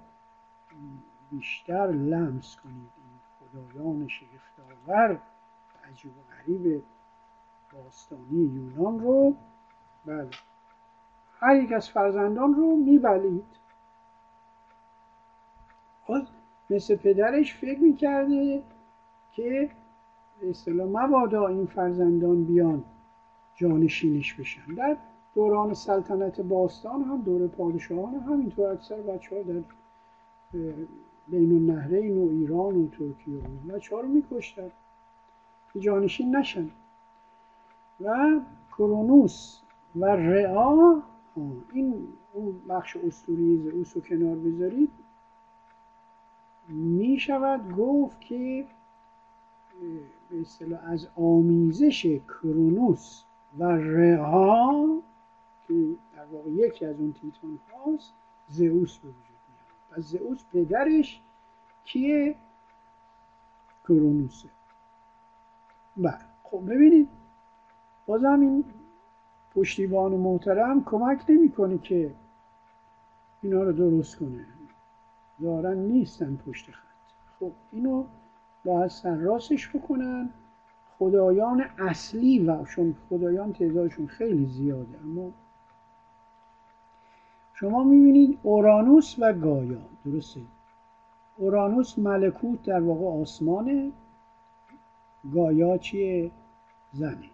بیشتر 1.32 1.88
لمس 1.88 2.56
کنید. 2.56 2.92
این 2.98 3.20
خدایان 3.40 4.08
شگفتآور 4.08 5.22
عجیب 5.84 6.12
و 6.12 6.22
غریب 6.36 6.84
باستانی 7.74 8.44
یونان 8.44 9.00
رو. 9.00 9.36
بله. 10.06 10.30
هر 11.40 11.56
یک 11.56 11.72
از 11.72 11.90
فرزندان 11.90 12.54
رو 12.54 12.76
میبلید. 12.76 13.46
خود 16.02 16.28
مثل 16.70 16.95
پدرش 16.95 17.55
فکر 17.55 17.80
می‌کرده 17.80 18.63
که 19.32 19.70
اصطلاح 20.49 20.88
مبادا 20.88 21.47
این 21.47 21.65
فرزندان 21.65 22.43
بیان 22.43 22.84
جانشینش 23.55 24.34
بشن. 24.34 24.74
در 24.78 24.97
دوران 25.36 25.74
سلطنت 25.74 26.41
باستان 26.41 27.03
هم 27.03 27.22
دور 27.22 27.47
پادشاهان 27.47 28.15
هم 28.15 28.34
همینطور 28.34 28.70
اکثر 28.72 29.01
بچه 29.01 29.36
ها 29.36 29.41
در 29.41 29.61
بین 31.28 31.51
النهرین 31.51 32.17
و 32.17 32.30
ایران 32.30 32.76
و 32.76 32.88
ترکیه 32.88 33.38
و 33.38 33.74
بچه 33.74 33.95
ها 33.95 34.01
رو 34.01 34.07
میکشتن 34.07 34.72
که 35.74 35.80
جانشین 35.80 36.36
نشن. 36.36 36.70
و 38.01 38.39
کرونوس 38.78 39.59
و 39.95 40.05
رعا 40.05 41.01
این 41.74 42.07
اون 42.34 42.55
بخش 42.70 42.97
استوری 42.97 43.57
زئوس 43.57 43.95
رو 43.95 44.01
کنار 44.01 44.36
بذارید. 44.36 44.89
می 46.70 47.20
شود 47.20 47.72
گفت 47.78 48.22
که 48.22 48.65
به 50.30 50.41
اصطلاح 50.41 50.80
از 50.89 51.07
آمیزش 51.15 52.20
کرونوس 52.28 53.24
و 53.57 53.63
رعا 53.63 55.01
که 55.67 55.74
در 56.15 56.26
واقع 56.26 56.49
یکی 56.49 56.86
از 56.86 56.99
اون 56.99 57.13
تیتان 57.13 57.59
هاست 57.74 58.13
زئوس 58.47 58.97
به 58.97 59.07
وجود 59.07 59.20
میاد. 59.49 59.97
و 59.97 60.01
زئوس 60.01 60.45
پدرش 60.53 61.22
کیه؟ 61.86 62.36
کرونوسه. 63.88 64.49
بله. 65.97 66.17
خب 66.43 66.61
ببینید 66.65 67.09
بازم 68.05 68.39
این 68.39 68.63
پشتیبان 69.55 70.11
محترم 70.11 70.84
کمک 70.84 71.26
نمی‌کنه 71.30 71.78
که 71.78 72.15
اینا 73.41 73.63
رو 73.63 73.72
درست 73.72 74.20
کنه. 74.20 74.45
دارن 75.42 75.78
نیستن 75.78 76.36
پشت 76.36 76.72
خط. 76.72 76.84
خب 77.40 77.52
اینو 77.72 78.04
باید 78.66 78.88
سرراسش 78.88 79.76
بکنن. 79.76 80.30
خدایان 81.00 81.66
اصلی 81.78 82.40
و 82.40 82.66
چون 82.66 82.96
خدایان 83.10 83.54
تعدادشون 83.54 84.08
خیلی 84.08 84.46
زیاده 84.46 85.00
اما 85.04 85.32
شما 87.54 87.84
می‌بینید 87.84 88.40
اورانوس 88.44 89.16
و 89.20 89.34
گایا. 89.34 89.82
درسته. 90.06 90.42
اورانوس 91.38 92.00
ملکوت 92.00 92.64
در 92.64 92.80
واقع 92.80 93.22
آسمانه. 93.22 93.92
گایا 95.34 95.78
چیه؟ 95.78 96.32
زنه. 96.92 97.30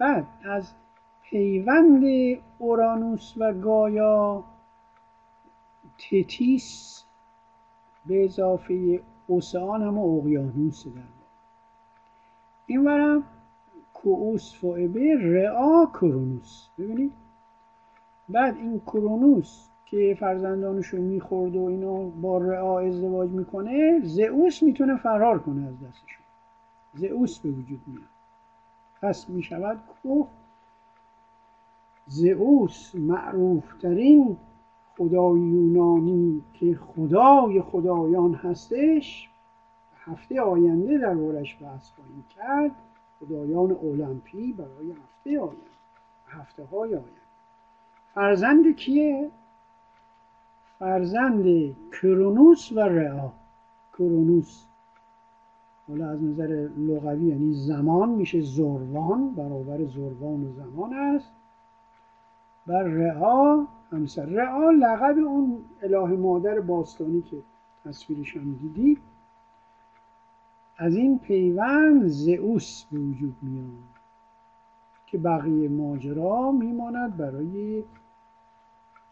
بعد 0.00 0.26
از 0.44 0.72
پیوند 1.22 2.04
اورانوس 2.58 3.34
و 3.36 3.52
گایا 3.52 4.44
تتیس 5.98 7.04
به 8.06 8.24
اضافه 8.24 9.00
اوسان 9.26 9.82
هم 9.82 9.98
اقیانوس 9.98 10.86
در 10.86 11.02
این 12.66 12.84
ورم 12.84 13.24
کووس 13.94 14.54
فوئبه 14.54 15.16
رعا 15.20 15.86
کرونوس. 15.86 16.68
ببینید 16.78 17.12
بعد 18.28 18.56
این 18.56 18.80
کرونوس 18.80 19.68
که 19.86 20.16
فرزندانش 20.20 20.86
رو 20.86 21.02
می‌خورد 21.02 21.56
و 21.56 21.64
اینو 21.64 22.10
با 22.10 22.38
رعا 22.38 22.80
ازدواج 22.80 23.30
می‌کنه 23.30 24.00
زئوس 24.02 24.62
می‌تونه 24.62 24.96
فرار 24.96 25.38
کنه 25.38 25.66
از 25.66 25.74
دستشون 25.74 26.24
زئوس 26.94 27.38
به 27.38 27.50
وجود 27.50 27.80
میاد. 27.86 28.08
پس 29.02 29.28
می‌شود 29.28 29.78
گفت 30.04 30.30
زئوس 32.06 32.94
معروفترین 32.94 34.36
خدای 34.98 35.40
یونانی 35.40 36.42
که 36.52 36.74
خدای 36.74 37.62
خدایان 37.62 38.34
هستش 38.34 39.28
هفته 39.96 40.40
آینده 40.40 40.98
در 40.98 41.14
بارش 41.14 41.56
بحث 41.62 41.90
خواهیم 41.90 42.24
کرد. 42.36 42.70
خدایان 43.20 43.76
المپی 43.82 44.52
برای 44.52 44.90
هفته 44.90 45.40
آینده 45.40 45.76
هفته 46.26 46.64
های 46.64 46.94
آینده. 46.94 47.10
فرزند 48.14 48.76
کیه؟ 48.76 49.30
فرزند 50.78 51.76
کرونوس 51.92 52.72
و 52.72 52.80
رعا 52.80 53.32
کرونوس. 53.92 54.66
حالا 55.88 56.08
از 56.08 56.22
نظر 56.22 56.68
لغوی 56.78 57.26
یعنی 57.26 57.52
زمان 57.52 58.08
میشه 58.08 58.40
زروان 58.40 59.34
برابر 59.34 59.84
زروان 59.84 60.44
و 60.44 60.52
زمان 60.52 60.92
است. 60.94 61.35
و 62.66 62.72
رعا 62.72 63.66
همسر 63.92 64.24
رعا 64.24 64.70
لقب 64.70 65.18
اون 65.18 65.64
اله 65.82 66.16
مادر 66.16 66.60
باستانی 66.60 67.22
که 67.22 67.36
تصویرش 67.84 68.36
هم 68.36 68.52
دیدید 68.54 68.98
از 70.76 70.96
این 70.96 71.18
پیوند 71.18 72.06
زئوس 72.06 72.84
به 72.84 72.98
وجود 72.98 73.36
میاد 73.42 73.70
که 75.06 75.18
بقیه 75.18 75.68
ماجرا 75.68 76.52
میماند 76.52 77.16
برای 77.16 77.84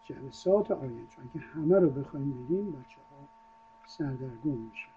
جلسات 0.04 0.70
آینده 0.70 1.06
چون 1.08 1.30
که 1.32 1.38
همه 1.38 1.78
رو 1.78 1.90
بخوایم 1.90 2.30
بگیم 2.30 2.70
بچه 2.70 2.96
ها 3.10 3.28
سردرگم 3.86 4.58
میشن. 4.70 4.88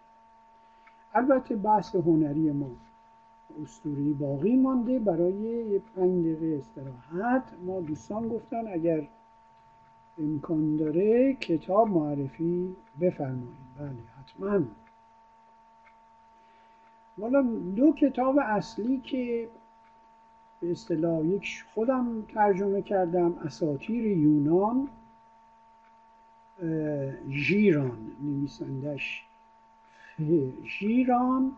البته 1.13 1.55
بحث 1.55 1.95
هنری 1.95 2.51
ما 2.51 2.69
استوری 3.63 4.13
باقی 4.13 4.55
مانده 4.55 4.99
برای 4.99 5.33
یه 5.33 5.81
پنج 5.95 6.25
دقیقه 6.25 6.57
استراحت. 6.57 7.43
ما 7.65 7.81
دوستان 7.81 8.27
گفتن 8.27 8.67
اگر 8.67 9.07
امکان 10.19 10.75
داره 10.75 11.33
کتاب 11.33 11.87
معرفی 11.87 12.75
بفرمایید. 13.01 13.67
بله 13.79 13.89
حتما. 14.19 14.65
والا 17.17 17.41
دو 17.75 17.93
کتاب 17.93 18.37
اصلی 18.39 18.97
که 18.97 19.49
به 20.61 20.71
اصطلاح 20.71 21.25
یک 21.25 21.65
خودم 21.73 22.21
ترجمه 22.21 22.81
کردم 22.81 23.33
اساتیر 23.33 24.05
یونان 24.05 24.89
ژیران 27.29 27.97
نویسندش 28.21 29.23
ژیران. 30.79 31.51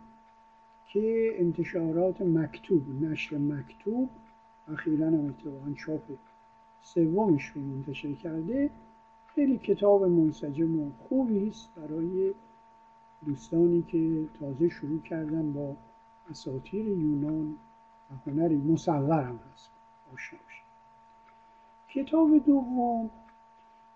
که 0.94 1.34
انتشارات 1.36 2.22
مکتوب 2.22 3.04
نشر 3.04 3.38
مکتوب 3.38 4.10
اخیرا 4.68 5.08
هم 5.08 5.26
اتفاقا 5.26 5.74
چاپ 5.74 6.02
سومش 6.82 7.46
رو 7.46 7.62
منتشر 7.62 8.14
کرده. 8.14 8.70
خیلی 9.28 9.58
کتاب 9.58 10.04
منسجم 10.04 10.80
و 10.80 10.92
خوبی 11.10 11.50
است 11.50 11.70
برای 11.76 12.34
دوستانی 13.26 13.82
که 13.82 14.26
تازه 14.40 14.70
شروع 14.70 15.02
کردن 15.02 15.54
با 15.54 15.76
اساتیر 16.30 16.88
یونان 16.88 17.56
و 18.12 18.32
هنری. 18.32 18.56
مصور 18.56 19.24
هم 19.24 19.40
هست. 19.54 19.72
آشنا 20.14 20.40
کتاب 21.90 22.38
دوم 22.46 23.10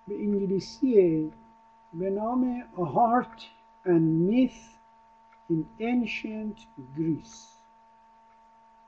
به 0.08 0.16
انگلیسی 0.16 1.32
به 1.94 2.10
نام 2.10 2.62
A 2.76 2.86
Heart 2.96 3.42
and 3.86 4.30
Myth 4.30 4.83
in 5.54 5.62
Ancient 5.80 6.58
Greece. 6.96 7.38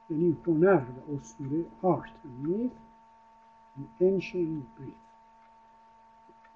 یعنی 0.09 0.37
هنر 0.47 0.81
و 0.81 1.15
اسطوره 1.15 1.65
Art 1.83 2.09
and 2.09 2.47
Myth 2.47 2.79
in 3.77 4.03
Ancient 4.03 4.63
Greece. 4.77 5.05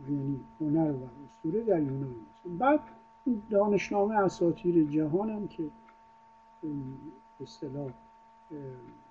یعنی 0.10 0.40
هنر 0.62 0.92
و 0.92 1.08
اسطوره 1.26 1.64
در 1.64 1.82
یونان 1.82 2.16
بعد 2.46 2.80
دانشنامه 3.50 4.16
اساطیر 4.16 4.92
جهان 4.92 5.30
هم 5.30 5.48
که 5.48 5.64
اصطلاح 7.42 7.92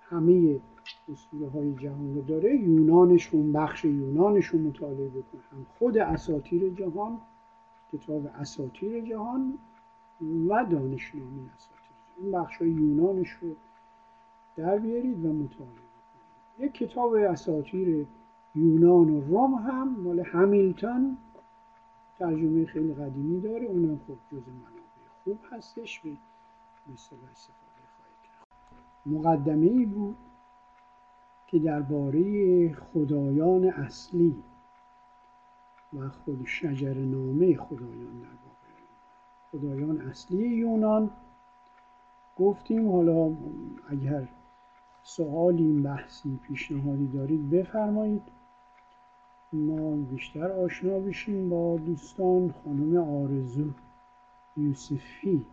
همه 0.01 0.61
اسطوره 1.12 1.51
های 1.51 1.74
جهان 1.74 2.14
رو 2.14 2.22
داره 2.22 2.57
یونانش 2.57 3.34
اون 3.34 3.53
بخش 3.53 3.84
یونانش 3.84 4.46
رو 4.46 4.59
مطالعه 4.59 5.09
بکنه. 5.09 5.40
هم 5.53 5.66
خود 5.78 5.99
اساطیر 5.99 6.74
جهان 6.74 7.18
کتاب 7.92 8.26
اساطیر 8.34 9.01
جهان 9.01 9.59
و 10.20 10.64
دانشنامه 10.64 11.42
اساطیر 11.56 11.78
این 12.16 12.32
بخش 12.32 12.56
های 12.56 12.70
یونانش 12.70 13.30
رو 13.30 13.54
در 14.56 14.78
بیارید 14.78 15.24
و 15.24 15.32
مطالعه 15.32 15.72
بکنید. 15.72 16.58
یک 16.58 16.72
کتاب 16.72 17.14
اساطیر 17.14 18.06
یونان 18.54 19.10
و 19.10 19.20
روم 19.20 19.54
هم 19.54 19.96
مال 20.02 20.20
همیلتون. 20.20 21.16
ترجمه 22.18 22.66
خیلی 22.66 22.94
قدیمی 22.94 23.40
داره. 23.40 23.66
اونم 23.66 24.00
خب 24.06 24.36
جز 24.36 24.42
منابع 24.48 25.08
خوب 25.24 25.38
هستش. 25.52 26.00
به 26.00 26.10
مثل 26.92 27.16
استفاده 27.32 27.82
خواهید 27.96 29.18
مقدمه 29.18 29.66
ای 29.66 29.86
بود 29.86 30.16
که 31.46 31.58
درباره 31.58 32.72
خدایان 32.72 33.64
اصلی 33.64 34.36
و 35.92 36.08
خود 36.08 36.44
شجر 36.46 36.94
نامه 36.94 37.56
خدایان 37.56 38.20
در 38.20 38.47
خدایان 39.53 40.01
اصلی 40.01 40.49
یونان. 40.49 41.11
گفتیم 42.36 42.90
حالا 42.92 43.36
اگر 43.88 44.28
سوالی 45.03 45.82
بحثی 45.82 46.36
پیشنهادی 46.36 47.07
دارید 47.07 47.51
بفرمایید. 47.51 48.22
ما 49.53 49.96
بیشتر 49.96 50.53
آشنا 50.53 50.99
بشیم 50.99 51.49
با 51.49 51.76
دوستان 51.76 52.55
خانم 52.64 52.96
آرزو 52.96 53.70
یوسفی. 54.57 55.46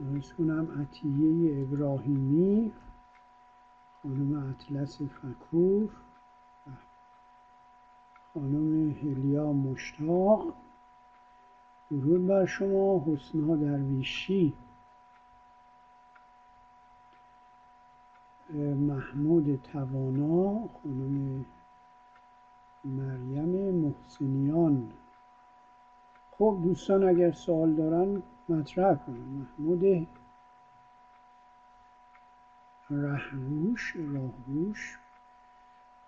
ارز 0.00 0.32
کنم 0.32 0.68
عطیه 0.80 1.62
ابراهیمی 1.62 2.72
خانم 4.02 4.50
اطلس 4.50 5.02
فکور 5.02 5.90
خانم 8.36 8.90
هلیا 8.90 9.52
مشتاق. 9.52 10.54
درود 11.90 12.26
بر 12.26 12.46
شما 12.46 13.04
حسنا 13.06 13.56
درویشی. 13.56 14.52
محمود 18.88 19.60
توانا 19.62 20.68
خانم 20.82 21.44
مریم 22.84 23.74
محسنیان. 23.74 24.92
خب 26.30 26.58
دوستان 26.64 27.04
اگر 27.04 27.32
سوال 27.32 27.72
دارن 27.72 28.22
مطرح 28.48 28.94
کنم 28.94 29.16
محمود 29.16 30.06
رهروش 32.90 33.96
راهروش 33.96 34.98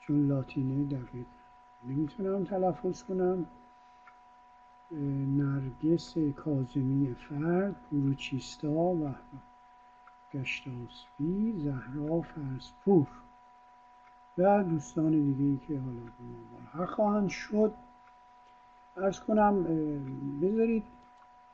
چون 0.01 0.29
لاتینه 0.29 0.85
دقیق. 0.85 1.38
نمی‌تونم 1.87 2.45
تلفظ 2.45 3.03
کنم. 3.03 3.47
نرگس 5.37 6.19
کازمی 6.37 7.15
فرد 7.15 7.77
پروچیستا 7.91 8.71
و 8.71 9.15
گشتاسبی 10.35 11.55
زهرا 11.57 12.21
فرسپور 12.21 13.07
و 14.39 14.65
دوستان 14.65 15.11
دیگه 15.11 15.67
که 15.67 15.81
حالا 15.81 16.01
به 16.79 16.87
خواهند 16.87 17.29
شد. 17.29 17.73
ارز 18.97 19.21
کنم 19.21 19.63
بذارید 20.43 20.85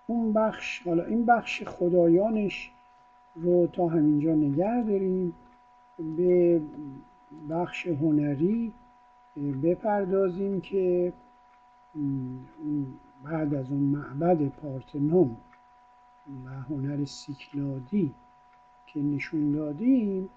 اون 0.06 0.32
بخش 0.32 0.82
حالا 0.86 1.04
این 1.04 1.24
بخش 1.24 1.62
خدایانش 1.62 2.70
رو 3.34 3.66
تا 3.66 3.88
همینجا 3.88 4.34
نگه 4.34 4.82
داریم. 4.82 5.34
به 6.16 6.60
بخش 7.50 7.86
هنری 7.86 8.72
بپردازیم 9.36 10.60
که 10.60 11.12
بعد 13.24 13.54
از 13.54 13.70
اون 13.70 13.80
معبد 13.80 14.48
پارتنون 14.48 15.36
و 16.44 16.48
هنر 16.50 17.04
سیکلادی 17.04 18.14
که 18.86 19.00
نشون 19.00 19.52
دادیم 19.52 20.28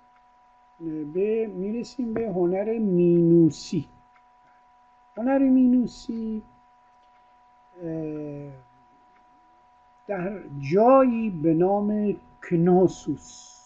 به 1.14 1.48
می‌رسیم 1.56 2.14
به 2.14 2.30
هنر 2.32 2.78
مینوسی. 2.78 3.86
هنر 5.18 5.40
مینوسی 5.40 6.42
در 10.08 10.44
جایی 10.60 11.30
به 11.30 11.54
نام 11.54 12.16
کناسوس. 12.50 13.57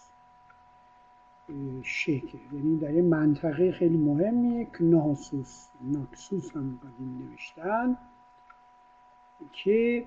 شکل. 1.83 2.37
یعنی 2.53 2.77
در 2.77 2.93
یه 2.93 3.01
منطقه 3.01 3.71
خیلی 3.71 3.97
مهمیه 3.97 4.65
کناسوس 4.65 5.67
ناکسوس 5.81 6.55
هم 6.55 6.79
قدیم 6.83 7.27
نوشتن 7.29 7.97
که 9.53 10.05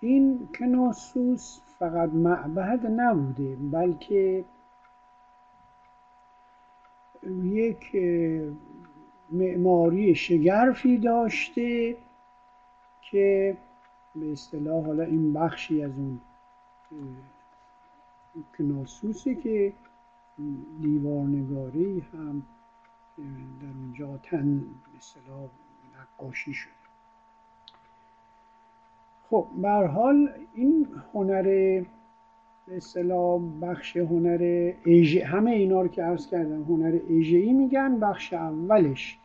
این 0.00 0.48
کناسوس 0.58 1.60
فقط 1.78 2.12
معبد 2.12 2.86
نبوده 2.86 3.56
بلکه 3.56 4.44
یک 7.44 7.96
معماری 9.30 10.14
شگرفی 10.14 10.98
داشته 10.98 11.96
که 13.10 13.56
به 14.14 14.32
اصطلاح 14.32 14.86
حالا 14.86 15.02
این 15.02 15.32
بخشی 15.32 15.82
از 15.82 15.90
اون 15.98 16.20
کناسوسه 18.58 19.34
که 19.34 19.72
دیوارنگاری 20.80 22.00
هم 22.00 22.42
در 23.60 23.68
اونجا 23.68 24.16
تن 24.16 24.64
اصطلاح 24.98 25.48
نقاشی 26.00 26.52
شده. 26.52 26.72
خب 29.30 29.46
حال 29.66 30.30
این 30.54 30.86
هنر 31.14 31.82
اصطلاح 32.68 33.40
بخش 33.62 33.96
هنر 33.96 34.72
ایژه 34.84 35.24
همه 35.24 35.50
اینا 35.50 35.82
رو 35.82 35.88
که 35.88 36.02
عرض 36.02 36.26
کردم 36.26 36.62
هنر 36.62 36.98
ای 37.08 37.52
میگن 37.52 37.98
بخش 37.98 38.32
اولش 38.32 39.18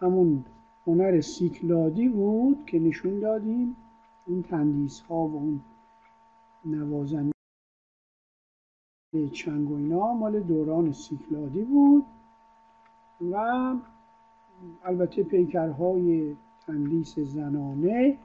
همون 0.00 0.44
هنر 0.86 1.20
سیکلادی 1.20 2.08
بود 2.08 2.64
که 2.66 2.78
نشون 2.78 3.18
دادیم 3.20 3.76
اون 4.26 4.42
تندیس 4.42 5.00
ها 5.00 5.14
و 5.14 5.34
اون 5.34 5.60
نوازنده 6.64 7.35
چنگ 9.32 9.70
و 9.70 9.74
اینا 9.74 10.12
مال 10.12 10.40
دوران 10.40 10.92
سیکلادی 10.92 11.62
بود. 11.62 12.04
و 13.20 13.36
البته 14.84 15.22
پیکرهای 15.22 16.36
تندیس 16.66 17.18
زنانه 17.18 18.18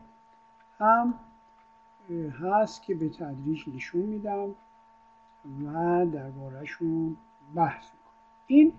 هم 0.77 1.13
هست 2.41 2.83
که 2.83 2.95
به 2.95 3.09
تدریج 3.09 3.69
نشون 3.75 4.01
میدم 4.01 4.49
و 5.65 6.05
دربارهشون 6.05 7.17
بحث 7.55 7.85
می‌کنم. 7.93 8.11
این 8.47 8.73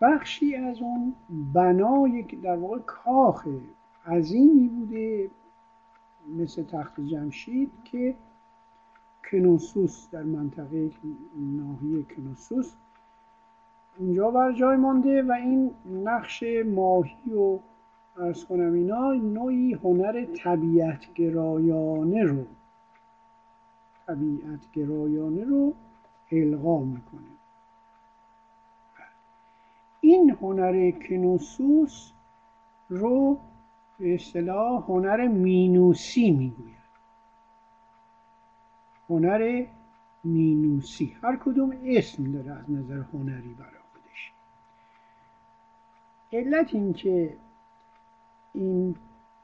بخشی 0.00 0.54
از 0.56 0.82
اون 0.82 1.14
بنای 1.54 2.24
که 2.24 2.36
در 2.36 2.56
واقع 2.56 2.78
کاخ 2.78 3.48
عظیمی 4.06 4.68
بوده 4.68 5.30
مثل 6.38 6.62
تخت 6.62 7.00
جمشید 7.00 7.70
که 7.84 8.14
کنوسوس 9.30 10.10
در 10.10 10.22
منطقه 10.22 10.90
ناحیه 11.36 12.02
کنوسوس. 12.02 12.74
اونجا 13.98 14.30
بر 14.30 14.52
جای 14.52 14.76
مانده 14.76 15.22
و 15.22 15.32
این 15.32 15.70
نقش 16.04 16.44
ماهی 16.74 17.32
و 17.32 17.58
ارز 18.16 18.44
کنم 18.44 18.72
اینا 18.72 19.12
نوعی 19.12 19.72
هنر 19.72 20.24
طبیعت 20.24 21.14
گرایانه 21.14 22.22
رو 22.22 22.44
طبیعت 24.06 24.72
گرایانه 24.72 25.44
رو 25.44 25.74
القا 26.32 26.78
می‌کنه. 26.78 27.20
این 30.00 30.30
هنر 30.30 30.90
کنوسوس 30.90 32.12
رو 32.88 33.38
به 33.98 34.14
اصطلاح 34.14 34.84
هنر 34.88 35.28
مینوسی 35.28 36.30
می‌گوید 36.30 36.75
هنر 39.08 39.64
مینوسی. 40.24 41.16
هر 41.22 41.36
کدوم 41.36 41.76
اسم 41.84 42.32
داره 42.32 42.52
از 42.52 42.70
نظر 42.70 43.02
هنری 43.12 43.54
برای 43.58 43.80
خودش. 43.92 44.32
علت 46.32 46.74
این 46.74 46.92
که 46.92 47.36
این 48.54 48.96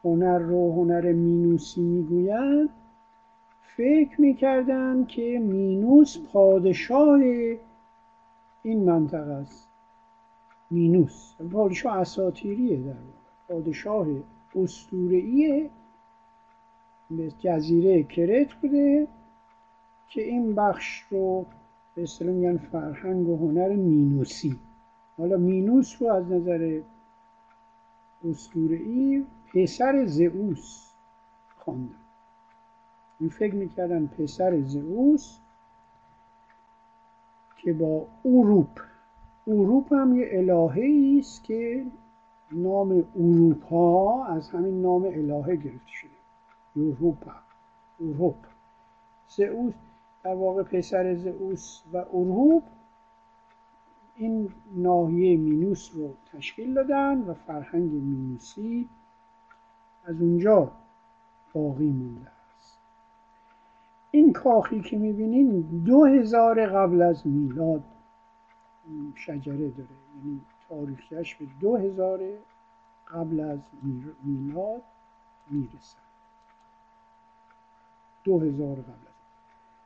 هنر 0.05 0.39
رو 0.39 0.73
هنر 0.73 1.13
مینوسی 1.13 1.81
می‌گویند 1.81 2.69
فکر 3.77 4.21
می‌کردن 4.21 5.05
که 5.05 5.41
مینوس 5.43 6.19
پادشاه 6.33 7.21
این 8.63 8.85
منطقه 8.85 9.33
است. 9.33 9.69
مینوس. 10.71 11.35
پادشاه 11.53 11.97
اساتیریه 11.97 12.77
در 12.77 12.95
پادشاه 13.49 14.07
اسطوره‌ای 14.57 15.71
به 17.11 17.31
جزیره 17.31 18.03
کرت 18.03 18.55
بوده. 18.55 19.07
که 20.13 20.23
این 20.23 20.55
بخش 20.55 21.03
رو 21.11 21.47
به 21.95 22.03
اصطلاح 22.03 22.35
میگن 22.35 22.57
فرهنگ 22.57 23.29
و 23.29 23.37
هنر 23.37 23.69
مینوسی. 23.69 24.59
حالا 25.19 25.37
مینوس 25.37 26.03
رو 26.03 26.09
از 26.09 26.33
نظر 26.33 26.81
اسطوره‌ای 28.25 29.25
پسر 29.55 30.05
زئوس 30.05 30.93
خواندن. 31.57 31.95
این 33.21 33.29
فکر 33.29 33.55
می‌کردن 33.55 34.07
پسر 34.07 34.61
زئوس 34.61 35.39
که 37.57 37.73
با 37.73 38.07
اوروپ. 38.23 38.81
اوروپ 39.45 39.93
هم 39.93 40.17
یه 40.17 40.29
الهه 40.33 41.19
است 41.19 41.45
که 41.45 41.87
نام 42.53 43.05
اروپا 43.17 44.25
از 44.25 44.51
همین 44.51 44.83
نام 44.83 45.05
الهه 45.05 45.57
گرفته 45.57 45.91
شده. 45.93 46.11
یوروپا. 46.77 47.33
اوروپ 47.99 48.37
زئوس 49.29 49.75
در 50.25 50.35
واقع 50.35 50.63
پسر 50.63 51.15
زئوس 51.15 51.83
و 51.93 51.97
اوروپ 51.97 52.63
این 54.17 54.53
ناحیه 54.75 55.37
مینوس 55.37 55.91
رو 55.95 56.15
تشکیل 56.33 56.75
دادن 56.75 57.19
و 57.19 57.35
فرهنگ 57.35 57.91
مینوسی 57.91 58.89
از 60.05 60.21
اونجا 60.21 60.73
باقی 61.53 61.89
مونده 61.91 62.31
است. 62.57 62.79
این 64.11 64.33
کاخی 64.33 64.81
که 64.81 64.99
می‌بینین 64.99 65.61
دو 65.61 66.05
هزار 66.05 66.67
قبل 66.67 67.03
از 67.03 67.27
میلاد 67.27 67.85
شجره 69.15 69.69
داره. 69.71 69.89
یعنی 70.17 70.41
تاریخش 70.69 71.35
به 71.35 71.47
دو 71.61 71.77
هزار 71.77 72.21
قبل 73.09 73.41
از 73.41 73.59
میلاد 74.23 74.83
می‌رسه 75.51 75.99
دو 78.25 78.39
هزار 78.39 78.77
قبل. 78.77 79.12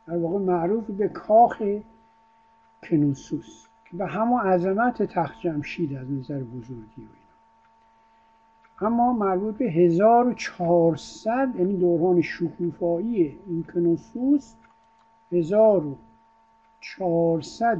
در 0.07 0.17
واقع 0.17 0.39
معروف 0.39 0.91
به 0.91 1.09
کاخ 1.09 1.63
کنوسوس 2.83 3.67
که 3.85 3.97
به 3.97 4.07
همون 4.07 4.41
عظمت 4.41 5.03
تخت 5.03 5.41
جمشید 5.41 5.95
از 5.95 6.11
نظر 6.11 6.39
بزرگی 6.39 7.03
و 7.03 7.09
اینا. 7.15 7.27
اما 8.81 9.13
مربوط 9.13 9.57
به 9.57 9.71
1400 9.71 11.57
یعنی 11.57 11.77
دوران 11.77 12.21
شکوفایی 12.21 13.39
این 13.47 13.65
کنوسوس 13.75 14.55
1400 15.33 17.79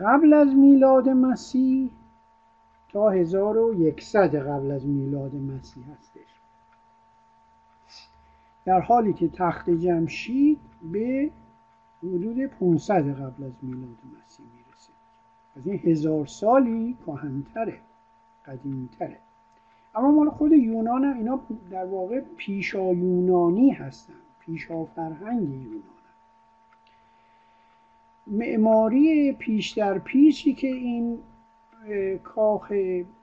قبل 0.00 0.32
از 0.32 0.54
میلاد 0.54 1.08
مسیح 1.08 1.90
تا 2.92 3.10
1100 3.10 4.34
قبل 4.34 4.70
از 4.70 4.86
میلاد 4.86 5.34
مسیح 5.34 5.84
هستش. 5.92 6.33
در 8.64 8.80
حالی 8.80 9.12
که 9.12 9.28
تخت 9.28 9.70
جمشید 9.70 10.60
به 10.92 11.30
حدود 12.02 12.46
500 12.46 12.94
قبل 12.94 13.44
از 13.44 13.52
میلاد 13.62 13.98
مسیح 14.22 14.46
می‌رسه 14.56 14.92
از 15.56 15.66
این 15.66 15.80
هزار 15.84 16.26
سالی 16.26 16.96
کهنتره 17.06 17.80
قدیمتره. 18.46 19.18
اما 19.94 20.10
مال 20.10 20.30
خود 20.30 20.52
یونان 20.52 21.04
هم 21.04 21.16
اینا 21.16 21.40
در 21.70 21.84
واقع 21.84 22.20
پیشا 22.36 22.92
یونانی 22.92 23.70
هستن 23.70 24.14
پیشا 24.40 24.84
فرهنگ 24.84 25.48
یونان 25.48 25.82
معماری 28.26 29.32
پیش 29.32 29.70
در 29.70 29.98
پیشی 29.98 30.54
که 30.54 30.66
این 30.66 31.18
کاخ 32.24 32.72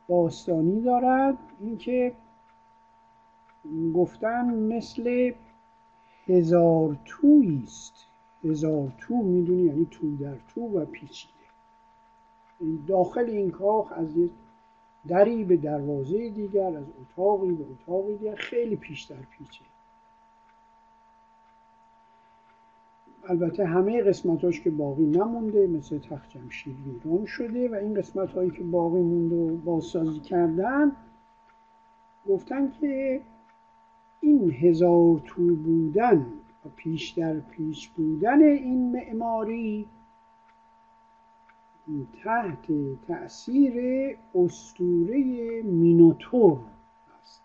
باستانی 0.07 0.81
دارد 0.81 1.37
اینکه 1.59 2.13
گفتن 3.93 4.55
مثل 4.55 5.31
هزار 6.27 6.97
توی 7.05 7.61
است. 7.63 7.93
هزار 8.43 8.91
تو 8.97 9.15
می‌دونی 9.15 9.61
یعنی 9.61 9.87
تو 9.91 10.15
در 10.17 10.35
تو 10.47 10.61
و 10.61 10.85
پیچیده. 10.85 11.33
داخل 12.87 13.25
این 13.25 13.51
کاخ 13.51 13.91
از 13.91 14.15
دری 15.07 15.43
به 15.43 15.57
دروازه 15.57 16.29
دیگر 16.29 16.77
از 16.77 16.85
اتاقی 17.01 17.51
به 17.51 17.65
اتاقی 17.71 18.17
دیگر 18.17 18.35
خیلی 18.35 18.75
پیش 18.75 19.03
در 19.03 19.15
پیچه. 19.37 19.65
البته 23.27 23.65
همه 23.65 24.01
قسمتاش 24.03 24.61
که 24.61 24.69
باقی 24.69 25.05
نمونده 25.05 25.67
مثل 25.67 25.99
تخت 25.99 26.29
جمشید 26.29 26.75
ویران 26.87 27.25
شده 27.25 27.69
و 27.69 27.75
این 27.75 27.93
قسمت 27.93 28.31
هایی 28.31 28.51
که 28.51 28.63
باقی 28.63 29.01
مونده 29.01 29.35
و 29.35 29.57
بازسازی 29.57 30.19
کردن 30.19 30.91
گفتن 32.29 32.71
که 32.71 33.21
این 34.21 34.51
هزار 34.51 35.19
تو 35.25 35.55
بودن 35.55 36.25
و 36.65 36.69
پیش 36.75 37.09
در 37.09 37.39
پیش 37.39 37.89
بودن 37.89 38.41
این 38.41 38.91
معماری 38.91 39.87
تحت 42.23 42.67
تأثیر 43.07 43.73
استوره 44.35 45.61
مینوتور 45.63 46.59
است. 47.21 47.43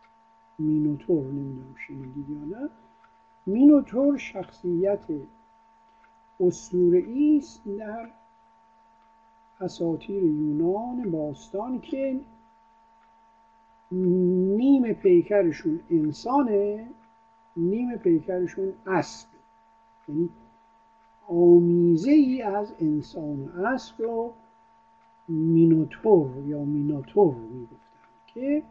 مینوتور 0.59 1.25
نمی‌دونم 1.25 1.75
شنیدید 1.87 2.31
یا 2.31 2.59
نه. 2.59 2.69
مینوتور 3.47 4.17
شخصیت 4.17 5.05
اسطوره 6.41 7.05
است 7.39 7.63
در 7.79 8.11
اساطیر 9.61 10.23
یونان 10.23 11.11
باستان 11.11 11.81
که 11.81 12.21
نیم 13.93 14.93
پیکرشون 14.93 15.81
انسانه 15.91 16.87
نیم 17.57 17.97
پیکرشون 17.97 18.73
اسب. 18.87 19.29
یعنی 20.09 20.29
آمیزه 21.29 22.11
ای 22.11 22.43
از 22.43 22.75
انسان 22.81 23.49
و 23.49 23.67
اسب 23.67 24.03
رو 24.03 24.33
مینوتور 25.29 26.31
یا 26.47 26.65
مینوتور 26.65 27.35
می‌گفتن 27.35 27.77
که 28.27 28.63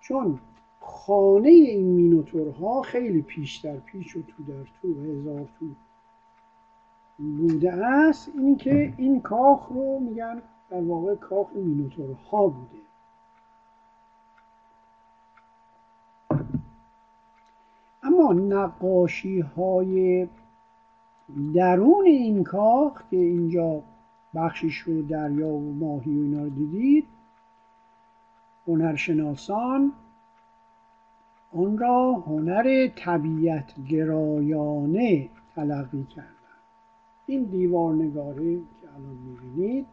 چون 0.00 0.40
خانه 0.80 1.48
این 1.48 1.86
مینوتورها 1.86 2.82
خیلی 2.82 3.22
پیشتر 3.22 3.76
پیش 3.76 4.16
و 4.16 4.22
تو 4.22 4.42
در 4.42 4.64
تو 4.82 5.02
هزار 5.04 5.48
تو 5.58 5.66
بوده 7.18 7.72
است. 7.72 8.30
این 8.34 8.56
که 8.56 8.94
این 8.96 9.20
کاخ 9.20 9.68
رو 9.68 9.98
میگن 9.98 10.42
در 10.70 10.80
واقع 10.80 11.14
کاخ 11.14 11.52
مینوتورها 11.54 12.46
بوده. 12.46 12.79
نقاشی 18.22 19.40
های 19.40 20.28
درون 21.54 22.06
این 22.06 22.44
کاخ 22.44 23.02
که 23.10 23.16
اینجا 23.16 23.82
بخشش 24.34 24.78
رو 24.78 25.02
دریا 25.02 25.48
و 25.48 25.74
ماهی 25.74 26.18
و 26.18 26.22
اینا 26.22 26.42
رو 26.42 26.50
دیدید 26.50 27.06
هنرشناسان 28.66 29.92
آن 31.52 31.78
را 31.78 32.12
هنر 32.12 32.88
طبیعت 32.88 33.74
گرایانه 33.88 35.28
تلقی 35.54 36.04
کردن 36.04 36.30
این 37.26 37.44
دیوار 37.44 37.94
نگاره 37.94 38.56
که 38.56 38.88
الان 38.94 39.16
می‌بینید 39.16 39.86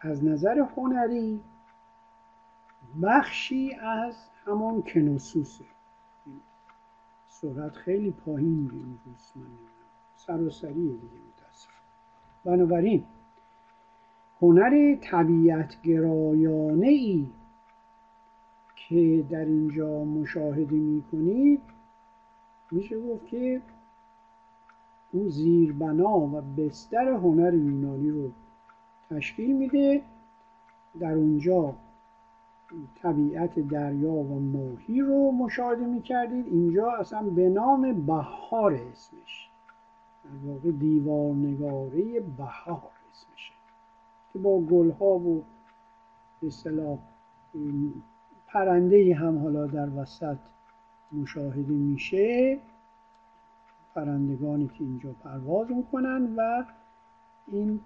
از 0.00 0.24
نظر 0.24 0.66
هنری 0.76 1.40
بخشی 3.02 3.74
از 3.74 4.14
همون 4.46 4.82
کنوسوسه. 4.82 5.64
سرعت 7.42 7.76
خیلی 7.76 8.10
پایین 8.10 8.70
این 8.72 8.98
روز 9.06 9.32
من 9.36 9.46
سراسریه 10.16 10.74
دیگه 10.74 11.18
متاسف 11.28 11.70
بنابراین 12.44 13.04
هنر 14.40 14.96
طبیعت 15.00 15.82
گرایانه 15.82 16.86
ای 16.86 17.26
که 18.76 19.24
در 19.30 19.44
اینجا 19.44 20.04
مشاهده 20.04 20.76
می 20.76 21.02
کنید 21.12 21.60
میشه 22.70 23.00
گفت 23.00 23.26
که 23.26 23.62
او 25.12 25.28
زیربنا 25.28 26.18
و 26.18 26.40
بستر 26.56 27.08
هنر 27.08 27.54
یونانی 27.54 28.10
رو 28.10 28.30
تشکیل 29.10 29.56
میده. 29.56 30.02
در 31.00 31.14
اونجا 31.14 31.74
طبیعت 33.02 33.58
دریا 33.58 34.12
و 34.12 34.40
ماهی 34.40 35.00
رو 35.00 35.32
مشاهده 35.32 35.86
می‌کردید. 35.86 36.46
اینجا 36.46 36.92
اصلا 36.92 37.22
به 37.22 37.48
نام 37.48 38.06
بهار 38.06 38.72
اسمش. 38.74 39.48
در 40.24 40.50
واقع 40.50 40.70
دیوارنگاره 40.70 42.20
بهار 42.20 42.90
اسمشه. 43.12 43.52
که 44.32 44.38
با 44.38 44.60
گلها 44.60 45.18
و 45.18 45.44
به 46.40 46.46
اصطلاح 46.46 46.98
پرنده 48.46 49.14
هم 49.14 49.38
حالا 49.38 49.66
در 49.66 49.88
وسط 49.96 50.36
مشاهده 51.12 51.72
میشه. 51.72 52.58
پرندگانی 53.94 54.68
که 54.68 54.84
اینجا 54.84 55.12
پرواز 55.24 55.70
می‌کنن 55.70 56.34
و 56.36 56.64
این 57.46 57.80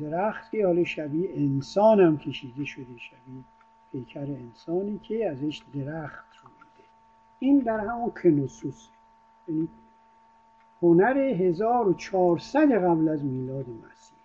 درختی 0.00 0.62
حالا 0.62 0.84
شبیه 0.84 1.30
انسان 1.34 2.00
هم 2.00 2.18
کشیده 2.18 2.64
شده 2.64 2.98
شبیه 2.98 3.44
پیکر 3.92 4.20
انسانی 4.20 4.98
که 4.98 5.30
ازش 5.30 5.62
درخت 5.74 6.36
رویده 6.42 6.88
این 7.38 7.58
در 7.58 7.78
همون 7.78 8.10
کنوسوس. 8.10 8.88
یعنی 9.48 9.68
هنر 10.82 11.18
1400 11.18 12.72
قبل 12.72 13.08
از 13.08 13.24
میلاد 13.24 13.66
مسیح. 13.68 14.18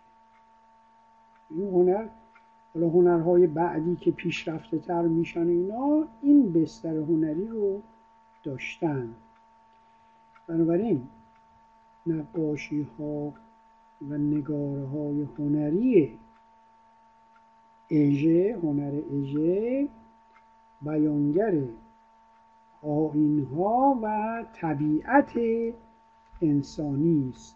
این 1.49 1.67
هنر 1.69 2.07
حالا 2.73 2.89
هنرهای 2.89 3.47
بعدی 3.47 3.95
که 3.95 4.11
پیشرفته 4.11 4.77
تر 4.77 5.01
میشن 5.01 5.47
اینا 5.47 6.07
این 6.21 6.53
بستر 6.53 6.97
هنری 6.97 7.47
رو 7.47 7.81
داشتن. 8.43 9.13
بنابراین 10.47 11.07
نقاشی 12.07 12.87
ها 12.99 13.33
و 14.01 14.17
نگاره 14.17 14.85
های 14.87 15.27
هنری 15.37 16.19
اژه 17.89 18.59
هنر 18.63 19.01
اژه 19.11 19.87
بیانگر 20.81 21.63
آینها 22.81 23.99
و 24.03 24.45
طبیعت 24.53 25.39
انسانی 26.41 27.29
است. 27.33 27.55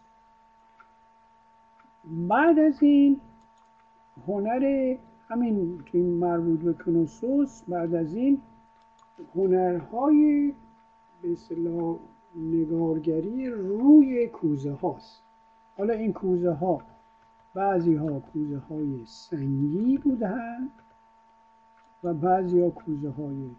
بعد 2.06 2.60
از 2.60 2.84
این 2.84 3.22
هنر 4.28 4.96
همین 5.28 5.84
توی 5.86 6.02
مربوط 6.02 6.60
به 6.60 6.74
کنوسوس 6.74 7.64
بعد 7.68 7.96
از 7.96 8.16
این 8.16 8.42
هنرهای 9.36 10.54
به 11.22 11.38
نگارگری 12.36 13.50
روی 13.50 14.28
کوزه 14.28 14.72
هاست 14.72 15.23
حالا 15.78 15.94
این 15.94 16.14
کوزه 16.14 16.52
ها 16.52 16.82
بعضی 17.54 17.96
ها 17.96 18.20
کوزه 18.20 18.58
های 18.58 19.06
سنگی 19.06 19.98
بودن 19.98 20.70
و 22.04 22.14
بعضی 22.14 22.62
ها 22.62 22.70
کوزه 22.70 23.10
های 23.10 23.50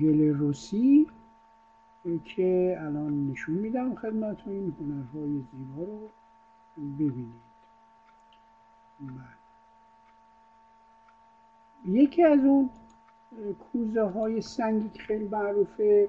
گل 0.00 0.34
روسی 0.34 1.06
که 2.24 2.76
الان 2.80 3.30
نشون 3.30 3.54
میدم 3.54 3.94
خدمتتون 3.94 4.52
این 4.52 4.76
هنرهای 4.80 5.42
زیبا 5.52 5.84
رو 5.84 6.08
ببینید 6.78 7.42
بله. 9.00 9.42
یکی 11.84 12.22
از 12.22 12.38
اون 12.44 12.70
کوزه 13.72 14.02
های 14.02 14.40
سنگی 14.40 14.88
که 14.88 15.02
خیلی 15.02 15.28
معروفه 15.28 16.08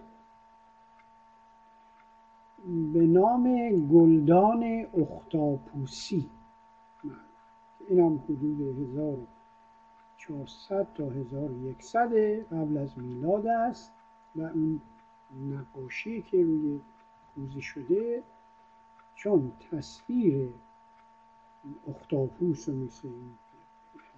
به 2.64 3.08
نام 3.08 3.70
گلدان 3.88 4.86
اختاپوسی. 4.94 6.30
این 7.90 8.00
هم 8.00 8.24
حدود 8.26 8.62
1400 10.18 10.88
تا 10.96 11.04
1100 11.10 12.14
قبل 12.54 12.78
از 12.78 12.98
میلاد 12.98 13.48
است 13.48 13.94
و 14.36 14.42
اون 14.42 14.82
نقاشی 15.52 16.22
که 16.22 16.38
روی 16.44 16.80
کوزه 17.36 17.62
شده 17.62 18.24
چون 19.16 19.52
تصویر 19.72 20.50
اختاپوس 21.88 22.70
و 22.70 22.72
مثل 22.72 23.08
این 23.08 23.38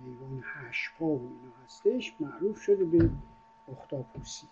حیوان 0.05 0.43
هشپا 0.43 1.05
و 1.05 1.21
اینا 1.21 1.53
هستش 1.63 2.15
معروف 2.19 2.61
شده 2.61 2.85
به 2.85 3.09
اختاپوسی 3.71 4.47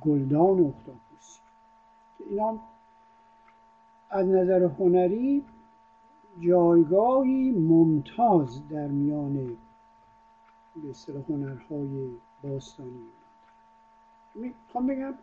گلدان 0.00 0.60
اختاپوسی. 0.60 1.40
که 2.18 2.24
اینا 2.24 2.60
از 4.12 4.28
نظر 4.28 4.62
هنری 4.62 5.44
جایگاهی 6.40 7.50
ممتاز 7.50 8.68
در 8.68 8.86
میان 8.86 9.56
به 10.82 10.90
اصطلاح 10.90 11.24
هنرهای 11.28 12.10
باستانی 12.42 13.06
می‌خوام 14.34 14.86
بگم 14.86 15.14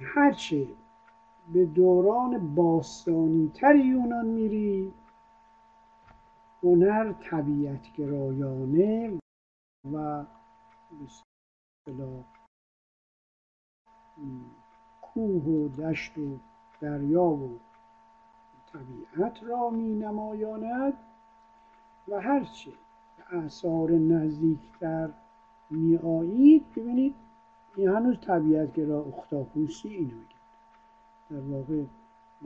هرچه 0.00 0.68
به 1.52 1.66
دوران 1.66 2.54
باستانی 2.54 3.50
تر 3.54 3.76
یونان 3.76 4.26
میری 4.26 4.92
هنر 6.62 7.12
طبیعت 7.12 7.92
گرایانه 7.92 9.18
و 9.92 10.24
کوه 15.02 15.42
و 15.42 15.68
دشت 15.68 16.18
و 16.18 16.51
دریا 16.82 17.22
و 17.22 17.58
طبیعت 18.72 19.42
را 19.42 19.70
می 19.70 19.94
نمایاند 19.94 20.92
و 22.08 22.20
هرچه 22.20 22.72
به 23.16 23.38
اثار 23.38 23.90
نزدیکتر 23.90 25.10
می 25.70 25.96
آیید 25.96 26.64
ببینید 26.76 27.14
این 27.76 27.88
هنوز 27.88 28.20
طبیعتگرا 28.20 29.02
اختاپوسی 29.02 29.88
اینو 29.88 30.14
میگه. 30.14 30.34
در 31.30 31.40
واقع 31.40 31.84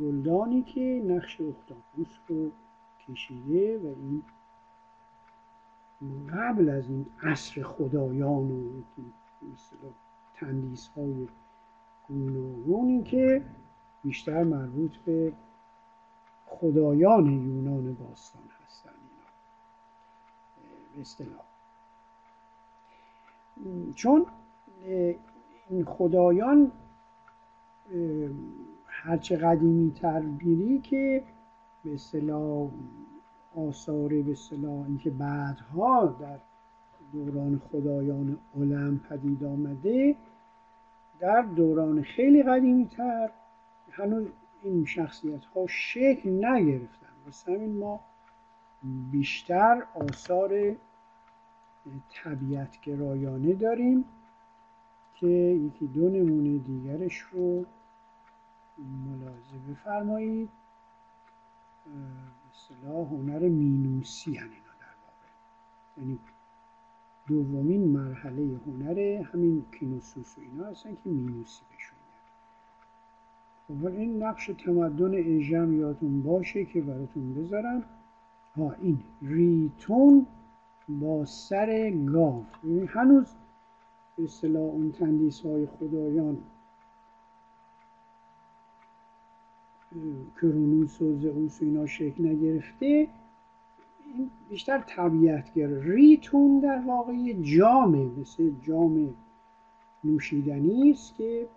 گلدانی 0.01 0.63
که 0.63 1.03
نقش 1.07 1.41
اختاپوس 1.41 2.19
رو 2.29 2.51
کشیده 3.09 3.79
و 3.79 3.87
این 3.87 4.23
قبل 6.27 6.69
از 6.69 6.89
این 6.89 7.07
عصر 7.23 7.63
خدایان 7.63 8.51
و 8.51 8.83
تندیس 10.35 10.89
های 10.89 11.29
گوناگونی 12.09 13.03
که 13.03 13.43
بیشتر 14.07 14.45
مربوط 14.45 14.97
به 14.97 15.33
خدایان 16.47 17.27
یونان 17.27 17.95
باستان 17.95 18.43
هستن 18.67 18.91
اینا. 18.91 19.27
اصطلاح. 21.01 21.45
چون 23.95 24.27
این 25.69 25.85
خدایان 25.85 26.73
هرچه 28.87 29.37
قدیمی 29.37 29.91
تر 29.91 30.21
بیری 30.21 30.79
که 30.79 31.25
به 31.85 31.95
اصطلاح 31.95 32.71
آثار 33.57 34.09
به 34.09 34.33
اصطلاح 34.33 34.87
اینکه 34.87 35.11
بعدها 35.11 36.07
در 36.07 36.39
دوران 37.13 37.63
خدایان 37.73 38.39
علم 38.57 38.99
پدید 38.99 39.45
آمده 39.45 40.17
در 41.21 41.43
دوران 41.43 42.03
خیلی 42.03 42.43
قدیمی 42.43 42.87
تر 42.87 43.31
هنوز 43.97 44.27
این 44.63 44.85
شخصیت 44.85 45.45
ها 45.45 45.67
شکل 45.67 46.31
نگرفتن. 46.45 47.07
واسه 47.27 47.53
همین 47.53 47.79
ما 47.79 48.01
بیشتر 49.11 49.87
آثار 49.95 50.77
طبیعت 52.11 52.81
گرایانه 52.81 53.55
داریم 53.55 54.05
که 55.15 55.27
یکی 55.27 55.87
دو 55.87 56.09
نمونه 56.09 56.59
دیگرش 56.59 57.19
رو 57.19 57.65
ملاحظه 58.79 59.59
بفرمایید. 59.71 60.49
اصطلاح 62.53 63.09
هنر 63.09 63.39
مینوسی 63.39 64.35
هن 64.35 64.45
اینا 64.45 64.73
در 64.81 64.95
واقع. 65.03 65.29
یعنی 65.99 66.19
دومین 67.27 67.89
مرحله 67.89 68.61
هنر 68.67 68.99
همین 69.33 69.65
کینوسوس 69.79 70.39
و 70.39 70.41
اینا 70.41 70.67
هستن 70.67 70.95
که 70.95 71.11
مینوسی 71.11 71.63
خب 73.69 73.87
این 73.87 74.23
نقش 74.23 74.47
تمدن 74.47 75.15
ایژم 75.15 75.81
یادتون 75.81 76.23
باشه 76.23 76.65
که 76.65 76.81
براتون 76.81 77.35
بذارم. 77.35 77.83
ها 78.57 78.75
این 78.83 78.99
ریتون 79.23 80.27
با 80.89 81.25
سر 81.25 81.91
گاو 81.91 82.45
هنوز 82.89 83.27
به 84.17 84.25
اصطلاح 84.25 84.63
اون 84.63 84.93
تندیس 84.93 85.47
های 85.47 85.67
خدایان 85.67 86.39
کرونوس 90.41 91.03
و 91.03 91.19
زئوس 91.19 91.63
و 91.63 91.65
اینا 91.65 91.87
شکل 91.87 92.29
نگرفته. 92.29 93.09
این 94.15 94.31
بیشتر 94.49 94.79
طبیعتگر. 94.79 95.67
ریتون 95.67 96.61
در 96.61 96.79
واقع 96.87 97.33
جامه 97.33 98.11
مثل 98.21 98.51
جام 98.63 99.15
نوشیدنی 100.05 100.91
است 100.91 101.15
که 101.15 101.49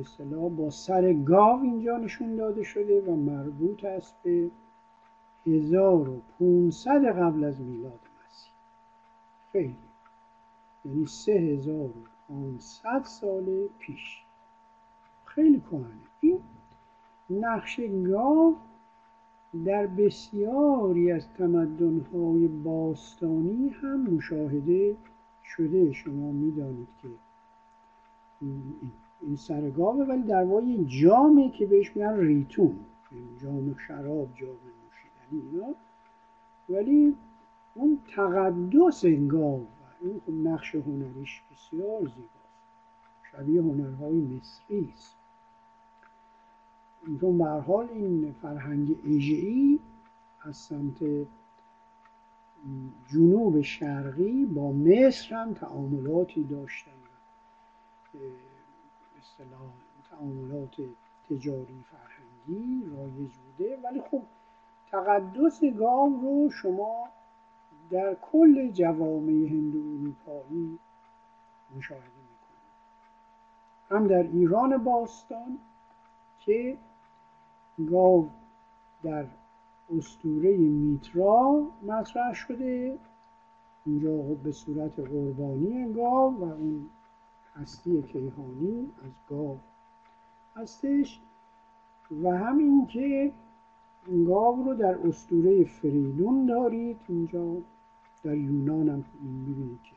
مثلا 0.00 0.48
با 0.48 0.70
سر 0.70 1.12
گاو 1.12 1.62
اینجا 1.62 1.96
نشون 1.96 2.36
داده 2.36 2.62
شده 2.62 3.00
و 3.00 3.16
مربوط 3.16 3.84
است 3.84 4.14
به 4.22 4.50
1500 5.46 7.04
قبل 7.04 7.44
از 7.44 7.60
میلاد 7.60 7.92
مسیح. 7.92 8.52
خیلی. 9.52 9.76
یعنی 10.84 11.06
3500 11.06 13.02
سال 13.04 13.68
پیش. 13.78 14.22
خیلی 15.24 15.60
کهنه. 15.60 15.84
این 16.20 16.40
نقش 17.30 17.80
گاو 17.80 18.56
در 19.64 19.86
بسیاری 19.86 21.12
از 21.12 21.28
تمدنهای 21.38 22.48
باستانی 22.48 23.68
هم 23.68 24.00
مشاهده 24.00 24.96
شده. 25.44 25.92
شما 25.92 26.32
می‌دانید 26.32 26.88
که 27.02 27.08
این 28.40 28.92
سرگاوه 29.36 30.04
ولی 30.04 30.22
در 30.22 30.44
واقع 30.44 30.76
جامی 30.86 31.50
که 31.50 31.66
بهش 31.66 31.96
میگن 31.96 32.16
ریتون. 32.16 32.78
جام 33.42 33.76
شراب 33.86 34.28
جام 34.34 34.48
نوشیدنی 34.50 35.50
اینا. 35.52 35.74
ولی 36.68 37.16
اون 37.74 37.98
تقدس 38.14 39.04
گاو 39.04 39.66
این 40.00 40.20
خب 40.26 40.32
نقش 40.32 40.74
هنریش 40.74 41.42
بسیار 41.52 42.00
زیباست. 42.00 42.40
شبیه 43.32 43.62
هنرهای 43.62 44.14
مصری 44.14 44.92
است. 44.94 45.16
چون 47.20 47.38
به 47.38 47.44
حال 47.44 47.88
این 47.88 48.34
فرهنگ 48.42 48.96
ایژه‌ای 49.04 49.78
از 50.40 50.56
سمت 50.56 51.26
جنوب 53.12 53.60
شرقی 53.60 54.44
با 54.44 54.72
مصر 54.72 55.34
هم 55.34 55.54
تعاملاتی 55.54 56.44
داشتن. 56.44 56.90
اصطلاح 59.20 59.70
تعاملات 60.10 60.76
تجاری 61.30 61.84
فرهنگی 61.90 62.90
رایج 62.96 63.30
بوده. 63.32 63.78
ولی 63.84 64.00
خب 64.10 64.22
تقدس 64.90 65.64
گام 65.64 66.20
رو 66.20 66.50
شما 66.50 67.08
در 67.90 68.16
کل 68.32 68.70
جوامع 68.70 69.48
هندو 69.48 69.78
اروپایی 69.78 70.78
مشاهده 71.76 72.04
می‌کنید. 72.04 72.70
هم 73.90 74.06
در 74.06 74.22
ایران 74.22 74.84
باستان 74.84 75.58
که 76.40 76.78
گاو 77.90 78.28
در 79.02 79.26
استوره 79.96 80.56
میترا 80.56 81.66
مطرح 81.82 82.32
شده. 82.32 82.98
اینجا 83.86 84.22
خب 84.22 84.36
به 84.36 84.52
صورت 84.52 85.00
قربانی 85.00 85.92
گاو 85.92 86.40
و 86.40 86.44
اون 86.44 86.90
هستی 87.56 88.02
کیهانی 88.02 88.90
از 89.04 89.10
گاو 89.28 89.58
هستش 90.56 91.20
و 92.22 92.38
همین 92.38 92.86
که 92.86 93.32
گاو 94.26 94.64
رو 94.64 94.74
در 94.74 94.98
استوره 95.08 95.64
فریدون 95.64 96.46
دارید 96.46 96.96
اینجا 97.08 97.56
در 98.24 98.36
یونان 98.36 98.88
هم 98.88 99.04
می‌بینید 99.22 99.82
که. 99.82 99.92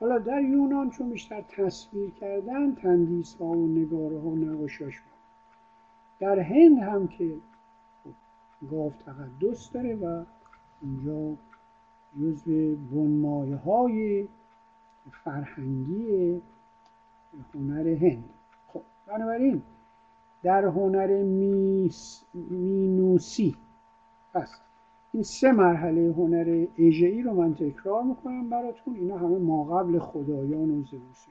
حالا 0.00 0.18
در 0.18 0.42
یونان 0.42 0.90
چون 0.90 1.10
بیشتر 1.10 1.40
تصویر 1.40 2.10
کردن 2.10 2.74
تندیس 2.74 3.34
ها 3.34 3.46
و 3.46 3.66
نگاره 3.66 4.20
ها 4.20 4.28
و 4.28 4.36
نقاشاش 4.36 5.02
در 6.20 6.38
هند 6.38 6.78
هم 6.78 7.08
که 7.08 7.34
گاو 8.70 8.92
تقدس 9.06 9.72
داره 9.72 9.96
و 9.96 10.24
اینجا 10.82 11.36
جزو 12.20 12.76
بنمایه 12.76 13.56
های 13.56 14.28
فرهنگی 15.24 16.40
هنر 17.54 17.88
هند. 17.88 18.24
خب 18.66 18.80
بنابراین 19.06 19.62
در 20.42 20.64
هنر 20.64 21.22
میس 21.22 22.24
مینوسی 22.34 23.56
پس 24.34 24.60
این 25.12 25.22
سه 25.22 25.52
مرحله 25.52 26.14
هنر 26.16 26.66
اژه‌ای 26.76 27.22
رو 27.22 27.34
من 27.34 27.54
تکرار 27.54 28.02
می‌کنم 28.02 28.50
براتون. 28.50 28.94
اینا 28.94 29.18
همه 29.18 29.38
ما 29.38 29.64
قبل 29.64 29.98
خدایان 29.98 30.70
و 30.70 30.82
زئوس 30.82 31.26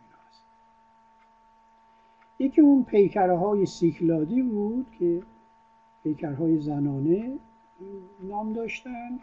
یکی 2.40 2.62
اون 2.62 2.84
پیکره 2.84 3.38
های 3.38 3.66
سیکلادی 3.66 4.42
بود 4.42 4.92
که 5.00 5.22
پیکرهای 6.04 6.62
زنانه 6.62 7.38
نام 8.24 8.54
داشتن. 8.54 9.20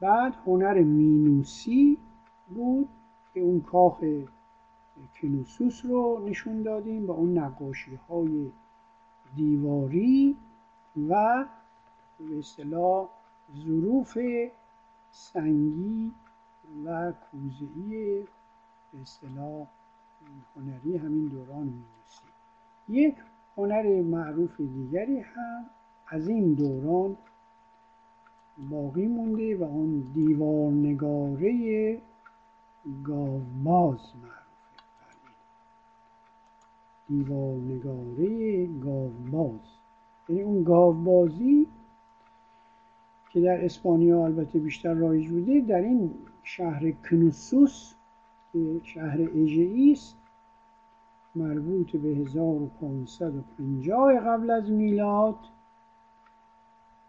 بعد 0.00 0.34
هنر 0.46 0.80
مینوسی 0.80 1.98
بود 2.54 2.88
که 3.34 3.40
اون 3.40 3.60
کاخ 3.60 4.04
کنوسوس 5.20 5.86
رو 5.86 6.24
نشون 6.28 6.62
دادیم 6.62 7.06
با 7.06 7.14
اون 7.14 7.38
نقاشی 7.38 7.98
های 8.08 8.50
دیواری 9.36 10.36
و 11.08 11.44
به 12.18 12.38
اصطلاح 12.38 13.08
ظروف 13.56 14.18
سنگی 15.10 16.12
و 16.84 17.12
کوزهی 17.12 18.24
به 18.92 19.00
اصطلاح 19.02 19.66
هنری 20.56 20.96
همین 20.96 21.28
دوران 21.28 21.62
مینوسی 21.62 22.22
یک 22.88 23.14
هنر 23.56 24.02
معروف 24.02 24.60
دیگری 24.60 25.20
هم 25.20 25.64
از 26.06 26.28
این 26.28 26.54
دوران 26.54 27.16
باقی 28.70 29.06
مونده 29.06 29.56
و 29.56 29.62
اون 29.62 30.00
دیوارنگاره 30.14 32.00
گاوباز 33.04 34.00
معروفه 34.22 34.41
دیوارنگاره 37.08 38.66
گاوباز. 38.66 39.60
یعنی 40.28 40.42
اون 40.42 40.62
گاوبازی 40.62 41.66
که 43.30 43.40
در 43.40 43.64
اسپانیا 43.64 44.24
البته 44.24 44.58
بیشتر 44.58 44.94
رایج 44.94 45.28
بوده 45.28 45.60
در 45.60 45.80
این 45.80 46.14
شهر 46.42 46.90
کنوسوس 46.90 47.94
که 48.52 48.80
شهر 48.84 49.20
ایژئیست 49.20 50.14
است 50.14 50.22
مربوط 51.36 51.96
به 51.96 52.08
1550 52.08 54.20
قبل 54.20 54.50
از 54.50 54.70
میلاد. 54.70 55.38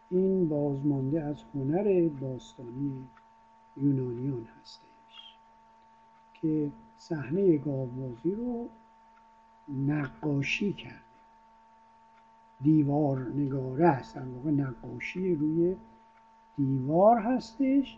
این 0.10 0.50
بازمانده 0.50 1.24
از 1.24 1.44
هنر 1.56 2.10
باستانی 2.10 3.08
یونانیان 3.78 4.48
هستش 4.62 5.36
که 6.34 6.72
صحنه 6.98 7.58
گاوبازی 7.58 8.32
رو 8.32 8.68
نقاشی 9.70 10.74
کرده 10.74 10.98
دیوار 12.62 13.20
نگاره 13.20 13.88
است. 13.88 14.16
در 14.16 14.26
واقع 14.26 14.52
نقاشی 14.52 15.36
روی 15.36 15.76
دیوار 16.58 17.20
هستش 17.20 17.98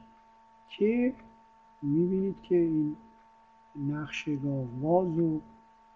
که 0.70 1.14
می‌بینید 1.82 2.42
که 2.42 2.56
این 2.56 2.96
نقش 3.76 4.30
گاوباز 4.30 5.20
و 5.20 5.42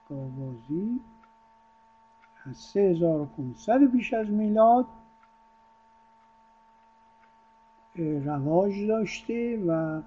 گاوبازی 0.10 1.00
از 2.46 2.58
3500 2.58 3.92
پیش 3.92 4.14
از 4.14 4.30
میلاد 4.30 4.86
رواج 7.96 8.88
داشته 8.88 9.64
و 9.68 10.02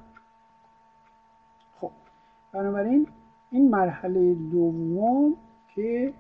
خب 1.81 1.91
بنابراین 2.53 3.07
این 3.51 3.71
مرحله 3.71 4.35
دوم 4.35 5.37
که 5.75 6.15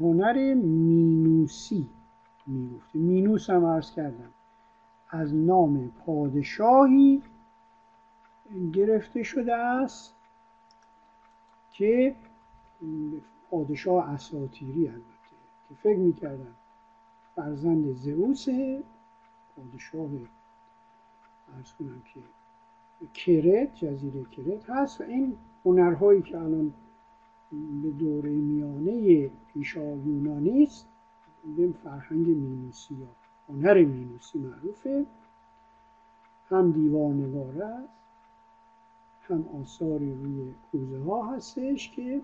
هنر 0.00 0.54
مینوسی 0.54 1.86
می‌گفته. 2.46 2.98
مینوس 2.98 3.50
هم 3.50 3.64
عرض 3.64 3.92
کردم. 3.92 4.30
از 5.10 5.34
نام 5.34 5.92
پادشاهی 6.06 7.22
گرفته 8.72 9.22
شده 9.22 9.56
است 9.56 10.14
که 11.72 12.14
پادشاه 13.50 14.10
اساتیری 14.10 14.88
البته 14.88 15.04
که 15.68 15.74
فکر 15.74 15.98
می‌کردن 15.98 16.54
فرزند 17.36 17.92
زئوس 17.92 18.48
پادشاه 19.56 20.10
ارز 21.56 21.72
کنم 21.78 22.02
که 22.14 22.20
کرت 23.14 23.74
جزیره 23.74 24.24
کرت 24.24 24.70
هست 24.70 25.00
و 25.00 25.04
این 25.04 25.36
هنرهایی 25.64 26.22
که 26.22 26.38
الان 26.38 26.72
به 27.82 27.90
دوره 27.90 28.30
میانه 28.30 29.28
پیشا 29.28 29.96
یونانی 29.96 30.62
است. 30.62 30.86
به 31.56 31.72
فرهنگ 31.84 32.26
مینوسی 32.26 32.94
یا 32.94 33.06
هنر 33.48 33.84
مینوسی 33.84 34.38
معروفه. 34.38 35.06
هم 36.50 36.72
دیوار 36.72 37.14
نگاره 37.14 37.64
است 37.64 38.00
هم 39.30 39.44
آثاری 39.62 40.12
روی 40.14 40.54
کوزه 40.72 40.98
ها 40.98 41.34
هستش 41.34 41.90
که 41.90 42.22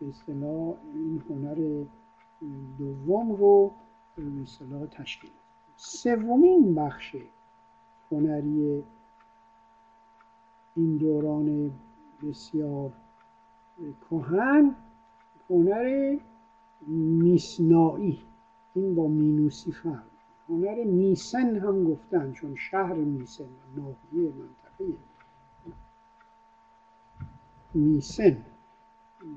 به 0.00 0.08
اصطلاح 0.08 0.74
این 0.94 1.22
هنر 1.30 1.84
دوم 2.78 3.32
رو 3.32 3.72
به 4.16 4.42
اصطلاح 4.42 4.86
تشکیل 4.86 5.30
سومین 5.76 6.74
بخش 6.74 7.16
هنری 8.12 8.84
این 10.76 10.96
دوران 10.96 11.70
بسیار 12.22 12.92
کهن 14.10 14.74
هنر 15.50 16.16
میسنایی 16.86 18.22
این 18.74 18.94
با 18.94 19.08
مینوسی 19.08 19.72
فرق 19.72 20.02
هنر 20.48 20.84
میسن 20.84 21.56
هم 21.56 21.84
گفتن 21.84 22.32
چون 22.32 22.54
شهر 22.54 22.94
میسن 22.94 23.44
ناحیه 23.76 24.32
منطقه 24.32 24.94
میسن 27.74 28.36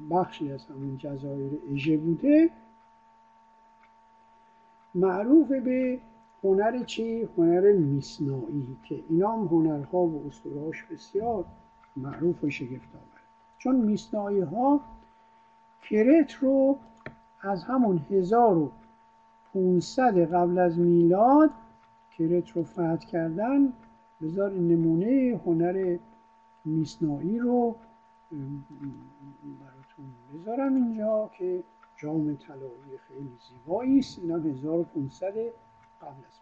بخشی 0.09 0.51
از 0.51 0.65
همون 0.65 0.97
جزایر 0.97 1.59
اژه 1.71 1.97
بوده. 1.97 2.49
معروف 4.95 5.47
به 5.47 5.99
هنر 6.43 6.83
چی؟ 6.83 7.29
هنر 7.37 7.71
میسنایی 7.71 8.77
که 8.83 9.03
اینا 9.09 9.31
هم 9.31 9.47
هنرها 9.47 9.97
و 9.97 10.27
اسطورهاش 10.27 10.83
بسیار 10.83 11.45
معروف 11.95 12.43
و 12.43 12.49
شگفت 12.49 12.95
آور 12.95 13.08
چون 13.59 13.75
میسنایی 13.75 14.41
ها 14.41 14.81
کرت 15.81 16.33
رو 16.33 16.77
از 17.41 17.63
همون 17.63 18.05
1500 18.09 20.17
قبل 20.17 20.59
از 20.59 20.79
میلاد 20.79 21.49
کرت 22.17 22.49
رو 22.49 22.63
فتح 22.63 22.97
کردن 22.97 23.73
بذار 24.21 24.51
نمونه 24.51 25.41
هنر 25.45 25.97
میسنایی 26.65 27.39
رو 27.39 27.75
براتون 28.31 30.05
بذارم 30.33 30.75
اینجا 30.75 31.29
که 31.37 31.63
جام 31.97 32.35
طلایی 32.35 32.97
خیلی 33.07 33.31
زیبایی 33.49 33.99
است. 33.99 34.19
اینا 34.19 34.35
1500 34.35 35.33
قبل 36.01 36.23
از 36.27 36.39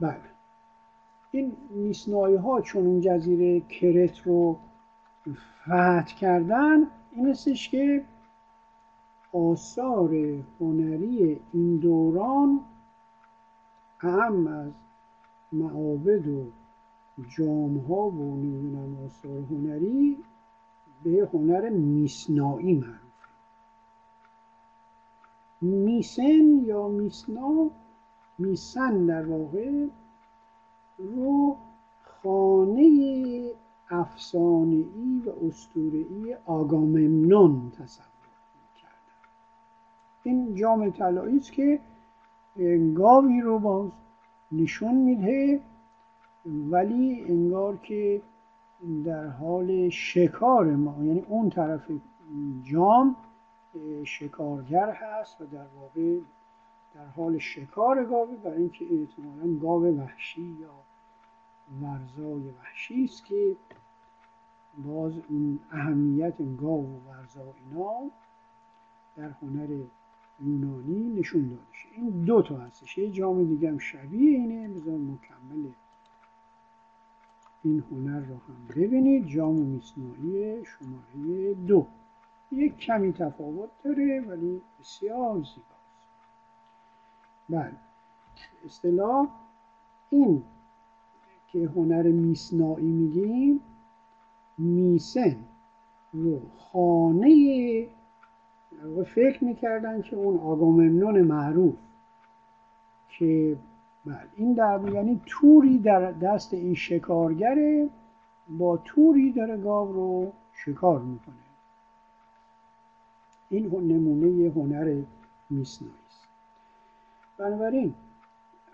بله. 0.00 0.20
این 1.30 1.56
میسنایی 1.70 2.36
ها 2.36 2.60
چون 2.60 2.86
اون 2.86 3.00
جزیره 3.00 3.60
کرت 3.60 4.18
رو 4.18 4.58
فتح 5.28 6.14
کردن 6.14 6.86
این 7.12 7.28
استش 7.28 7.68
که 7.68 8.04
آثار 9.32 10.14
هنری 10.60 11.40
این 11.52 11.76
دوران 11.76 12.60
اهم 14.00 14.46
از 14.46 14.72
معابد 15.52 16.28
و 16.28 16.46
جام 17.36 17.78
ها 17.78 18.08
و 18.08 18.36
نمی‌دونم 18.36 19.04
آثار 19.04 19.38
هنری 19.50 20.16
به 21.04 21.28
هنر 21.32 21.68
میسنایی 21.68 22.74
معروف. 22.74 23.00
میسن 25.60 26.64
یا 26.64 26.88
میسنا 26.88 27.70
میسن 28.38 29.06
در 29.06 29.26
واقع 29.26 29.86
رو 30.98 31.56
خانه 32.02 33.50
افسانه‌ای 33.90 35.22
و 35.26 35.46
اسطوره‌ای 35.46 36.36
آگاممنون 36.46 37.70
تصور 37.70 38.06
کردن 38.82 38.94
این 40.22 40.54
جام 40.54 40.90
طلایی 40.90 41.36
است 41.36 41.52
که 41.52 41.80
گاوی 42.94 43.40
رو 43.40 43.58
باز 43.58 43.90
نشون 44.52 44.94
میده 44.94 45.60
ولی 46.46 47.24
انگار 47.28 47.76
که 47.76 48.22
در 49.04 49.26
حال 49.26 49.88
شکار 49.88 50.64
ما 50.64 51.04
یعنی 51.04 51.24
اون 51.28 51.50
طرف 51.50 51.90
جام 52.64 53.16
شکارگر 54.04 54.90
هست 54.90 55.40
و 55.40 55.46
در 55.46 55.66
واقع 55.80 56.18
در 56.94 57.06
حال 57.06 57.38
شکار 57.38 58.04
گاوی 58.04 58.36
برای 58.36 58.58
اینکه 58.58 58.84
احتمالا 58.84 59.58
گاو 59.58 59.84
وحشی 59.84 60.56
یا 60.60 60.70
ورزای 61.82 62.42
وحشی 62.48 63.04
است 63.04 63.24
که 63.24 63.56
باز 64.82 65.12
اون 65.28 65.58
اهمیت 65.70 66.34
گاو 66.56 66.86
و 66.86 67.10
ورزا 67.10 67.54
اینا 67.70 68.10
در 69.16 69.30
هنر 69.42 69.68
یونانی 70.40 71.20
نشون 71.20 71.48
داده 71.48 71.62
این 71.96 72.10
دو 72.24 72.42
تا 72.42 72.56
هستش. 72.56 72.98
یه 72.98 73.10
جام 73.10 73.44
دیگه 73.44 73.70
هم 73.70 73.78
شبیه 73.78 74.38
اینه. 74.38 74.68
بذار 74.68 74.98
مکمل 74.98 75.70
این 77.62 77.84
هنر 77.90 78.20
رو 78.20 78.34
هم 78.34 78.68
ببینید. 78.76 79.26
جام 79.26 79.54
میسنایی 79.54 80.64
شماره 80.64 81.54
دو. 81.54 81.86
یک 82.52 82.76
کمی 82.76 83.12
تفاوت 83.12 83.70
داره 83.84 84.20
ولی 84.20 84.60
بسیار 84.80 85.34
زیباست. 85.34 86.08
بله. 87.48 87.76
اصطلاح 88.64 89.28
این 90.10 90.42
که 91.52 91.70
هنر 91.76 92.02
میسنایی 92.02 92.86
میگیم 92.86 93.60
میسن. 94.60 95.36
رو 96.12 96.40
خانه 96.58 97.28
فکر 99.06 99.44
می‌کردن 99.44 100.02
که 100.02 100.16
اون 100.16 100.38
آگاممنون 100.38 101.22
معروف 101.22 101.74
که 103.08 103.56
بله 104.06 104.16
این 104.36 104.54
در 104.54 104.80
یعنی 104.92 105.20
توری 105.26 105.78
در 105.78 106.12
دست 106.12 106.54
این 106.54 106.74
شکارگره 106.74 107.88
با 108.48 108.76
توری 108.76 109.32
داره 109.32 109.56
گاو 109.56 109.92
رو 109.92 110.32
شکار 110.52 111.00
می‌کنه. 111.00 111.34
این 113.50 113.66
نمونه 113.66 114.52
هنر 114.56 115.02
میسنایی 115.50 115.94
است 116.08 116.28
بنابراین 117.38 117.94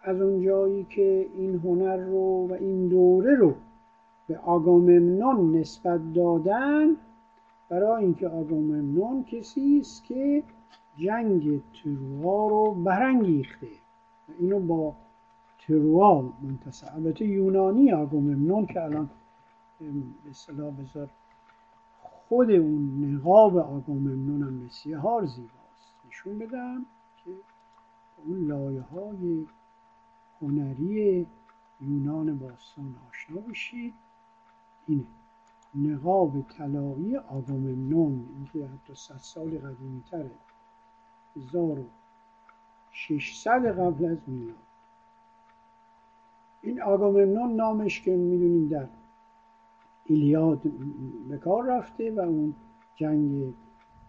از 0.03 0.21
اون 0.21 0.43
جایی 0.43 0.85
که 0.85 1.27
این 1.35 1.61
هنر 1.65 1.97
رو 1.97 2.49
و 2.49 2.53
این 2.53 2.89
دوره 2.89 3.35
رو 3.35 3.55
به 4.29 4.39
آگاممنون 4.39 5.57
نسبت 5.57 6.13
دادن 6.13 6.97
برای 7.69 8.05
اینکه 8.05 8.29
آگاممنون 8.29 9.25
کسی 9.25 9.79
است 9.81 10.05
که 10.05 10.43
جنگ 10.97 11.61
تروا 11.85 12.49
رو 12.49 12.75
برانگیخته. 12.75 13.69
اینو 14.39 14.61
با 14.61 14.95
تروا 15.59 16.33
منتصب 16.43 16.89
البته 16.95 17.27
یونانی 17.27 17.93
آگاممنون 17.93 18.67
که 18.67 18.83
الان 18.83 19.11
به 19.79 20.31
اصطلاح 20.31 20.73
خود 22.29 22.51
اون 22.51 23.05
نقاب 23.05 23.57
آگاممنون 23.57 24.43
هم 24.43 24.67
بسیار 24.67 25.27
زیباست. 25.27 25.95
نشون 26.09 26.39
بدم 26.39 26.87
که 27.25 27.31
اون 28.27 28.47
لایه 28.47 28.81
های 28.81 29.47
هنری 30.43 31.27
یونان 31.81 32.39
باستان 32.39 32.95
آشنا 33.11 33.41
بشید. 33.41 33.95
اینه. 34.87 35.05
نقاب 35.75 36.41
طلایی 36.41 37.17
آگاممنون 37.17 38.29
اینکه 38.37 38.69
حتی 38.69 38.95
صد 38.95 39.17
سال 39.17 39.59
قدیمی 39.59 40.03
تره 40.11 40.31
1600 41.37 43.67
قبل 43.67 44.05
از 44.05 44.19
میلاد. 44.27 44.57
این 46.63 46.83
آگاممنون 46.83 47.57
نامش 47.57 48.03
که 48.03 48.17
می‌دونیم 48.17 48.69
در 48.69 48.89
ایلیاد 50.05 50.63
به 51.29 51.39
کار 51.39 51.79
رفته 51.79 52.11
و 52.11 52.21
اون 52.21 52.55
جنگ 52.97 53.55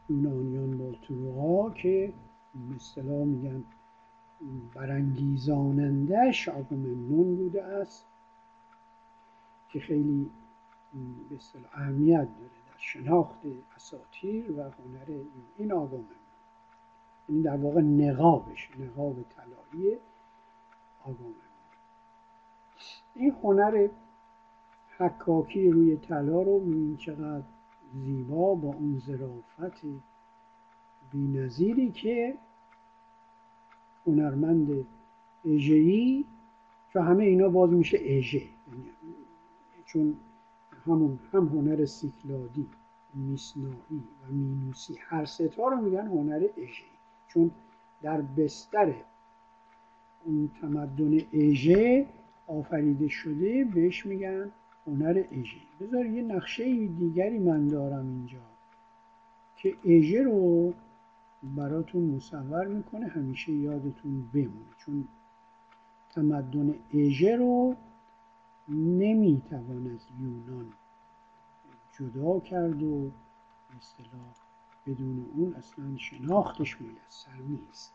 یونانیان 0.09 0.77
با 0.77 0.91
تروها 1.07 1.69
که 1.69 2.13
مثلا 2.75 3.25
میگن 3.25 3.63
برانگیزانندش 4.75 6.49
آگاممنون 6.49 7.35
بوده 7.35 7.63
است 7.63 8.05
که 9.69 9.79
خیلی 9.79 10.29
به 11.30 11.38
اهمیت 11.73 12.27
داره 12.39 12.51
در 12.68 12.77
شناخت 12.77 13.39
اساطیر 13.76 14.51
و 14.51 14.61
هنر 14.61 15.23
این 15.57 15.72
آگاممنون 15.72 16.07
این 17.27 17.41
در 17.41 17.57
واقع 17.57 17.81
نقابش 17.81 18.69
نقاب 18.80 19.15
طلایی 19.22 19.97
آگاممنون 21.03 21.38
این 23.15 23.35
هنر 23.43 23.88
حکاکی 24.97 25.69
روی 25.69 25.97
طلا 25.97 26.41
رو 26.41 26.59
می‌بینید 26.59 26.97
چقدر 26.97 27.43
زیبا 27.93 28.55
با 28.55 28.68
اون 28.68 28.99
ظرافت 28.99 29.81
بینظیری 31.11 31.91
که 31.91 32.38
هنرمند 34.07 34.85
اژه‌ای 35.45 36.26
چون 36.93 37.07
همه 37.07 37.23
اینا 37.23 37.49
باز 37.49 37.72
میشه 37.73 37.97
اژه. 38.01 38.38
یعنی 38.38 38.85
چون 39.85 40.18
همون 40.88 41.19
هم 41.34 41.47
هنر 41.47 41.85
سیکلادی 41.85 42.68
میسنایی 43.14 44.03
و 44.23 44.31
مینوسی. 44.31 44.95
هر 44.99 45.26
ستا 45.26 45.68
رو 45.68 45.81
میگن 45.81 46.07
هنر 46.07 46.47
اژه‌ای. 46.57 46.89
چون 47.27 47.51
در 48.01 48.22
بستر 48.22 48.93
اون 50.26 50.49
تمدن 50.61 51.18
اژه 51.34 52.05
آفریده 52.47 53.07
شده 53.07 53.65
بهش 53.65 54.05
میگن 54.05 54.51
هنر 54.88 55.23
اژه 55.31 55.57
بذار 55.80 56.05
یه 56.05 56.22
نقشه 56.22 56.88
دیگری 56.88 57.39
من 57.39 57.68
دارم 57.68 58.07
اینجا 58.07 58.38
که 59.55 59.76
اژه 59.85 60.23
رو 60.23 60.73
براتون 61.43 62.03
مصور 62.03 62.68
می‌کنه 62.68 63.07
همیشه 63.07 63.51
یادتون 63.51 64.30
بمونه. 64.34 64.73
چون 64.77 65.07
تمدن 66.09 66.76
اژه 66.93 67.35
رو 67.35 67.76
نمی‌توان 68.69 69.91
از 69.91 70.07
یونان 70.19 70.73
جدا 71.91 72.39
کرد 72.39 72.84
و 72.84 73.11
اصطلاح 73.77 74.34
بدون 74.88 75.26
اون 75.35 75.53
اصلا 75.53 75.98
شناختش 75.98 76.81
میسر 76.81 77.35
نیست. 77.48 77.94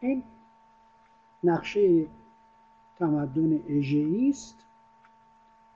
این 0.00 0.22
نقشه 1.44 2.06
تمدن 2.98 3.60
اژه‌ای 3.68 4.30
است 4.30 4.64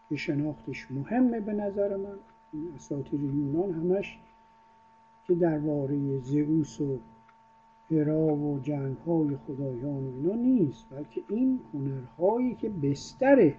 که 0.09 0.17
شناختش 0.17 0.91
مهمه 0.91 1.41
به 1.41 1.53
نظر 1.53 1.97
من. 1.97 2.19
این 2.53 2.73
اساطیر 2.75 3.21
یونان 3.21 3.71
همش 3.71 4.19
که 5.27 5.35
درباره 5.35 6.19
زئوس 6.19 6.81
و 6.81 6.99
هرا 7.91 8.27
و 8.37 8.61
جنگ 8.63 8.97
های 8.97 9.37
خدایان 9.37 10.05
اینا 10.05 10.35
نیست 10.35 10.87
بلکه 10.91 11.23
این 11.29 11.61
هنرهایی 11.75 12.55
که 12.55 12.69
بستر 12.69 13.55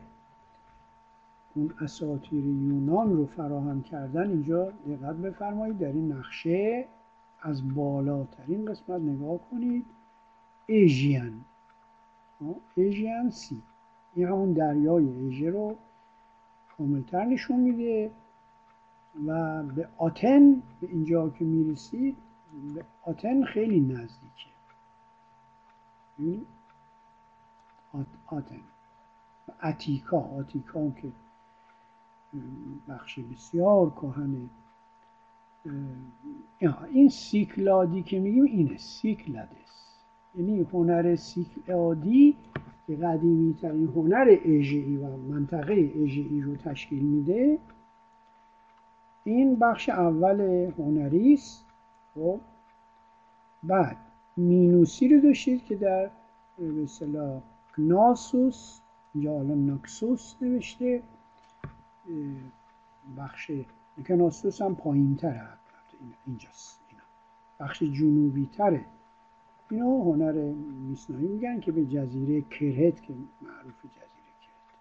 اون 1.55 1.73
اساطیر 1.81 2.45
یونان 2.45 3.17
رو 3.17 3.25
فراهم 3.25 3.81
کردن 3.81 4.29
اینجا 4.29 4.71
دقت 4.87 5.15
بفرمایید. 5.15 5.77
در 5.77 5.87
این 5.91 6.11
نقشه 6.11 6.85
از 7.41 7.75
بالاترین 7.75 8.65
قسمت 8.65 9.01
نگاه 9.01 9.39
کنید. 9.51 9.85
ایژیان 10.65 11.33
ایژیان 12.75 13.29
سی 13.29 13.61
این 14.15 14.27
همون 14.27 14.53
دریای 14.53 15.09
ایژه 15.09 15.49
رو 15.49 15.75
کاملتر 16.77 17.25
نشون 17.25 17.59
میده 17.59 18.11
و 19.27 19.63
به 19.63 19.87
آتن 19.97 20.61
به 20.81 20.87
اینجا 20.87 21.29
که 21.29 21.45
می‌رسید 21.45 22.17
به 22.75 22.85
آتن 23.03 23.43
خیلی 23.43 23.79
نزدیکه. 23.79 24.49
آتن. 28.27 28.61
اتیکا 29.63 30.19
آتیکا 30.19 30.89
که 30.89 31.11
بخش 32.87 33.19
بسیار 33.19 33.89
کهن 33.89 34.49
این 36.91 37.09
سیکلادی 37.09 38.03
که 38.03 38.19
میگیم 38.19 38.43
اینه 38.43 38.77
سیکلادس. 38.77 39.99
یعنی 40.35 40.61
هنر 40.73 41.15
سیکلادی 41.15 42.37
که 42.87 42.95
قدیمی 42.95 43.53
ترین 43.53 43.87
هنر 43.87 44.37
اژه‌ای 44.45 44.97
و 44.97 45.17
منطقه 45.17 45.91
اژه‌ای 46.03 46.41
رو 46.41 46.55
تشکیل 46.55 47.03
میده 47.03 47.59
این 49.23 49.55
بخش 49.55 49.89
اول 49.89 50.41
هنری 50.77 51.39
خب؟ 52.15 52.39
بعد 53.63 53.97
مینوسی 54.37 55.07
رو 55.07 55.21
داشتید 55.21 55.65
که 55.65 55.75
در 55.75 56.09
به 56.57 56.83
اصطلاح 56.83 57.41
کنوسوس 57.77 58.79
یا 59.15 59.31
حالا 59.31 59.53
ناکسوس 59.55 60.35
نوشته 60.41 61.01
بخش 63.17 63.51
گناسوس 64.07 64.61
هم 64.61 64.75
پایین 64.75 65.15
تره 65.15 65.49
اینجاست 66.27 66.79
اینا. 66.89 67.03
بخش 67.59 67.83
جنوبی 67.83 68.49
تره 68.57 68.85
اینو 69.71 70.03
هنر 70.03 70.53
میسنایی 70.89 71.27
میگن 71.27 71.59
که 71.59 71.71
به 71.71 71.85
جزیره 71.85 72.41
کرهت 72.41 73.01
که 73.01 73.13
معروف 73.41 73.79
جزیره 73.83 74.31
کرهت. 74.41 74.75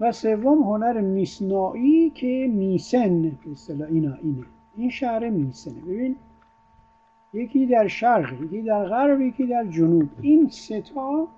و 0.00 0.12
سوم 0.12 0.62
هنر 0.62 1.00
میسنایی 1.00 2.10
که 2.10 2.50
میسن 2.52 3.22
به 3.22 3.52
اصطلاح 3.52 3.88
اینا 3.88 4.14
اینه. 4.14 4.44
این 4.78 4.90
شهر 4.90 5.28
میسنه. 5.28 5.80
ببین 5.80 6.16
یکی 7.32 7.66
در 7.66 7.88
شرق 7.88 8.42
یکی 8.42 8.62
در 8.62 8.84
غرب 8.88 9.20
یکی 9.20 9.46
در 9.46 9.64
جنوب. 9.64 10.08
این 10.20 10.48
ستا 10.48 11.28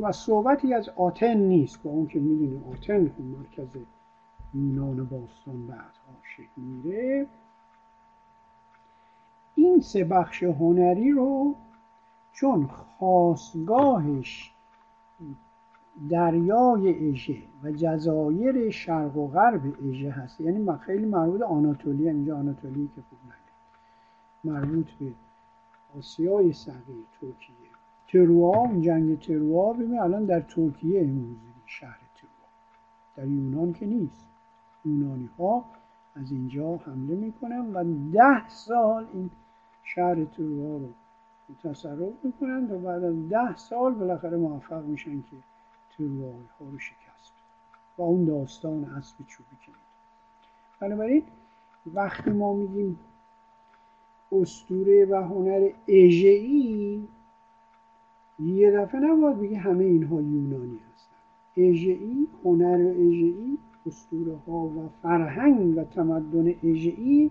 و 0.00 0.12
صحبتی 0.12 0.74
از 0.74 0.88
آتن 0.88 1.36
نیست 1.36 1.82
با 1.82 1.90
اون 1.90 2.06
که 2.06 2.18
می‌دونه 2.18 2.72
آتن 2.72 3.10
مرکز 3.18 3.76
یونان 4.54 5.04
باستان 5.04 5.66
بعدها 5.66 6.16
شکل 6.36 6.62
میره 6.62 7.26
این 9.54 9.80
سه 9.80 10.04
بخش 10.04 10.42
هنری 10.42 11.10
رو 11.10 11.54
چون 12.32 12.66
خاصگاهش 12.66 14.52
دریای 16.10 17.10
اژه 17.10 17.42
و 17.62 17.72
جزایر 17.72 18.70
شرق 18.70 19.16
و 19.16 19.28
غرب 19.28 19.88
اژه 19.88 20.10
هست. 20.10 20.40
یعنی 20.40 20.72
خیلی 20.80 21.06
مربوط 21.06 21.42
آناتولی 21.42 22.08
اینجا 22.08 22.36
آناتولی 22.36 22.90
که 22.96 23.02
خوب 23.02 23.18
نگه. 23.26 24.54
مربوط 24.56 24.86
به 25.00 25.12
آسیای 25.98 26.52
صغیر 26.52 27.04
ترکیه. 27.20 27.56
تروا 28.08 28.56
اون 28.58 28.80
جنگ 28.80 29.18
تروا 29.18 29.72
ببین 29.72 29.98
الان 29.98 30.24
در 30.24 30.40
ترکیه 30.40 31.00
امروزی 31.00 31.50
شهر 31.66 32.00
تروا 32.16 32.48
در 33.16 33.28
یونان 33.28 33.72
که 33.72 33.86
نیست. 33.86 34.26
یونانی 34.84 35.30
ها 35.38 35.64
از 36.14 36.32
اینجا 36.32 36.76
حمله 36.76 37.14
می‌کنن 37.14 37.72
و 37.74 37.84
ده 38.12 38.48
سال 38.48 39.06
این 39.12 39.30
شهر 39.82 40.24
تروا 40.24 40.76
رو 40.76 40.88
تصرف 41.62 42.24
می‌کنن 42.24 42.70
و 42.70 42.78
بعد 42.78 43.04
از 43.04 43.28
ده 43.28 43.56
سال 43.56 43.94
بالاخره 43.94 44.36
موفق 44.36 44.84
میشن 44.84 45.20
که 45.20 45.36
تروا 46.00 46.32
ها 46.32 46.66
رو 46.72 46.78
شکست 46.78 47.32
و 47.98 48.02
اون 48.02 48.24
داستان 48.24 48.84
اسب 48.84 49.16
چوبی 49.26 49.56
که 49.66 49.72
بنابراین 50.80 51.22
وقتی 51.94 52.30
ما 52.30 52.52
میگیم 52.52 52.98
استوره 54.32 55.04
و 55.04 55.14
هنر 55.14 55.70
اژه‌ای 55.88 57.02
یه 58.38 58.70
دفعه 58.70 59.00
نباید 59.00 59.38
بگی 59.38 59.54
همه 59.54 59.84
اینها 59.84 60.20
یونانی 60.20 60.80
هستن. 60.94 61.16
اژه‌ای 61.56 62.26
هنر 62.44 62.94
اژه‌ای 62.96 63.58
اسطوره 63.86 64.36
ها 64.46 64.52
و 64.52 64.88
فرهنگ 65.02 65.78
و 65.78 65.84
تمدن 65.84 66.54
اژه‌ای 66.64 67.30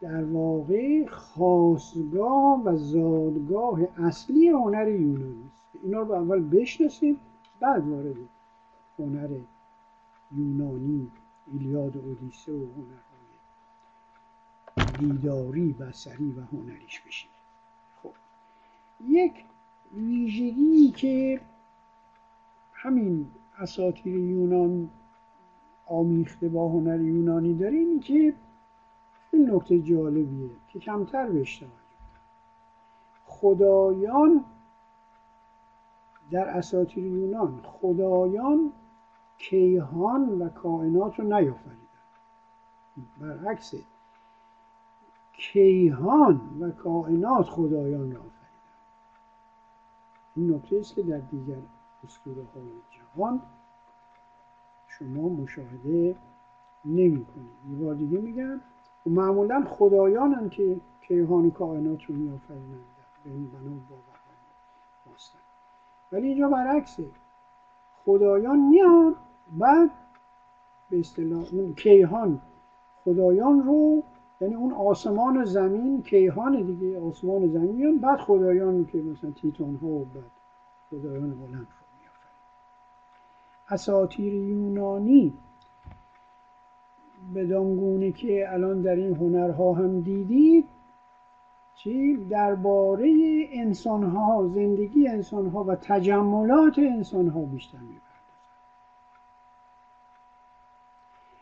در 0.00 0.24
واقع 0.24 1.06
خاصگاه 1.06 2.62
و 2.64 2.76
زادگاه 2.76 3.80
اصلی 3.96 4.48
هنر 4.48 4.88
یونانی. 4.88 5.41
اینا 5.82 6.00
رو 6.00 6.12
اول 6.12 6.48
بشناسیم 6.48 7.20
بعد 7.60 7.88
وارد 7.88 8.16
هنر 8.98 9.38
یونانی 10.36 11.10
ایلیاد 11.52 11.96
و 11.96 12.00
اودیسه 12.00 12.52
و 12.52 12.66
هنرهای 12.76 13.02
دیداری 14.98 15.72
بسری 15.72 16.30
و 16.30 16.40
هنریش 16.56 17.00
بشید 17.00 17.30
خب 18.02 18.10
یک 19.08 19.44
ویژگی 19.94 20.90
که 20.90 21.40
همین 22.72 23.26
اساطیر 23.58 24.16
یونان 24.16 24.90
آمیخته 25.86 26.48
با 26.48 26.68
هنر 26.68 27.00
یونانی 27.00 27.54
داره 27.54 27.76
این 27.76 28.00
که 28.00 28.34
این 29.32 29.50
نکته 29.50 29.80
جالبیه 29.80 30.50
که 30.68 30.78
کمتر 30.78 31.26
بهش 31.30 31.64
خدایان 33.26 34.44
در 36.32 36.48
اساطیر 36.48 37.04
یونان 37.06 37.60
خدایان 37.64 38.72
کیهان 39.38 40.28
و 40.28 40.48
کائنات 40.48 41.18
رو 41.18 41.24
نیافریدن 41.24 41.76
برعکس 43.20 43.74
کیهان 45.32 46.40
و 46.60 46.70
کائنات 46.70 47.46
خدایان 47.46 48.12
را 48.12 48.20
آفریدن 48.20 48.32
این 50.36 50.54
نکته 50.54 50.76
است 50.76 50.94
که 50.94 51.02
در 51.02 51.18
دیگر 51.18 51.58
اسطوره 52.04 52.42
های 52.54 52.64
جهان 52.90 53.42
شما 54.88 55.28
مشاهده 55.28 56.16
نمی 56.84 57.24
کنید. 57.24 57.50
یه 57.70 57.84
بار 57.84 57.94
دیگه 57.94 58.18
میگم 58.18 58.60
معمولا 59.06 59.64
خدایان 59.68 60.48
که 60.48 60.80
کیهان 61.08 61.46
و 61.46 61.50
کائنات 61.50 62.04
رو 62.04 62.14
می 62.14 62.40
به 63.24 63.30
این 63.30 63.50
بنا 63.50 64.11
ولی 66.12 66.26
اینجا 66.28 66.48
برعکسه. 66.48 67.04
خدایان 68.04 68.58
میان 68.58 69.14
بعد 69.58 69.90
به 70.90 71.00
اصطلاح 71.00 71.44
اون 71.52 71.74
کیهان. 71.74 72.40
خدایان 73.04 73.62
رو 73.62 74.02
یعنی 74.40 74.54
اون 74.54 74.72
آسمان 74.72 75.36
و 75.36 75.44
زمین 75.44 76.02
کیهان 76.02 76.62
دیگه 76.62 77.00
آسمان 77.00 77.42
و 77.42 77.48
زمین 77.48 77.76
میان 77.76 77.98
بعد 77.98 78.18
خدایان 78.18 78.84
که 78.84 78.98
مثلا 78.98 79.30
تیتان 79.30 79.76
ها 79.76 79.88
و 79.88 80.04
بعد 80.04 80.30
خدایان 80.90 81.30
بلند 81.30 81.52
رو 81.52 81.86
میافرین 81.98 82.38
اساطیر 83.68 84.34
یونانی 84.34 85.32
بدانگونه 87.34 88.12
که 88.12 88.52
الان 88.52 88.82
در 88.82 88.96
این 88.96 89.16
هنرها 89.16 89.72
هم 89.72 90.00
دیدید 90.00 90.68
چی 91.82 92.16
درباره 92.16 93.12
انسان 93.52 94.02
ها 94.02 94.50
زندگی 94.54 95.08
انسان 95.08 95.46
ها 95.46 95.64
و 95.64 95.74
تجملات 95.74 96.78
انسان 96.78 97.28
ها 97.28 97.40
بیشتر 97.40 97.78
می‌برد. 97.78 98.02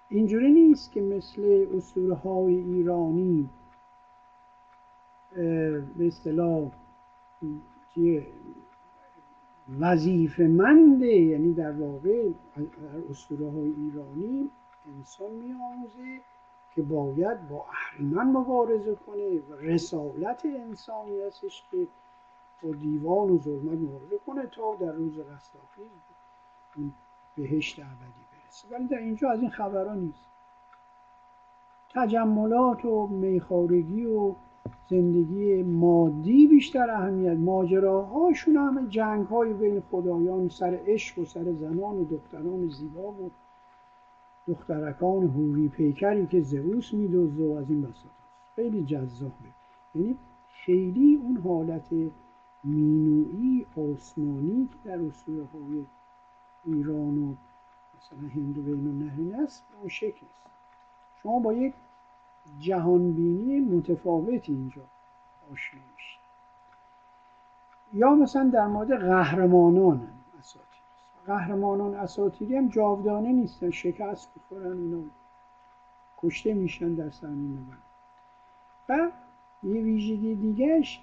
اینجوری 0.09 0.53
نیست 0.53 0.93
که 0.93 1.01
مثل 1.01 1.67
اسطوره 1.75 2.15
های 2.15 2.55
ایرانی 2.55 3.49
به 5.97 6.07
اصطلاح 6.07 6.71
وظیفه 9.81 10.43
منده 10.47 11.07
یعنی 11.07 11.55
در 11.55 11.73
واقع 11.73 12.29
در 12.57 13.11
اسطوره 13.11 13.51
های 13.51 13.73
ایرانی 13.73 14.51
انسان 14.97 15.31
میآموزه. 15.31 16.21
که 16.81 16.87
باید 16.87 17.49
با 17.49 17.65
اهریمن 17.69 18.27
مبارزه 18.27 18.95
کنه 18.95 19.39
و 19.39 19.55
رسالت 19.61 20.43
انسانی 20.45 21.21
هستش 21.21 21.65
که 21.71 21.87
با 22.63 22.71
دیوان 22.73 23.31
و 23.31 23.39
ظلمت 23.39 23.79
مبارزه 23.79 24.19
کنه 24.27 24.47
تا 24.47 24.75
در 24.75 24.93
روز 24.93 25.19
رستاخیز 25.19 25.91
بهشت 27.37 27.79
ابدی 27.79 28.71
ولی 28.71 28.87
در 28.89 28.99
اینجا 28.99 29.31
از 29.31 29.41
این 29.41 29.51
خبرها 29.51 29.95
نیست. 29.95 30.27
تجملات 31.95 32.85
و 32.85 33.07
میخارگی 33.07 34.05
و 34.05 34.35
زندگی 34.91 35.63
مادی 35.63 36.47
بیشتر 36.47 36.91
اهمیت. 36.91 37.37
ماجراهاشون 37.37 38.57
همه 38.57 38.89
جنگ 38.89 39.27
های 39.27 39.53
بین 39.53 39.83
خدایان 39.91 40.49
سر 40.49 40.81
عشق 40.87 41.19
و 41.19 41.25
سر 41.25 41.53
زنان 41.53 41.97
و 41.97 42.05
دختران 42.05 42.69
زیبا 42.69 43.13
و 43.13 43.31
دخترکان 44.51 45.23
هوری 45.23 45.69
پیکری 45.69 46.27
که 46.27 46.41
زئوس 46.41 46.95
میدوزه 46.95 47.45
و 47.45 47.53
از 47.53 47.71
این 47.71 47.83
بساط 47.83 48.13
خیلی 48.57 48.85
جذابه. 48.85 49.35
یعنی 49.95 50.17
خیلی 50.49 51.21
اون 51.23 51.37
حالت 51.37 51.89
مینویی 52.65 53.67
آسمانی 53.77 54.69
که 54.73 54.89
در 54.89 55.05
اسطوره 55.05 55.45
های 55.45 55.85
ایران 56.65 57.19
و 57.19 57.35
مثلا 57.99 58.29
هندو 58.29 58.63
بین 58.63 58.87
النهرین 58.87 59.35
است 59.35 59.65
اون 59.81 59.89
شکل 59.89 60.27
است. 60.31 60.47
شما 61.23 61.39
با 61.39 61.53
یک 61.53 61.75
جهانبینی 62.59 63.61
متفاوتی 63.61 64.53
اینجا 64.53 64.83
آشنا 65.53 65.81
میشید. 65.95 66.21
یا 67.93 68.15
مثلا 68.15 68.51
در 68.53 68.67
مورد 68.67 69.01
قهرمانان 69.01 70.09
قهرمانان 71.31 71.95
اساطیری 71.95 72.57
هم 72.57 72.69
جاودانه 72.69 73.33
نیستن 73.33 73.71
شکست 73.71 74.31
بخورن 74.35 74.79
اینا. 74.79 75.03
کشته 76.19 76.55
میشن 76.55 76.95
در 76.95 77.11
سرمین 77.11 77.67
و 78.89 79.11
یه 79.63 79.83
ویژگی 79.83 80.35
دیگهش 80.35 81.03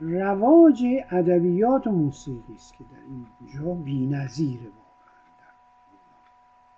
رواج 0.00 0.84
ادبیات 1.10 1.86
و 1.86 1.90
موسیقی 1.90 2.54
است 2.54 2.74
که 2.74 2.84
در 2.84 3.00
اینجا 3.00 3.74
بی‌نظیره 3.74 4.70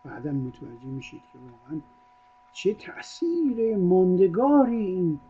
بعدا 0.05 0.33
متوجه 0.33 0.87
میشید 0.87 1.23
که 1.33 1.39
واقعا 1.39 1.81
چه 2.53 2.75
تاثیر 2.75 3.77
ماندگاری 3.77 4.87
این 4.87 5.21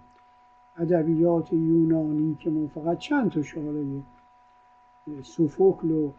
ادبیات 0.76 1.52
یونانی 1.52 2.34
که 2.40 2.50
ما 2.50 2.66
فقط 2.66 2.98
چند 2.98 3.30
تا 3.30 3.42
شعاره 3.42 4.02
سوفوکل 5.22 5.90
و 5.90 6.12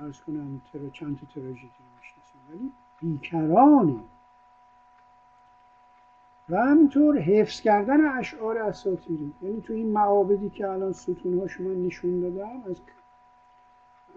ارز 0.00 0.20
کنم 0.20 0.60
تر 0.72 0.88
چند 0.88 1.20
تراژدی 1.34 1.70
می‌شناسیم 1.96 2.40
ولی 2.50 2.72
بیکرانه 3.00 4.00
و 6.48 6.56
همینطور 6.56 7.18
حفظ 7.18 7.60
کردن 7.60 8.18
اشعار 8.18 8.58
اساطیری. 8.58 9.32
یعنی 9.42 9.60
تو 9.60 9.72
این 9.72 9.92
معابدی 9.92 10.50
که 10.50 10.68
الان 10.68 10.92
ستونهاش 10.92 11.60
من 11.60 11.86
نشون 11.86 12.20
دادم 12.20 12.62
از 12.70 12.80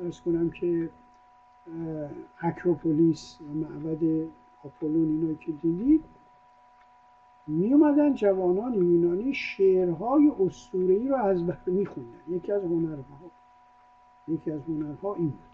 ارز 0.03 0.21
کنم 0.21 0.49
که 0.49 0.89
اکروپولیس 2.41 3.37
و 3.41 3.53
معبد 3.53 4.27
آپولون 4.63 5.05
اینا 5.05 5.33
که 5.33 5.51
دیدید 5.51 6.03
می 7.47 7.73
اومدن 7.73 8.13
جوانان 8.13 8.73
یونانی 8.73 9.33
شعرهای 9.33 10.31
اسطوره‌ای 10.39 11.07
رو 11.07 11.15
از 11.15 11.47
بر 11.47 11.57
میخوندن. 11.65 12.19
یکی 12.27 12.51
از 12.51 12.63
هنرها 12.63 13.31
یکی 14.30 14.51
از 14.51 14.61
هنرها 14.68 15.15
این 15.15 15.30
بود. 15.30 15.49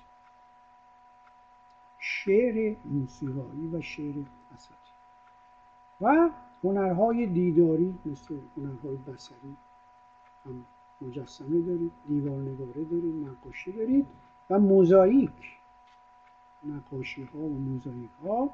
شعر 1.99 2.75
موسیقایی 2.85 3.67
و 3.73 3.81
شعر 3.81 4.15
اساطیر 4.55 4.95
و 6.01 6.29
هنرهای 6.63 7.25
دیداری 7.25 7.95
مثل 8.05 8.37
هنرهای 8.57 8.95
بسری 8.95 9.57
هم 10.45 10.65
مجسمه 11.01 11.61
دارید 11.61 11.91
دیوارنگاره 12.07 12.83
دارید 12.83 13.27
نقاشی 13.27 13.71
دارید 13.71 14.07
و 14.49 14.59
موزاییک 14.59 15.57
نقاشی 16.63 17.23
ها 17.23 17.39
و 17.39 17.59
موزاییک 17.59 18.11
ها 18.23 18.49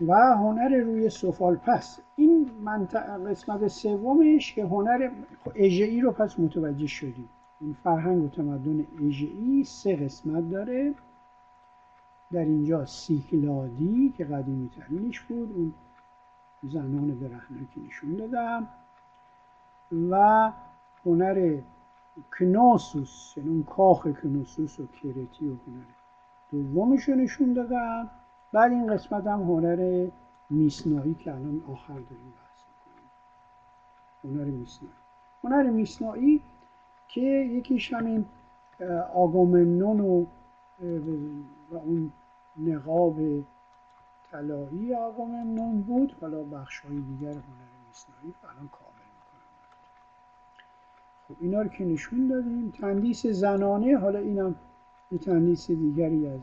و 0.00 0.14
هنر 0.14 0.76
روی 0.76 1.10
سفال 1.10 1.56
پس. 1.56 2.00
این 2.16 2.50
قسمت 3.26 3.68
سومش 3.68 4.54
که 4.54 4.64
هنر 4.64 5.10
اژه‌ای 5.54 6.00
رو 6.00 6.12
پس 6.12 6.38
متوجه 6.40 6.86
شدیم. 6.86 7.28
این 7.60 7.76
فرهنگ 7.84 8.24
و 8.24 8.28
تمدن 8.28 8.86
اژه‌ای 9.06 9.64
سه 9.64 9.96
قسمت 9.96 10.50
داره. 10.50 10.94
در 12.32 12.44
اینجا 12.44 12.84
سیکلادی 12.84 14.14
که 14.16 14.24
قدیمی 14.24 14.68
ترینش 14.68 15.20
بود 15.20 15.52
اون 15.56 15.74
زنان 16.62 17.14
برهنه 17.14 17.66
که 17.74 17.80
نشون 17.80 18.16
دادم. 18.16 18.68
و 20.10 20.52
هنر 21.06 21.60
کناسوس 22.38 23.34
یعنی 23.36 23.48
اون 23.48 23.62
کاخ 23.62 24.06
کناسوس 24.22 24.80
و 24.80 24.86
کرتی 24.86 25.48
و 25.48 25.56
هنر 25.66 25.84
دومش 26.50 27.08
نشون 27.08 27.52
دادم. 27.52 28.10
بعد 28.52 28.72
این 28.72 28.94
قسمت 28.94 29.26
هم 29.26 29.42
هنر 29.42 30.08
میسنایی 30.50 31.14
که 31.14 31.34
الان 31.34 31.62
آخر 31.68 31.94
داریم 31.94 32.32
بحث 32.36 32.60
می‌کنیم. 32.68 33.10
هنر 34.24 34.50
میسنایی 34.50 34.94
هنر 35.44 35.70
میسنایی 35.70 36.42
که 37.08 37.20
یکیش 37.20 37.92
همین 37.92 38.24
آگاممنون 39.14 40.00
و, 40.00 40.26
و 41.70 41.76
اون 41.76 42.12
نقاب 42.56 43.20
طلایی 44.30 44.94
آگاممنون 44.94 45.82
بود. 45.82 46.16
حالا 46.20 46.42
بخش 46.42 46.80
های 46.80 46.96
دیگر 46.96 47.30
هنر 47.30 47.70
میسنایی 47.88 48.34
الان 48.42 48.68
کامل 48.68 49.06
می‌کنم. 49.16 49.46
خب 51.28 51.34
اینا 51.40 51.62
رو 51.62 51.68
که 51.68 51.84
نشون 51.84 52.28
دادیم. 52.28 52.70
تندیس 52.70 53.26
زنانه. 53.26 53.98
حالا 53.98 54.18
اینم 54.18 54.54
یه 55.12 55.18
تندیس 55.18 55.70
دیگری 55.70 56.26
از 56.26 56.40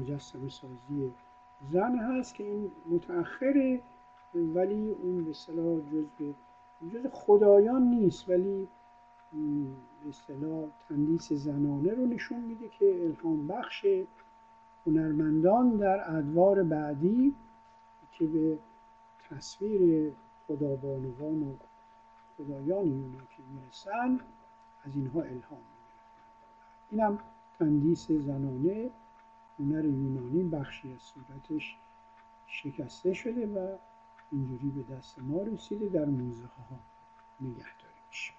مجسم 0.00 0.48
سازی 0.48 1.12
زن 1.70 1.98
هست 1.98 2.34
که 2.34 2.44
این 2.44 2.70
متأخره 2.90 3.80
ولی 4.34 4.90
اون 5.02 5.24
به 5.24 5.30
اصطلاح 5.30 5.80
جز 5.80 6.04
جز 6.92 7.06
خدایان 7.12 7.82
نیست. 7.82 8.28
ولی 8.28 8.60
به 8.62 8.77
اصطلاح 10.08 10.68
تندیس 10.88 11.32
زنانه 11.32 11.94
رو 11.94 12.06
نشون 12.06 12.40
میده 12.40 12.68
که 12.68 13.04
الهام 13.04 13.46
بخش 13.46 13.86
هنرمندان 14.86 15.76
در 15.76 16.16
ادوار 16.16 16.62
بعدی 16.62 17.34
که 18.12 18.26
به 18.26 18.58
تصویر 19.30 20.12
خدابانوان 20.46 21.42
و 21.42 21.54
خدایان 22.36 22.86
یونان 22.86 23.26
که 23.36 23.42
می‌رسن 23.54 24.20
از 24.84 24.96
اینها 24.96 25.20
الهام 25.20 25.60
می‌گیرن. 25.60 26.90
اینم 26.90 27.18
تندیس 27.58 28.10
زنانه 28.10 28.90
هنر 29.58 29.84
یونانی 29.84 30.42
بخشی 30.42 30.92
از 30.92 31.00
صورتش 31.00 31.76
شکسته 32.46 33.12
شده 33.12 33.46
و 33.46 33.76
اینجوری 34.32 34.70
به 34.70 34.94
دست 34.94 35.18
ما 35.18 35.42
رسیده 35.42 35.88
در 35.88 36.04
موزه 36.04 36.46
ها 36.46 36.78
نگهداری 37.40 38.00
میشه. 38.08 38.32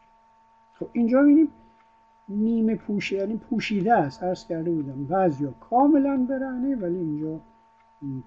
خب 0.80 0.90
اینجا 0.94 1.22
می‌بینیم 1.22 1.52
نیمه 2.30 2.76
پوشه 2.76 3.16
یعنی 3.16 3.38
پوشیده 3.38 3.94
است. 3.94 4.24
عرض 4.24 4.48
کرده 4.48 4.72
بودم 4.72 5.06
بعضیا 5.06 5.52
کاملا 5.52 6.26
برهنه 6.30 6.76
ولی 6.76 6.98
اینجا 6.98 7.40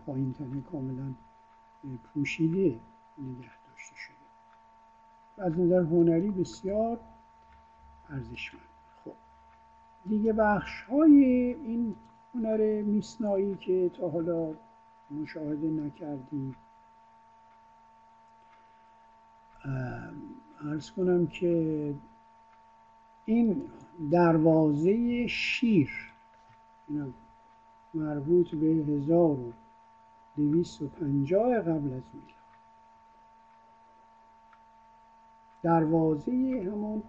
پایین 0.06 0.32
تنه 0.32 0.60
کاملا 0.72 1.14
پوشیده 2.14 2.80
نگه 3.18 3.50
داشته 3.70 3.96
شده. 3.96 4.16
از 5.38 5.60
نظر 5.60 5.80
هنری 5.80 6.30
بسیار 6.30 7.00
ارزشمند. 8.10 8.62
خب 9.04 9.12
دیگه 10.08 10.32
بخش 10.32 10.82
های 10.82 11.24
این 11.64 11.94
هنر 12.34 12.82
میسنایی 12.82 13.54
که 13.54 13.90
تا 13.94 14.08
حالا 14.08 14.54
مشاهده 15.10 15.66
نکردیم. 15.66 16.56
ارز 20.64 20.90
کنم 20.90 21.26
که 21.26 21.94
این 23.24 23.62
دروازه 24.10 25.26
شیر 25.26 26.12
مربوط 27.94 28.54
به 28.54 28.66
1250 28.66 31.60
قبل 31.60 31.70
از 31.70 32.02
میلاد. 32.12 32.32
دروازه 35.62 36.32
همون 36.66 37.02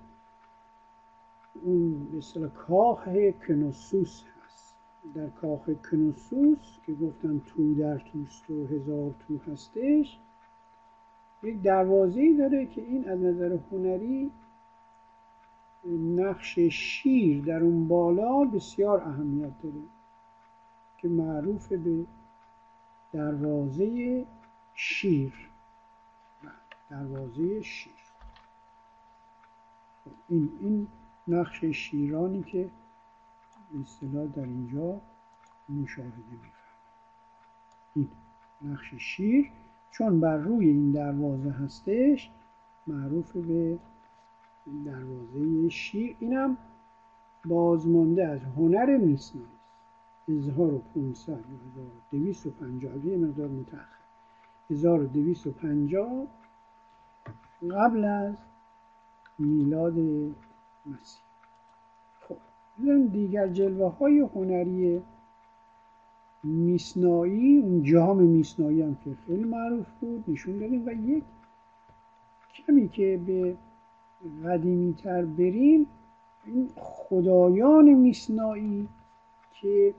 اون 1.64 2.08
به 2.36 2.50
کاخ 2.50 3.08
کنوسوس 3.48 4.24
هست. 4.24 4.76
در 5.16 5.30
کاخ 5.30 5.70
کنوسوس 5.92 6.78
که 6.86 6.94
گفتن 6.94 7.40
تو 7.40 7.74
در 7.74 7.98
توست 7.98 8.50
و 8.50 8.68
هزار 8.68 9.14
تو 9.28 9.40
هستش 9.52 10.20
یک 11.44 11.62
دروازه 11.62 12.38
داره 12.38 12.66
که 12.66 12.82
این 12.82 13.10
از 13.10 13.20
نظر 13.20 13.58
هنری 13.72 14.32
نقش 15.92 16.60
شیر 16.60 17.44
در 17.44 17.64
اون 17.64 17.88
بالا 17.88 18.46
بسیار 18.46 19.02
اهمیت 19.02 19.62
داره 19.64 19.82
که 20.98 21.08
معروف 21.08 21.68
به 21.74 22.06
دروازه 23.12 24.26
شیر. 24.74 25.50
دروازه 26.90 27.62
شیر. 27.62 27.94
این 30.30 30.50
این 30.62 30.88
نقش 31.28 31.66
شیرانی 31.66 32.44
که 32.44 32.70
اصطلاح 33.82 34.28
در 34.28 34.44
اینجا 34.44 35.02
مشاهده 35.70 36.18
می‌فهمه 36.32 36.52
این 37.96 38.10
نقش 38.62 38.94
شیر 38.96 39.52
چون 39.92 40.20
بر 40.20 40.38
روی 40.38 40.68
این 40.68 40.92
دروازه 40.92 41.52
هستش 41.52 42.32
معروف 42.88 43.38
به 43.38 43.80
دروازه 44.86 45.70
شیر 45.70 46.16
اینم 46.20 46.58
بازمانده 47.46 48.28
از 48.28 48.40
هنر 48.58 48.98
میسنایی 48.98 49.48
است 50.28 50.50
1500 50.50 51.32
یا 51.32 51.38
1250 52.12 53.06
یه 53.06 53.18
مقدار 53.18 53.48
متأخر. 53.48 54.04
1250 54.70 56.28
قبل 57.72 58.06
از 58.06 58.36
میلاد 59.40 59.94
مسیح. 60.86 61.24
خب 62.20 62.38
دیگر 63.12 63.48
جلوه 63.48 63.98
های 63.98 64.20
هنری 64.20 65.02
میسنایی. 66.44 67.58
اون 67.58 67.84
جام 67.84 68.18
میسنایی 68.18 68.82
هم 68.82 68.96
که 68.96 69.18
خیلی 69.28 69.44
معروف 69.44 69.88
بود 70.02 70.24
نشون 70.28 70.58
دادیم. 70.58 70.86
و 70.86 70.92
یک 70.92 71.24
کمی 72.54 72.90
که 72.90 73.22
به 73.26 73.58
قدیمی 74.46 74.94
تر 74.94 75.26
بریم 75.26 75.88
این 76.46 76.70
خدایان 76.76 77.86
میسنایی 77.86 78.90
که 79.54 79.94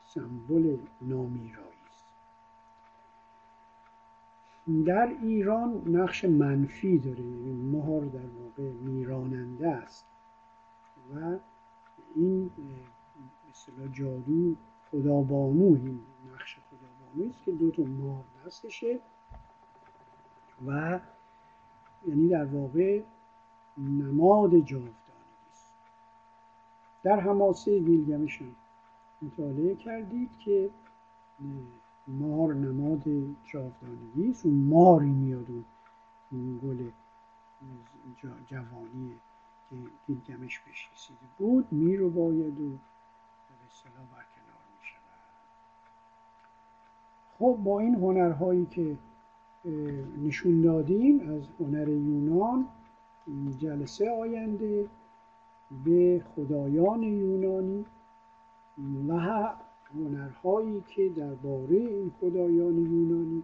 سمبل 0.07 0.77
نامیرایی 1.01 1.67
است 1.89 2.05
در 4.85 5.15
ایران 5.21 5.83
نقش 5.87 6.25
منفی 6.25 6.97
داره. 6.97 7.23
یعنی 7.23 7.77
مهار 7.77 8.05
در 8.05 8.27
واقع 8.41 8.71
میراننده 8.71 9.69
است. 9.69 10.05
و 11.15 11.37
این 12.15 12.51
مثلا 13.49 13.87
جادو 13.87 14.55
خدابانو 14.91 15.65
این 15.65 15.99
نقش 16.33 16.57
خدابانو 16.69 17.29
است 17.29 17.43
که 17.43 17.51
دو 17.51 17.71
تا 17.71 17.83
مار 17.83 18.23
دستشه. 18.45 18.99
و 20.67 20.99
یعنی 22.07 22.27
در 22.27 22.45
واقع 22.45 23.01
نماد 23.77 24.59
جاودانگی 24.59 24.93
است. 25.51 25.73
در 27.03 27.19
حماسه 27.19 27.79
گیلگمش 27.79 28.41
هم 28.41 28.55
مطالعه 29.21 29.75
کردید 29.75 30.29
که 30.39 30.69
مار 32.07 32.53
نماد 32.53 33.03
جاودانگی 33.45 34.29
است. 34.29 34.45
اون 34.45 34.55
ماری 34.55 35.09
میاد 35.09 35.45
اون 36.31 36.59
گل 36.63 36.89
جوانی 38.45 39.11
که 39.69 39.75
گیلگمش 40.07 40.59
بهش 40.59 40.89
رسیده 40.93 41.19
بود 41.37 41.71
می 41.71 41.97
رو 41.97 42.09
باید 42.09 42.61
و 42.61 42.69
به 42.69 43.65
اصطلاح 43.71 44.05
برکنار 44.05 44.63
می 44.79 44.83
شود. 44.83 45.01
خب 47.39 47.63
با 47.63 47.79
این 47.79 47.95
هنرهایی 47.95 48.65
که 48.65 48.97
نشون 50.23 50.61
دادیم 50.61 51.29
از 51.29 51.49
هنر 51.59 51.89
یونان 51.89 52.67
جلسه 53.57 54.11
آینده 54.11 54.89
به 55.85 56.25
خدایان 56.35 57.03
یونانی 57.03 57.85
و 58.77 59.19
هنرهایی 59.93 60.83
که 60.87 61.09
درباره 61.09 61.75
این 61.75 62.11
خدایان 62.21 62.77
یونانی 62.77 63.43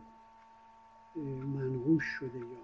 منقوش 1.55 2.03
شده 2.03 2.39
یا 2.39 2.63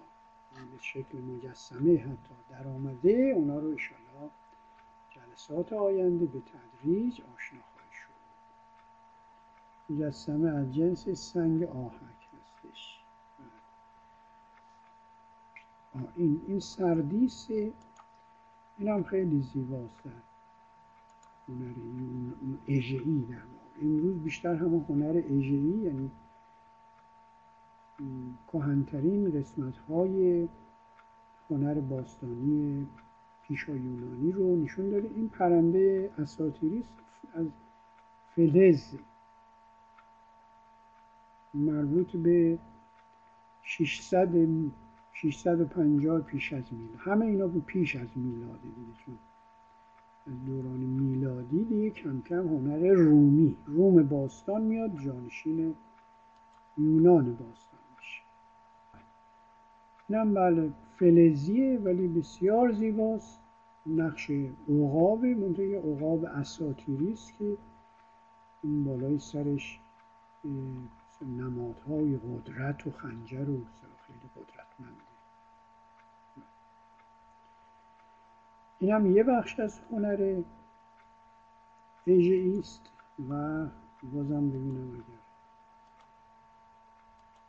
به 0.54 0.78
شکل 0.80 1.18
مجسمه 1.18 1.96
حتی 1.96 2.34
در 2.50 2.68
آمده 2.68 3.32
اونا 3.36 3.58
رو 3.58 3.68
ایشالا 3.68 4.30
جلسات 5.10 5.72
آینده 5.72 6.26
به 6.26 6.40
تدریج 6.40 7.20
آشنا 7.36 7.60
خواهی 7.60 7.92
شد. 7.92 8.10
مجسمه 9.92 10.50
از 10.50 10.74
جنس 10.74 11.08
سنگ 11.08 11.62
آهک 11.62 12.28
هستش. 12.40 13.00
این 16.16 16.42
این 16.46 16.60
سردیس 16.60 17.50
این 17.50 18.88
هم 18.88 19.02
خیلی 19.02 19.42
زیباست. 19.42 20.29
هنر 21.50 21.74
اژه‌ای 22.68 23.24
در 23.30 23.42
امروز 23.82 24.18
بیشتر 24.18 24.54
همه 24.54 24.84
هنر 24.88 25.22
اژه‌ای 25.30 25.78
یعنی 25.82 26.10
کهنترین 28.52 29.30
قسمت 29.30 29.78
های 29.78 30.48
هنر 31.50 31.74
باستانی 31.74 32.86
پیشا 33.42 33.72
یونانی 33.72 34.32
رو 34.32 34.56
نشون 34.56 34.90
داده. 34.90 35.10
این 35.14 35.28
پرنده 35.28 36.10
اساتیری 36.18 36.84
از 37.34 37.46
فلز. 38.36 38.94
مربوط 41.54 42.16
به 42.16 42.58
600 43.62 44.28
650 45.12 46.20
پیش 46.20 46.52
از 46.52 46.64
میلاد. 46.72 46.96
همه 46.98 47.26
اینا 47.26 47.48
پیش 47.60 47.96
از 47.96 48.08
میلاده 48.16 48.62
دیگه. 48.62 49.29
دوران 50.46 50.80
میلادی 50.80 51.64
دیگه 51.64 51.90
کم 51.90 52.20
کم 52.20 52.48
هنر 52.48 52.92
رومی 52.92 53.56
روم 53.66 54.02
باستان 54.02 54.62
میاد 54.62 54.96
جانشین 55.04 55.74
یونان 56.78 57.34
باستان 57.34 57.80
اینم 60.10 60.34
بله 60.34 60.70
فلزیه 60.98 61.78
ولی 61.78 62.08
بسیار 62.08 62.72
زیباست. 62.72 63.40
نقش 63.86 64.30
عقاب 64.68 65.24
منطقه 65.24 65.66
یه 65.66 65.78
عقاب 65.78 66.24
اساتیری 66.24 67.12
است 67.12 67.38
که 67.38 67.56
این 68.62 68.84
بالای 68.84 69.18
سرش 69.18 69.80
نمادهای 71.36 72.16
قدرت 72.16 72.86
و 72.86 72.90
خنجر 72.90 73.50
و 73.50 73.64
خیلی 74.06 74.30
قدرتمنده 74.36 75.09
این 78.80 78.92
هم 78.92 79.16
یه 79.16 79.22
بخش 79.22 79.60
از 79.60 79.80
هنر 79.90 80.42
ایژه 82.04 82.58
است 82.58 82.82
و 83.28 83.66
بازم 84.02 84.48
ببینم 84.48 84.90
اگر 84.94 85.20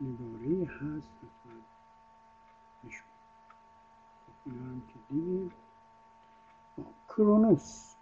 نگاره 0.01 0.65
هست 0.65 1.11
اینا 4.45 4.61
هم 4.61 4.81
که 4.87 4.93
دیدیم. 5.09 5.51
کرونوس. 7.07 7.95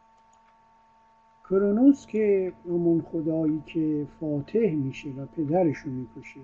کرونوس 1.44 2.06
که 2.06 2.54
همون 2.66 3.02
خدایی 3.02 3.64
که 3.66 4.08
فاتح 4.20 4.72
میشه 4.76 5.10
و 5.10 5.26
پدرش 5.26 5.78
رو 5.78 5.92
می‌کشه 5.92 6.42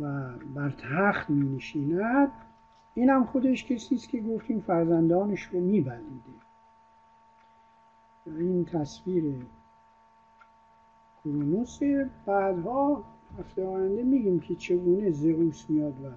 و 0.00 0.32
بر 0.54 0.70
تخت 0.70 1.30
می 1.30 1.56
نشیند 1.56 2.51
این 2.94 3.10
هم 3.10 3.24
خودش 3.24 3.64
کسی 3.64 3.94
است 3.94 4.08
که 4.08 4.20
گفتیم 4.20 4.60
فرزندانش 4.60 5.42
رو 5.42 5.60
میبلیده 5.60 6.32
این 8.26 8.64
تصویر 8.64 9.46
کرونوس. 11.24 11.78
بعدها 12.26 13.04
هفته 13.38 13.66
آینده 13.66 14.02
میگیم 14.02 14.40
که 14.40 14.54
چگونه 14.54 15.10
زئوس 15.10 15.70
میاد 15.70 16.04
و 16.04 16.10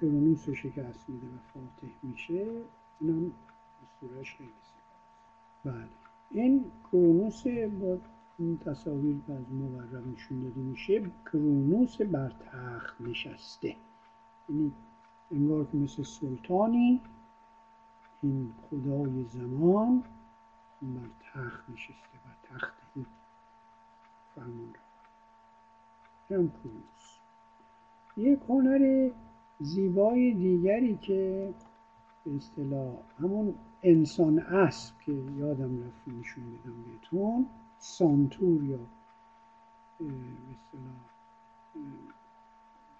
کرونوس 0.00 0.48
رو 0.48 0.54
شکست 0.54 1.08
میده 1.08 1.26
و 1.26 1.38
فاتح 1.54 1.94
میشه. 2.02 2.46
اینم 3.00 3.32
صورتش 4.00 4.36
خیلی 4.36 4.50
بله. 5.64 5.88
این 6.30 6.64
کرونوس 6.92 7.46
با 7.80 7.98
این 8.38 8.58
تصاویر 8.58 9.16
از 9.28 9.52
مورب 9.52 10.06
نشون 10.06 10.40
داده 10.40 10.60
میشه 10.60 11.02
کرونوس 11.26 12.02
بر 12.02 12.32
تخت 12.52 13.00
نشسته. 13.00 13.76
یعنی 14.48 14.72
انگار 15.30 15.64
که 15.64 15.76
مثل 15.76 16.02
سلطانی 16.02 17.00
این 18.22 18.52
خدای 18.70 19.24
زمان 19.24 20.04
بر 20.82 21.10
تخت 21.20 21.70
نشسته 21.70 22.18
بر 22.24 22.56
تخت 22.58 22.74
فرمان 24.34 24.74
رو 26.28 26.48
کرونوس 26.58 27.18
یک 28.16 28.40
هنر 28.48 29.10
زیبای 29.60 30.34
دیگری 30.34 30.96
که 30.96 31.54
به 32.24 32.36
اصطلاح 32.36 32.94
همون 33.18 33.54
انسان 33.82 34.38
اسب 34.38 34.98
که 35.00 35.12
یادم 35.12 35.84
رفت 35.86 36.08
نشون 36.08 36.44
بدم 36.44 36.82
بهتون 36.82 37.46
سانتور 37.78 38.64
یا 38.64 38.78
به 39.98 40.04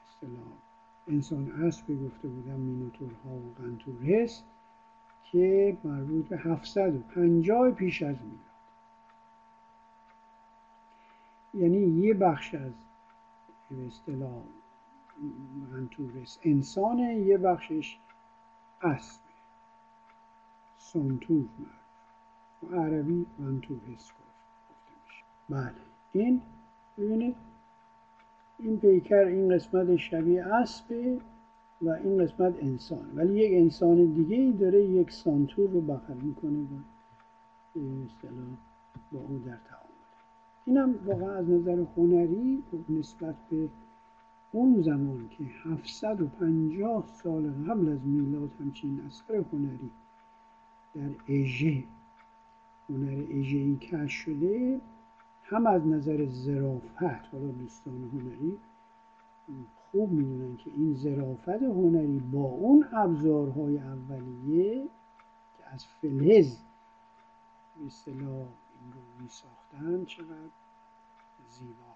اصطلاح 0.08 0.69
انسان 1.10 1.52
اسب 1.52 2.06
گفته 2.06 2.28
بودم 2.28 2.60
مینوتورها 2.60 3.30
و 3.30 3.54
قنتورس 3.58 4.42
که 5.32 5.76
مربوط 5.84 6.28
به 6.28 6.38
750 6.38 7.70
پیش 7.70 8.02
از 8.02 8.16
میلاد. 8.22 8.50
یعنی 11.54 12.00
یه 12.00 12.14
بخش 12.14 12.54
از 12.54 12.72
به 13.70 13.86
اصطلاح 13.86 14.42
منتورس 15.72 16.38
انسان 16.42 16.98
یه 16.98 17.38
بخشش 17.38 17.98
اسب 18.82 19.20
سنتور 20.78 21.44
مرد 21.58 22.72
و 22.72 22.76
عربی 22.76 23.26
منتورس 23.38 24.12
گفته 24.12 24.92
میشه. 25.06 25.24
بله. 25.48 25.74
این 26.12 26.42
ببینید 26.98 27.36
این 28.62 28.78
پیکر 28.78 29.24
این 29.24 29.54
قسمت 29.54 29.96
شبیه 29.96 30.46
اسبه 30.46 31.18
و 31.82 31.88
این 31.88 32.24
قسمت 32.24 32.54
انسان. 32.62 33.10
ولی 33.14 33.34
یک 33.34 33.52
انسان 33.62 34.04
دیگه 34.04 34.36
ای 34.36 34.52
داره 34.52 34.84
یک 34.84 35.10
سانتور 35.10 35.70
رو 35.70 35.80
بغل 35.80 36.14
می‌کنه 36.22 36.58
و 36.58 36.74
اصطلاح 37.76 38.48
با 39.12 39.18
او 39.18 39.42
در 39.46 39.58
تعامل 39.68 39.90
اینم 40.64 40.94
واقعا 41.04 41.34
از 41.34 41.50
نظر 41.50 41.84
هنری 41.96 42.62
نسبت 42.88 43.34
به 43.50 43.68
اون 44.52 44.82
زمان 44.82 45.28
که 45.28 45.44
750 45.64 47.06
سال 47.06 47.50
قبل 47.68 47.88
از 47.88 48.06
میلاد 48.06 48.50
همچین 48.60 49.00
اثر 49.06 49.44
هنری 49.52 49.90
در 50.94 51.10
اژه 51.28 51.84
هنر 52.88 53.24
اژه‌ای 53.30 53.76
کش 53.76 54.12
شده 54.12 54.80
هم 55.50 55.66
از 55.66 55.86
نظر 55.86 56.26
ظرافت 56.26 57.02
حالا 57.32 57.46
دوستان 57.46 58.10
هنری 58.12 58.58
خوب 59.74 60.12
می‌دونن 60.12 60.56
که 60.56 60.70
این 60.76 60.94
ظرافت 60.94 61.48
هنری 61.48 62.20
با 62.32 62.44
اون 62.44 62.86
ابزارهای 62.92 63.78
اولیه 63.78 64.88
که 65.58 65.74
از 65.74 65.86
فلز 65.86 66.56
به 67.76 67.86
اصطلاح 67.86 68.46
این 68.80 68.92
رو 68.92 69.22
می 69.22 69.28
ساختن 69.28 70.04
چقدر 70.04 70.50
زیبا 71.48 71.90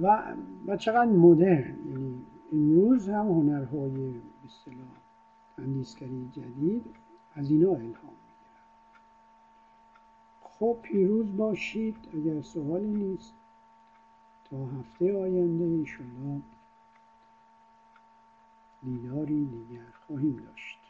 و, 0.00 0.34
و 0.66 0.76
چقدر 0.76 1.10
مدرن. 1.10 1.76
یعنی 1.88 2.22
امروز 2.52 3.08
هم 3.08 3.26
هنرهای 3.26 3.90
به 3.90 4.20
اصطلاح 4.44 4.96
تندیسکری 5.56 6.28
جدید 6.32 6.84
از 7.34 7.50
اینا 7.50 7.70
الهام. 7.70 8.16
خب 10.58 10.78
پیروز 10.82 11.36
باشید 11.36 11.96
اگر 12.14 12.42
سوالی 12.42 12.86
نیست 12.86 13.34
تا 14.50 14.66
هفته 14.66 15.18
آینده 15.18 15.84
شما 15.84 16.40
دیداری 18.82 19.44
دیگر 19.44 19.92
خواهیم 20.06 20.36
داشت. 20.36 20.85